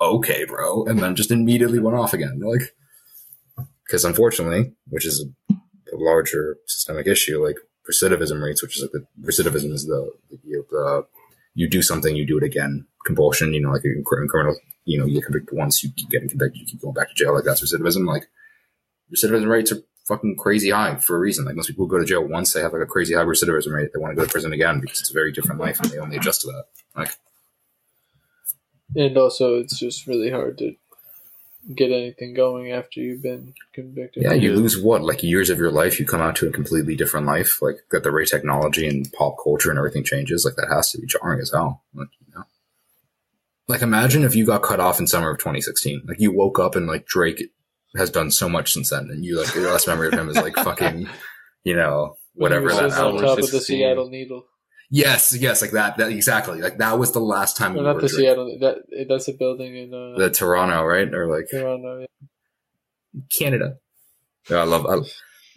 okay, 0.00 0.44
bro, 0.44 0.84
and 0.84 0.98
then 0.98 1.14
just 1.14 1.30
immediately 1.30 1.78
went 1.78 1.96
off 1.96 2.12
again. 2.12 2.38
They're 2.38 2.50
like, 2.50 2.74
because 3.86 4.04
unfortunately, 4.04 4.72
which 4.88 5.06
is 5.06 5.26
a, 5.50 5.54
larger 5.92 6.58
systemic 6.66 7.06
issue, 7.06 7.42
like 7.42 7.56
recidivism 7.88 8.42
rates, 8.42 8.62
which 8.62 8.76
is 8.76 8.82
like 8.82 8.90
the 8.92 9.06
recidivism 9.22 9.72
is 9.72 9.86
the 9.86 10.12
you, 10.44 10.66
the 10.70 11.06
you 11.56 11.68
do 11.68 11.82
something, 11.82 12.14
you 12.14 12.26
do 12.26 12.36
it 12.36 12.44
again, 12.44 12.86
compulsion. 13.04 13.52
You 13.54 13.62
know, 13.62 13.72
like 13.72 13.82
cr- 14.04 14.26
criminal, 14.26 14.56
you 14.84 14.98
know, 14.98 15.06
you 15.06 15.14
get 15.14 15.24
convicted 15.24 15.56
once, 15.56 15.82
you 15.82 15.90
keep 15.96 16.10
getting 16.10 16.28
convicted, 16.28 16.60
you 16.60 16.66
keep 16.66 16.82
going 16.82 16.94
back 16.94 17.08
to 17.08 17.14
jail. 17.14 17.34
Like 17.34 17.44
that's 17.44 17.64
recidivism. 17.64 18.06
Like 18.06 18.28
recidivism 19.12 19.48
rates 19.48 19.72
are 19.72 19.82
fucking 20.06 20.36
crazy 20.36 20.70
high 20.70 20.96
for 20.96 21.16
a 21.16 21.18
reason. 21.18 21.46
Like 21.46 21.56
most 21.56 21.66
people 21.66 21.86
go 21.86 21.98
to 21.98 22.04
jail 22.04 22.22
once, 22.22 22.52
they 22.52 22.60
have 22.60 22.74
like 22.74 22.82
a 22.82 22.86
crazy 22.86 23.14
high 23.14 23.24
recidivism 23.24 23.74
rate. 23.74 23.90
They 23.92 23.98
want 23.98 24.12
to 24.12 24.16
go 24.16 24.24
to 24.24 24.30
prison 24.30 24.52
again 24.52 24.80
because 24.80 25.00
it's 25.00 25.10
a 25.10 25.14
very 25.14 25.32
different 25.32 25.60
life 25.60 25.80
and 25.80 25.90
they 25.90 25.98
only 25.98 26.18
adjust 26.18 26.42
to 26.42 26.48
that. 26.48 26.66
Like 26.94 27.16
And 28.94 29.16
also, 29.16 29.54
it's 29.54 29.78
just 29.78 30.06
really 30.06 30.30
hard 30.30 30.58
to 30.58 30.76
get 31.74 31.90
anything 31.90 32.34
going 32.34 32.70
after 32.70 33.00
you've 33.00 33.22
been 33.22 33.54
convicted. 33.72 34.22
Yeah, 34.22 34.32
you 34.32 34.54
lose 34.54 34.80
what 34.80 35.02
like 35.02 35.22
years 35.22 35.50
of 35.50 35.58
your 35.58 35.70
life. 35.70 35.98
You 35.98 36.06
come 36.06 36.20
out 36.20 36.36
to 36.36 36.48
a 36.48 36.52
completely 36.52 36.94
different 36.94 37.26
life. 37.26 37.60
Like 37.60 37.78
that, 37.90 38.02
the 38.02 38.12
way 38.12 38.24
technology 38.24 38.86
and 38.86 39.10
pop 39.12 39.36
culture 39.42 39.70
and 39.70 39.78
everything 39.78 40.04
changes. 40.04 40.44
Like 40.44 40.56
that 40.56 40.72
has 40.72 40.92
to 40.92 40.98
be 40.98 41.06
jarring 41.06 41.40
as 41.40 41.50
hell. 41.52 41.82
Like 41.94 42.08
you 42.20 42.34
know, 42.34 42.44
like 43.68 43.82
imagine 43.82 44.24
if 44.24 44.36
you 44.36 44.46
got 44.46 44.62
cut 44.62 44.80
off 44.80 45.00
in 45.00 45.06
summer 45.06 45.30
of 45.30 45.38
2016. 45.38 46.02
Like 46.06 46.20
you 46.20 46.32
woke 46.32 46.58
up 46.58 46.76
and 46.76 46.86
like 46.86 47.06
Drake 47.06 47.50
has 47.96 48.10
done 48.10 48.30
so 48.30 48.48
much 48.48 48.72
since 48.72 48.90
then, 48.90 49.10
and 49.10 49.24
you 49.24 49.40
like 49.40 49.54
your 49.54 49.70
last 49.70 49.86
memory 49.86 50.08
of 50.08 50.14
him 50.14 50.28
is 50.28 50.36
like 50.36 50.54
fucking, 50.56 51.08
you 51.64 51.74
know, 51.74 52.16
whatever 52.34 52.68
that 52.72 52.84
was 52.84 52.94
on 52.94 53.06
album. 53.06 53.22
top 53.22 53.38
of 53.38 53.50
the 53.50 53.60
Seattle 53.60 54.08
Needle. 54.08 54.46
Yes, 54.90 55.34
yes, 55.36 55.62
like 55.62 55.72
that. 55.72 55.96
That 55.96 56.10
exactly. 56.10 56.60
Like 56.60 56.78
that 56.78 56.98
was 56.98 57.12
the 57.12 57.20
last 57.20 57.56
time 57.56 57.74
Well, 57.74 57.82
you 57.82 57.86
not 57.88 57.94
were 57.96 58.02
the 58.02 58.08
Drake. 58.08 58.20
Seattle. 58.20 58.56
That 58.60 59.06
that's 59.08 59.28
a 59.28 59.32
building 59.32 59.76
in 59.76 59.92
uh, 59.94 60.16
The 60.16 60.30
Toronto, 60.30 60.84
right? 60.84 61.12
Or 61.12 61.26
like 61.28 61.48
Toronto. 61.50 62.00
yeah. 62.00 62.06
Canada. 63.36 63.76
Yeah, 64.48 64.58
I 64.58 64.64
love 64.64 64.86
I, 64.86 64.96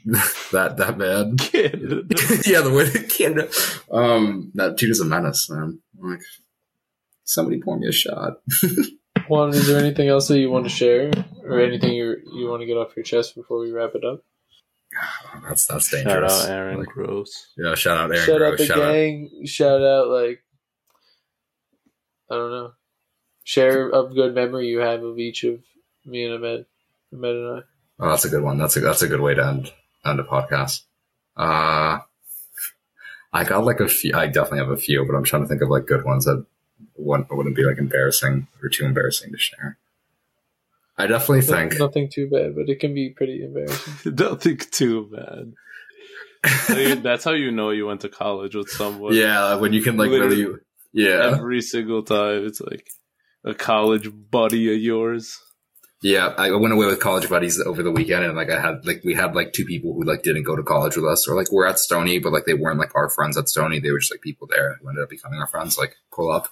that 0.51 0.77
that 0.77 0.97
man. 0.97 1.37
Kid. 1.37 1.79
yeah, 2.47 2.61
the 2.61 2.73
way 2.73 2.89
Canada. 3.07 3.49
Um, 3.91 4.51
that 4.55 4.77
dude 4.77 4.91
is 4.91 4.99
a 4.99 5.05
menace, 5.05 5.49
man. 5.49 5.79
Like, 5.99 6.21
somebody 7.23 7.61
pour 7.61 7.77
me 7.77 7.87
a 7.87 7.91
shot. 7.91 8.41
Juan, 9.27 9.49
is 9.49 9.67
there 9.67 9.77
anything 9.77 10.07
else 10.07 10.27
that 10.29 10.39
you 10.39 10.49
want 10.49 10.65
to 10.65 10.69
share, 10.71 11.11
or 11.43 11.59
anything 11.59 11.93
you 11.93 12.15
you 12.33 12.49
want 12.49 12.61
to 12.61 12.65
get 12.65 12.77
off 12.77 12.95
your 12.95 13.03
chest 13.03 13.35
before 13.35 13.59
we 13.59 13.71
wrap 13.71 13.91
it 13.93 14.03
up? 14.03 14.23
That's 15.47 15.65
that's 15.65 15.89
dangerous. 15.91 16.13
Shout 16.13 16.21
dangerous. 16.21 16.45
out 16.45 16.49
Aaron 16.51 16.79
Like, 16.79 16.87
Gross. 16.87 17.47
yeah, 17.57 17.75
shout 17.75 17.97
out 17.97 18.11
Aaron. 18.11 18.25
shout 18.25 18.41
out 18.41 18.57
the 18.57 18.65
shout 18.65 18.77
out. 18.79 18.91
gang. 18.91 19.29
Shout 19.45 19.81
out 19.81 20.07
like 20.09 20.43
I 22.31 22.35
don't 22.35 22.51
know. 22.51 22.71
Share 23.43 23.89
a 23.89 24.07
good 24.07 24.35
memory 24.35 24.67
you 24.67 24.79
have 24.79 25.03
of 25.03 25.17
each 25.17 25.43
of 25.43 25.59
me 26.05 26.25
and 26.25 26.35
Ahmed, 26.35 26.65
Ahmed 27.13 27.35
and 27.35 27.57
I. 27.57 27.61
Oh, 28.01 28.09
that's 28.09 28.25
a 28.25 28.29
good 28.29 28.43
one. 28.43 28.57
That's 28.57 28.77
a 28.77 28.79
that's 28.81 29.01
a 29.01 29.07
good 29.07 29.21
way 29.21 29.33
to 29.35 29.45
end 29.45 29.71
end 30.05 30.19
a 30.19 30.23
podcast. 30.23 30.81
Uh, 31.37 31.99
I 33.31 33.43
got 33.45 33.63
like 33.65 33.79
a 33.79 33.87
few. 33.87 34.13
I 34.15 34.27
definitely 34.27 34.59
have 34.59 34.69
a 34.69 34.77
few, 34.77 35.05
but 35.05 35.15
I'm 35.15 35.23
trying 35.23 35.43
to 35.43 35.47
think 35.47 35.61
of 35.61 35.69
like 35.69 35.85
good 35.85 36.03
ones 36.03 36.25
that 36.25 36.45
wouldn't, 36.95 37.31
wouldn't 37.35 37.55
be 37.55 37.63
like 37.63 37.77
embarrassing 37.77 38.47
or 38.61 38.69
too 38.69 38.85
embarrassing 38.85 39.31
to 39.31 39.37
share. 39.37 39.77
I 40.99 41.07
definitely 41.07 41.41
think. 41.41 41.79
nothing 41.79 42.09
too 42.13 42.29
bad, 42.29 42.55
but 42.55 42.67
it 42.69 42.79
can 42.79 42.93
be 42.93 43.11
pretty 43.15 43.41
embarrassing. 43.43 44.11
Don't 44.15 44.41
think 44.41 44.69
too 44.69 45.09
bad. 45.11 45.53
I 46.43 46.75
mean, 46.75 47.01
that's 47.03 47.23
how 47.23 47.31
you 47.31 47.51
know 47.51 47.69
you 47.71 47.85
went 47.87 48.01
to 48.01 48.09
college 48.09 48.53
with 48.53 48.69
someone. 48.69 49.13
Yeah, 49.13 49.55
when 49.55 49.73
you 49.73 49.81
can 49.81 49.97
like 49.97 50.09
Literally. 50.09 50.43
really. 50.45 50.59
Yeah, 50.91 51.35
Every 51.37 51.61
single 51.61 52.03
time, 52.03 52.45
it's 52.45 52.59
like 52.59 52.87
a 53.45 53.53
college 53.53 54.09
buddy 54.29 54.73
of 54.73 54.79
yours. 54.81 55.39
Yeah, 56.01 56.27
I 56.37 56.51
went 56.51 56.73
away 56.73 56.85
with 56.85 57.01
college 57.01 57.27
buddies 57.27 57.59
over 57.59 57.83
the 57.83 57.91
weekend, 57.91 58.23
and 58.23 58.33
like 58.37 58.49
I 58.49 58.61
had 58.61 58.85
like 58.85 59.01
we 59.03 59.13
had 59.13 59.35
like 59.35 59.51
two 59.51 59.65
people 59.65 59.93
who 59.93 60.03
like 60.05 60.23
didn't 60.23 60.43
go 60.43 60.55
to 60.55 60.63
college 60.63 60.95
with 60.95 61.03
us, 61.05 61.27
or 61.27 61.35
like 61.35 61.51
we're 61.51 61.67
at 61.67 61.77
Stony, 61.77 62.19
but 62.19 62.31
like 62.31 62.45
they 62.45 62.53
weren't 62.53 62.79
like 62.79 62.95
our 62.95 63.09
friends 63.09 63.35
at 63.37 63.49
Stony. 63.49 63.79
They 63.81 63.91
were 63.91 63.99
just 63.99 64.13
like 64.13 64.21
people 64.21 64.47
there 64.47 64.77
who 64.81 64.87
ended 64.87 65.03
up 65.03 65.09
becoming 65.09 65.39
our 65.39 65.47
friends. 65.47 65.77
Like 65.77 65.95
pull 66.13 66.31
up, 66.31 66.47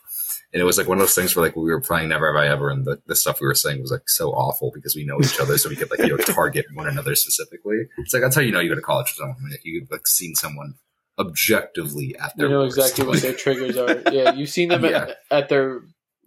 and 0.51 0.59
it 0.61 0.65
was 0.65 0.77
like 0.77 0.89
one 0.89 0.97
of 0.97 1.01
those 1.01 1.15
things 1.15 1.33
where 1.33 1.45
like 1.45 1.55
we 1.55 1.71
were 1.71 1.79
playing 1.79 2.09
Never 2.09 2.27
Have 2.33 2.43
I 2.43 2.49
Ever, 2.49 2.69
and 2.69 2.83
the, 2.83 3.01
the 3.07 3.15
stuff 3.15 3.39
we 3.39 3.47
were 3.47 3.55
saying 3.55 3.79
was 3.79 3.89
like 3.89 4.09
so 4.09 4.31
awful 4.31 4.69
because 4.75 4.97
we 4.97 5.05
know 5.05 5.17
each 5.21 5.39
other, 5.39 5.57
so 5.57 5.69
we 5.69 5.77
could 5.77 5.89
like 5.91 5.99
you 5.99 6.09
know 6.09 6.17
target 6.17 6.65
one 6.73 6.89
another 6.89 7.15
specifically. 7.15 7.77
It's 7.99 8.13
like 8.13 8.23
that's 8.23 8.35
how 8.35 8.41
you 8.41 8.51
know 8.51 8.59
you 8.59 8.67
go 8.67 8.75
to 8.75 8.81
college 8.81 9.05
with 9.11 9.15
someone. 9.15 9.37
Like 9.49 9.61
you 9.63 9.87
like 9.89 10.07
seen 10.07 10.35
someone 10.35 10.73
objectively 11.17 12.15
at 12.21 12.35
their 12.37 12.47
You 12.47 12.53
know 12.53 12.59
worst. 12.63 12.77
exactly 12.77 13.05
what 13.07 13.21
their 13.21 13.33
triggers 13.33 13.77
are. 13.77 14.01
Yeah, 14.11 14.33
you've 14.33 14.49
seen 14.49 14.69
them 14.69 14.83
Yeah. 14.85 15.07
at, 15.07 15.17
at 15.31 15.49
their 15.49 15.81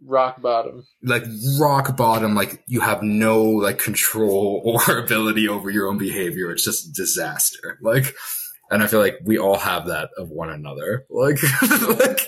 rock 0.05 0.40
bottom. 0.40 0.84
like 1.03 1.24
rock 1.61 1.96
bottom 1.96 2.34
like 2.34 2.62
you 2.66 2.80
have 2.80 3.03
no 3.03 3.42
like 3.42 3.78
control 3.78 4.62
or 4.88 4.98
ability 4.98 5.48
over 5.48 5.70
your 5.70 5.88
own 5.88 5.98
behavior. 5.98 6.51
It's 6.51 6.64
just 6.64 6.94
disaster. 6.94 7.78
Like 7.82 8.14
and 8.70 8.82
i 8.82 8.86
feel 8.86 9.01
like 9.01 9.18
we 9.24 9.38
all 9.38 9.59
have 9.59 9.86
that 9.86 10.11
of 10.16 10.30
one 10.30 10.51
another. 10.51 11.07
Like 11.11 11.38
like 11.98 12.26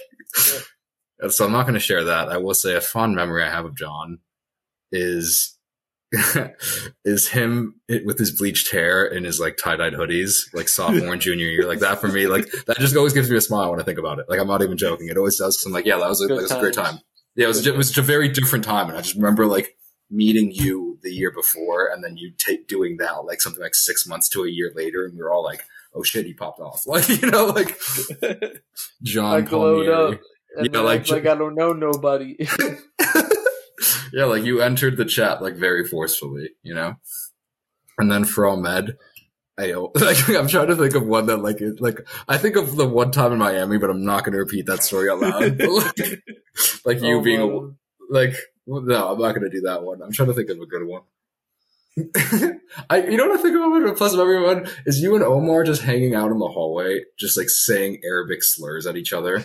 and 1.21 1.33
so 1.33 1.45
i'm 1.45 1.53
not 1.53 1.63
going 1.63 1.75
to 1.75 1.81
share 1.81 2.05
that. 2.05 2.29
I 2.29 2.39
will 2.39 2.55
say 2.55 2.75
a 2.75 2.81
fond 2.81 3.15
memory 3.15 3.43
i 3.43 3.51
have 3.51 3.65
of 3.65 3.77
john 3.77 4.19
is 4.91 5.59
is 7.07 7.29
him 7.29 7.81
with 8.05 8.19
his 8.19 8.33
bleached 8.39 8.71
hair 8.71 9.07
and 9.07 9.25
his 9.25 9.41
like 9.41 9.57
tie-dyed 9.57 9.95
hoodies 9.95 10.41
like 10.53 10.69
sophomore 10.69 11.15
and 11.15 11.23
junior 11.23 11.47
year. 11.47 11.67
Like 11.67 11.79
that 11.79 12.01
for 12.01 12.09
me 12.09 12.27
like 12.27 12.51
that 12.67 12.77
just 12.79 12.97
always 12.97 13.15
gives 13.15 13.31
me 13.31 13.39
a 13.39 13.41
smile 13.41 13.71
when 13.71 13.81
i 13.81 13.83
think 13.83 13.99
about 13.99 14.19
it. 14.19 14.27
Like 14.29 14.39
i'm 14.39 14.47
not 14.49 14.63
even 14.63 14.77
joking. 14.77 15.09
It 15.09 15.17
always 15.17 15.39
does 15.39 15.57
because 15.57 15.67
i'm 15.67 15.73
like 15.73 15.87
yeah 15.87 15.97
that 15.97 16.09
was 16.09 16.23
a, 16.23 16.27
that 16.27 16.35
was 16.35 16.51
a 16.51 16.61
great 16.61 16.75
time 16.75 16.99
yeah, 17.37 17.45
it 17.45 17.49
was, 17.49 17.67
it 17.67 17.75
was 17.77 17.89
just 17.89 17.99
a 17.99 18.03
very 18.03 18.29
different 18.29 18.65
time, 18.65 18.89
and 18.89 18.97
I 18.99 19.03
just 19.03 19.17
remember 19.17 19.47
like 19.47 19.77
meeting 20.11 20.51
you 20.53 20.99
the 21.03 21.11
year 21.11 21.31
before, 21.31 21.89
and 21.89 22.05
then 22.05 22.17
you 22.17 22.33
take 22.37 22.69
doing 22.69 22.97
that 22.99 23.25
like 23.25 23.41
something 23.41 23.63
like 23.63 23.75
six 23.75 24.07
months 24.07 24.29
to 24.31 24.45
a 24.45 24.49
year 24.51 24.71
later, 24.75 25.05
and 25.05 25.15
we 25.15 25.23
were 25.23 25.33
all 25.33 25.43
like, 25.43 25.63
"Oh 25.95 26.03
shit, 26.03 26.27
he 26.27 26.35
popped 26.35 26.61
off!" 26.61 26.83
Like 26.87 27.09
you 27.09 27.31
know, 27.31 27.47
like 27.47 27.79
John 29.03 29.37
I 29.37 29.41
glowed 29.41 29.87
Palmieri. 29.87 30.15
up. 30.15 30.21
And 30.57 30.75
Yeah, 30.75 30.81
like- 30.81 31.09
like, 31.11 31.25
like 31.25 31.27
I 31.27 31.39
don't 31.39 31.55
know 31.55 31.73
nobody. 31.73 32.37
yeah, 34.13 34.25
like 34.25 34.45
you 34.45 34.61
entered 34.61 34.97
the 34.97 35.05
chat 35.05 35.41
like 35.43 35.55
very 35.57 35.87
forcefully, 35.87 36.51
you 36.63 36.75
know. 36.75 36.97
And 37.99 38.11
then 38.11 38.25
for 38.25 38.47
Ahmed, 38.47 38.97
I 39.59 39.73
like 39.95 40.29
I'm 40.29 40.49
trying 40.49 40.69
to 40.69 40.77
think 40.77 40.95
of 40.95 41.07
one 41.07 41.27
that 41.27 41.39
like 41.39 41.61
it, 41.61 41.81
like 41.81 42.07
I 42.29 42.37
think 42.39 42.57
of 42.57 42.77
the 42.77 42.87
one 42.89 43.11
time 43.11 43.33
in 43.33 43.39
Miami, 43.39 43.79
but 43.79 43.91
I'm 43.91 44.05
not 44.05 44.25
going 44.25 44.33
to 44.33 44.39
repeat 44.39 44.67
that 44.67 44.83
story 44.83 45.09
out 45.11 45.21
loud. 45.21 45.59
But, 45.59 45.69
like, 45.71 46.23
like 46.85 47.01
you 47.01 47.19
Oh, 47.19 47.23
being 47.23 47.77
like 48.11 48.35
no, 48.67 49.13
I'm 49.13 49.19
not 49.19 49.35
going 49.35 49.43
to 49.43 49.51
do 49.51 49.63
that 49.63 49.83
one. 49.83 50.03
I'm 50.03 50.13
trying 50.13 50.29
to 50.29 50.35
think 50.35 50.49
of 50.51 50.61
a 50.61 50.67
good 50.67 50.87
one. 50.87 51.03
I 52.89 53.03
you 53.03 53.17
know 53.17 53.29
what 53.29 53.39
I 53.39 53.43
think 53.43 53.55
about 53.55 53.87
a 53.87 53.95
pleasant 53.95 54.21
memory 54.21 54.43
one 54.43 54.67
is 54.87 55.01
you 55.01 55.15
and 55.15 55.25
Omar 55.25 55.65
just 55.65 55.83
hanging 55.83 56.15
out 56.15 56.31
in 56.31 56.39
the 56.39 56.49
hallway, 56.49 57.01
just 57.19 57.37
like 57.37 57.51
saying 57.51 58.01
Arabic 58.05 58.43
slurs 58.43 58.87
at 58.87 58.97
each 58.97 59.13
other. 59.13 59.45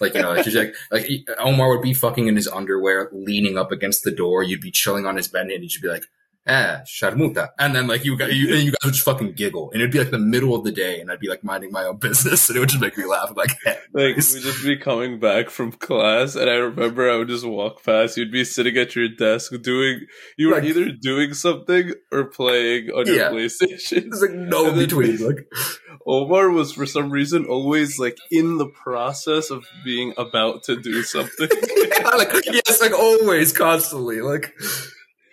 Like 0.00 0.14
you 0.14 0.22
know, 0.22 0.32
like, 0.32 0.46
like 0.46 0.74
like 0.90 1.08
Omar 1.38 1.68
would 1.68 1.82
be 1.82 1.94
fucking 1.94 2.26
in 2.26 2.36
his 2.36 2.48
underwear, 2.48 3.10
leaning 3.12 3.56
up 3.56 3.70
against 3.70 4.02
the 4.02 4.10
door. 4.10 4.42
You'd 4.42 4.60
be 4.60 4.72
chilling 4.72 5.06
on 5.06 5.16
his 5.16 5.28
bed, 5.28 5.46
and 5.46 5.62
he'd 5.62 5.80
be 5.80 5.88
like, 5.88 6.04
"Eh, 6.46 6.78
sharmuta," 6.86 7.48
and 7.58 7.74
then 7.74 7.86
like 7.86 8.04
you 8.04 8.16
guys, 8.18 8.32
you, 8.34 8.52
and 8.54 8.62
you 8.64 8.70
guys 8.72 8.78
would 8.84 8.92
just 8.94 9.04
fucking 9.04 9.32
giggle, 9.32 9.70
and 9.72 9.80
it'd 9.80 9.92
be 9.92 9.98
like 9.98 10.10
the 10.10 10.18
middle 10.18 10.54
of 10.54 10.62
the 10.64 10.72
day, 10.72 11.00
and 11.00 11.10
I'd 11.10 11.20
be 11.20 11.28
like 11.28 11.42
minding 11.42 11.72
my 11.72 11.84
own 11.84 11.96
business, 11.98 12.48
and 12.50 12.56
it 12.56 12.60
would 12.60 12.68
just 12.68 12.80
make 12.82 12.96
me 12.98 13.04
laugh. 13.06 13.26
I'm 13.30 13.34
like, 13.34 13.56
eh, 13.66 13.76
Like 13.92 14.16
nice. 14.16 14.34
we'd 14.34 14.42
just 14.42 14.62
be 14.64 14.76
coming 14.76 15.18
back 15.20 15.48
from 15.50 15.72
class, 15.72 16.34
and 16.36 16.50
I 16.50 16.54
remember 16.54 17.10
I 17.10 17.16
would 17.16 17.28
just 17.28 17.46
walk 17.46 17.82
past. 17.84 18.16
You'd 18.16 18.30
be 18.32 18.44
sitting 18.44 18.76
at 18.76 18.94
your 18.94 19.08
desk 19.08 19.52
doing. 19.62 20.00
You 20.36 20.48
were 20.48 20.54
Like- 20.56 20.64
either 20.64 20.90
doing 20.92 21.32
something 21.34 21.92
or 22.12 22.24
playing 22.24 22.90
on 22.90 23.06
your 23.06 23.30
PlayStation. 23.30 24.10
There's 24.10 24.22
like 24.22 24.32
no 24.32 24.66
And 24.68 24.78
then- 24.78 24.84
between. 24.86 25.16
Like, 25.26 25.46
Omar 26.06 26.50
was 26.50 26.72
for 26.72 26.84
some 26.84 27.10
reason 27.10 27.46
always 27.46 27.98
like 27.98 28.18
in 28.30 28.58
the 28.58 28.66
process 28.66 29.48
of 29.50 29.64
being 29.84 30.12
about 30.18 30.62
to 30.64 30.76
do 30.76 31.02
something. 31.02 31.48
like 32.18 32.30
yes, 32.46 32.80
like 32.82 32.92
always, 32.92 33.52
constantly. 33.56 34.20
Like, 34.20 34.52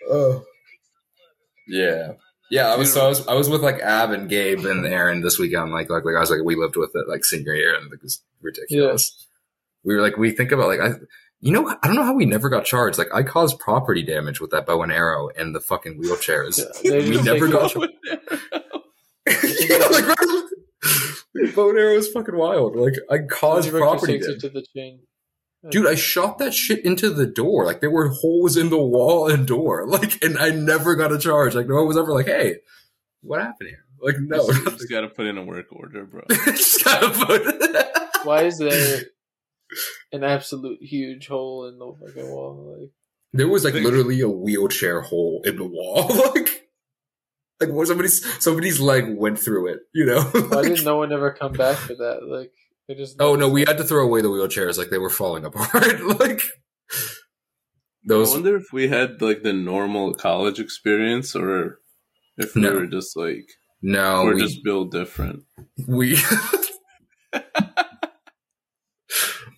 oh, 0.08 0.44
yeah, 1.66 2.12
yeah. 2.50 2.72
I 2.72 2.76
was 2.76 2.92
so 2.92 3.04
I 3.04 3.08
was 3.08 3.26
I 3.28 3.34
was 3.34 3.48
with 3.48 3.62
like 3.62 3.80
Ab 3.80 4.10
and 4.10 4.28
Gabe 4.28 4.64
and 4.64 4.86
Aaron 4.86 5.20
this 5.22 5.38
weekend. 5.38 5.72
Like, 5.72 5.90
like, 5.90 6.04
like 6.04 6.16
I 6.16 6.20
was 6.20 6.30
like 6.30 6.42
we 6.44 6.56
lived 6.56 6.76
with 6.76 6.90
it 6.94 7.08
like 7.08 7.24
senior 7.24 7.54
year, 7.54 7.74
and 7.74 7.92
it 7.92 8.02
was 8.02 8.22
ridiculous. 8.40 9.26
We 9.84 9.94
were 9.94 10.02
like 10.02 10.16
we 10.16 10.30
think 10.32 10.52
about 10.52 10.68
like 10.68 10.80
I. 10.80 10.92
You 11.44 11.50
know, 11.50 11.68
I 11.68 11.88
don't 11.88 11.96
know 11.96 12.04
how 12.04 12.14
we 12.14 12.24
never 12.24 12.48
got 12.48 12.64
charged. 12.64 12.98
Like, 12.98 13.12
I 13.12 13.24
caused 13.24 13.58
property 13.58 14.04
damage 14.04 14.40
with 14.40 14.52
that 14.52 14.64
bow 14.64 14.80
and 14.82 14.92
arrow 14.92 15.28
and 15.36 15.52
the 15.52 15.58
fucking 15.58 16.00
wheelchairs. 16.00 16.62
Yeah, 16.84 16.98
we 16.98 17.20
never 17.20 17.48
got 17.48 17.74
off. 17.74 17.88
yeah, 18.06 19.76
like, 19.90 20.04
bow 21.56 21.70
and 21.70 21.78
arrow 21.80 21.94
is 21.94 22.08
fucking 22.12 22.36
wild. 22.36 22.76
Like, 22.76 22.94
I 23.10 23.26
caused 23.28 23.70
property 23.70 24.20
damage. 24.20 24.40
to 24.42 24.50
the 24.50 24.64
chain. 24.72 25.00
Dude, 25.70 25.86
I 25.86 25.94
shot 25.94 26.38
that 26.38 26.54
shit 26.54 26.84
into 26.84 27.10
the 27.10 27.26
door. 27.26 27.64
Like 27.64 27.80
there 27.80 27.90
were 27.90 28.08
holes 28.08 28.56
in 28.56 28.70
the 28.70 28.82
wall 28.82 29.30
and 29.30 29.46
door. 29.46 29.86
Like, 29.92 30.24
and 30.24 30.38
I 30.38 30.50
never 30.50 30.96
got 30.96 31.12
a 31.12 31.18
charge. 31.18 31.54
Like 31.54 31.68
no 31.68 31.76
one 31.76 31.86
was 31.86 31.98
ever 31.98 32.12
like, 32.12 32.26
"Hey, 32.26 32.56
what 33.20 33.40
happened 33.40 33.68
here?" 33.68 33.84
Like 34.00 34.16
no, 34.18 34.48
you 34.48 34.64
just 34.64 34.88
gotta 34.90 35.08
put 35.08 35.26
in 35.26 35.36
a 35.36 35.44
work 35.44 35.66
order, 35.70 36.04
bro. 36.04 36.22
just 36.30 36.82
gotta 36.82 37.10
put. 37.10 38.26
Why 38.26 38.44
is 38.44 38.58
there 38.58 39.02
an 40.12 40.24
absolute 40.24 40.78
huge 40.82 41.28
hole 41.28 41.68
in 41.68 41.78
the 41.78 41.92
fucking 42.00 42.30
wall? 42.30 42.76
Like, 42.80 42.90
there 43.32 43.48
was 43.48 43.64
like 43.64 43.74
literally 43.74 44.20
a 44.22 44.28
wheelchair 44.28 45.02
hole 45.02 45.42
in 45.44 45.56
the 45.56 45.64
wall. 45.64 46.08
like, 46.34 46.68
like 47.60 47.70
what 47.70 47.86
somebody's 47.86 48.42
somebody's 48.42 48.80
leg 48.80 49.14
went 49.14 49.38
through 49.38 49.74
it. 49.74 49.80
You 49.92 50.06
know. 50.06 50.22
why 50.22 50.62
didn't 50.62 50.84
no 50.84 50.96
one 50.96 51.12
ever 51.12 51.32
come 51.32 51.52
back 51.52 51.76
for 51.76 51.94
that? 51.94 52.26
Like, 52.26 52.50
they 52.88 52.94
just 52.94 53.20
oh 53.20 53.34
no, 53.36 53.48
we 53.48 53.64
had 53.66 53.78
to 53.78 53.84
throw 53.84 54.04
away 54.04 54.22
the 54.22 54.28
wheelchairs. 54.28 54.78
Like 54.78 54.90
they 54.90 54.98
were 54.98 55.10
falling 55.10 55.44
apart. 55.46 56.00
like 56.20 56.42
those. 58.04 58.30
I 58.30 58.34
wonder 58.34 58.56
if 58.56 58.72
we 58.72 58.88
had 58.88 59.22
like 59.22 59.42
the 59.42 59.52
normal 59.52 60.14
college 60.14 60.58
experience, 60.58 61.36
or 61.36 61.78
if 62.36 62.54
we 62.54 62.68
were 62.68 62.86
just 62.86 63.16
like 63.16 63.46
No, 63.82 64.24
we're 64.24 64.34
we, 64.34 64.40
just 64.42 64.64
built 64.64 64.90
different. 64.90 65.44
we 65.86 66.16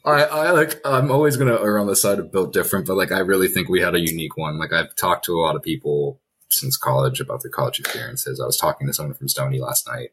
I, 0.06 0.24
I 0.24 0.50
like 0.50 0.80
I'm 0.84 1.10
always 1.10 1.36
gonna 1.38 1.58
err 1.60 1.78
on 1.78 1.86
the 1.86 1.96
side 1.96 2.18
of 2.18 2.30
built 2.30 2.52
different, 2.52 2.86
but 2.86 2.96
like 2.96 3.10
I 3.10 3.20
really 3.20 3.48
think 3.48 3.68
we 3.68 3.80
had 3.80 3.94
a 3.94 4.00
unique 4.00 4.36
one. 4.36 4.58
Like 4.58 4.72
I've 4.72 4.94
talked 4.96 5.24
to 5.26 5.32
a 5.34 5.40
lot 5.40 5.56
of 5.56 5.62
people 5.62 6.20
since 6.50 6.76
college 6.76 7.20
about 7.20 7.42
their 7.42 7.50
college 7.50 7.80
experiences. 7.80 8.38
I 8.38 8.44
was 8.46 8.58
talking 8.58 8.86
to 8.86 8.92
someone 8.92 9.14
from 9.14 9.28
Stony 9.28 9.60
last 9.60 9.88
night 9.88 10.10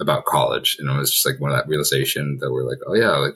about 0.00 0.24
college, 0.24 0.76
and 0.78 0.88
it 0.88 0.96
was 0.98 1.12
just 1.12 1.26
like 1.26 1.40
one 1.40 1.50
of 1.50 1.56
that 1.56 1.68
realization 1.68 2.38
that 2.40 2.50
we're 2.50 2.68
like, 2.68 2.78
oh 2.86 2.94
yeah, 2.94 3.16
like 3.16 3.34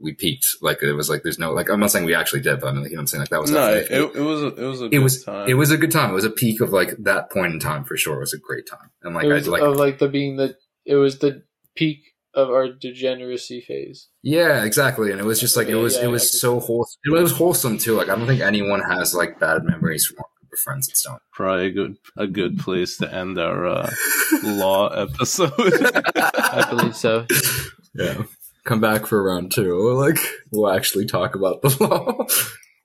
we 0.00 0.12
peaked. 0.12 0.46
Like 0.60 0.82
it 0.82 0.92
was 0.92 1.10
like 1.10 1.22
there's 1.22 1.38
no 1.38 1.52
like 1.52 1.68
I'm 1.68 1.80
not 1.80 1.90
saying 1.90 2.04
we 2.04 2.14
actually 2.14 2.40
did, 2.40 2.60
but 2.60 2.68
I 2.68 2.72
mean 2.72 2.82
like, 2.82 2.90
you 2.90 2.96
know 2.96 3.00
what 3.00 3.02
I'm 3.02 3.06
saying 3.08 3.20
like 3.22 3.30
that 3.30 3.40
was 3.40 3.50
No, 3.50 3.72
it, 3.74 3.90
it 3.90 4.20
was 4.20 4.42
a, 4.42 4.46
it 4.54 4.66
was 4.66 4.80
a 4.80 4.84
it 4.84 4.90
good 4.90 5.02
was 5.02 5.24
time. 5.24 5.48
it 5.48 5.54
was 5.54 5.70
a 5.70 5.76
good 5.76 5.90
time. 5.90 6.10
It 6.10 6.14
was 6.14 6.24
a 6.24 6.30
peak 6.30 6.60
of 6.60 6.70
like 6.72 6.90
that 7.00 7.30
point 7.30 7.52
in 7.52 7.60
time 7.60 7.84
for 7.84 7.96
sure. 7.96 8.16
It 8.16 8.20
was 8.20 8.34
a 8.34 8.38
great 8.38 8.66
time, 8.68 8.90
and 9.02 9.14
like 9.14 9.24
it 9.24 9.32
I 9.32 9.50
like 9.50 9.62
of 9.62 9.76
like 9.76 9.98
the 9.98 10.08
being 10.08 10.36
the 10.36 10.56
it 10.84 10.96
was 10.96 11.18
the 11.18 11.42
peak 11.74 12.00
of 12.34 12.50
our 12.50 12.68
degeneracy 12.68 13.60
phase. 13.60 14.08
Yeah, 14.22 14.64
exactly. 14.64 15.10
And 15.10 15.20
it 15.20 15.24
was 15.24 15.40
just 15.40 15.56
like 15.56 15.68
it 15.68 15.74
was 15.74 15.96
yeah, 15.96 16.04
it 16.04 16.08
was 16.08 16.40
so 16.40 16.60
wholesome. 16.60 17.00
It 17.04 17.10
was 17.10 17.32
wholesome 17.32 17.78
too. 17.78 17.96
Like 17.96 18.08
I 18.08 18.16
don't 18.16 18.26
think 18.26 18.40
anyone 18.40 18.80
has 18.80 19.14
like 19.14 19.40
bad 19.40 19.64
memories 19.64 20.06
from 20.06 20.18
our 20.18 20.24
group 20.36 20.37
of 20.37 20.37
friends 20.58 20.88
at 20.88 20.96
Stone. 20.96 21.18
probably 21.32 21.66
a 21.66 21.70
good 21.70 21.96
a 22.16 22.26
good 22.26 22.58
place 22.58 22.96
to 22.98 23.12
end 23.14 23.38
our 23.38 23.66
uh, 23.66 23.90
law 24.42 24.88
episode. 24.88 25.52
I 26.16 26.66
believe 26.70 26.96
so. 26.96 27.26
Yeah. 27.94 28.22
Come 28.64 28.80
back 28.80 29.06
for 29.06 29.22
round 29.22 29.52
two. 29.52 29.92
Like 29.94 30.18
we'll 30.52 30.70
actually 30.70 31.06
talk 31.06 31.34
about 31.34 31.62
the 31.62 31.76
law. 31.88 32.26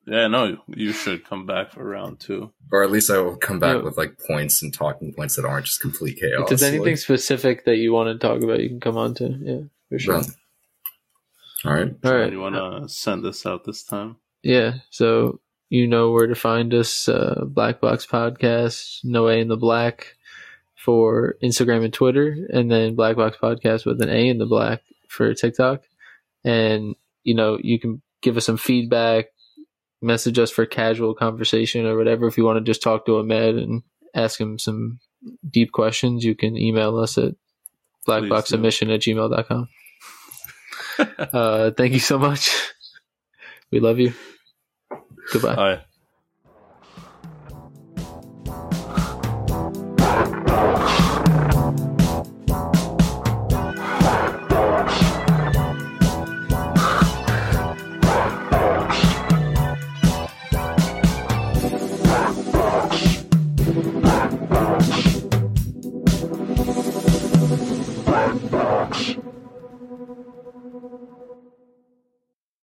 yeah, 0.07 0.27
no, 0.27 0.57
you 0.67 0.93
should 0.93 1.25
come 1.25 1.45
back 1.45 1.71
for 1.73 1.83
round 1.83 2.19
two. 2.19 2.51
or 2.71 2.83
at 2.83 2.91
least 2.91 3.09
I 3.11 3.17
will 3.19 3.35
come 3.35 3.59
back 3.59 3.75
Yeah. 3.77 3.81
with 3.83 3.97
like 3.97 4.17
points 4.27 4.61
and 4.63 4.73
talking 4.73 5.13
points 5.13 5.35
that 5.35 5.45
aren't 5.45 5.65
just 5.65 5.81
complete 5.81 6.19
chaos. 6.19 6.43
if 6.43 6.47
there's 6.47 6.63
anything 6.63 6.85
Like, 6.93 6.97
specific 6.97 7.65
that 7.65 7.77
you 7.77 7.91
want 7.91 8.07
to 8.19 8.25
talk 8.27 8.41
about, 8.41 8.61
you 8.61 8.69
can 8.69 8.79
come 8.79 8.97
on 8.97 9.13
to. 9.15 9.37
Yeah, 9.41 9.59
for 9.89 9.99
sure. 9.99 10.21
done. 10.21 10.25
all 11.65 11.73
right. 11.73 11.93
All 12.03 12.15
right. 12.15 12.31
You 12.31 12.39
want 12.39 12.55
to 12.55 12.87
send 12.89 13.23
this 13.25 13.45
out 13.45 13.65
this 13.65 13.83
time? 13.83 14.17
Yeah, 14.41 14.75
so 14.89 15.39
you 15.73 15.87
know 15.87 16.11
where 16.11 16.27
to 16.27 16.35
find 16.35 16.71
us. 16.71 17.09
Uh, 17.09 17.45
Black 17.47 17.81
Box 17.81 18.05
Podcast, 18.05 18.99
No 19.03 19.27
A 19.27 19.39
in 19.39 19.47
the 19.47 19.57
Black 19.57 20.15
for 20.75 21.35
Instagram 21.41 21.83
and 21.83 21.91
Twitter, 21.91 22.37
and 22.53 22.69
then 22.69 22.93
Black 22.93 23.15
Box 23.15 23.37
Podcast 23.41 23.83
with 23.83 23.99
an 23.99 24.09
A 24.09 24.29
in 24.29 24.37
the 24.37 24.45
Black 24.45 24.83
for 25.07 25.33
TikTok. 25.33 25.81
And 26.43 26.95
you 27.23 27.33
know 27.33 27.57
you 27.59 27.79
can 27.79 28.03
give 28.21 28.37
us 28.37 28.45
some 28.45 28.57
feedback, 28.57 29.29
message 29.99 30.37
us 30.37 30.51
for 30.51 30.67
casual 30.67 31.15
conversation 31.15 31.87
or 31.87 31.97
whatever. 31.97 32.27
If 32.27 32.37
you 32.37 32.45
want 32.45 32.63
to 32.63 32.71
just 32.71 32.83
talk 32.83 33.07
to 33.07 33.17
Ahmed 33.17 33.55
and 33.55 33.81
ask 34.13 34.39
him 34.39 34.59
some 34.59 34.99
deep 35.49 35.71
questions, 35.71 36.23
you 36.23 36.35
can 36.35 36.55
email 36.55 36.99
us 36.99 37.17
at 37.17 37.33
blackboxsubmission 38.07 38.93
at 38.93 39.01
gmail.com. 39.01 39.69
uh, 41.33 41.71
thank 41.71 41.93
you 41.93 41.99
so 41.99 42.19
much. 42.19 42.51
We 43.71 43.79
love 43.79 43.97
you. 43.97 44.13
Goodbye. 45.31 45.81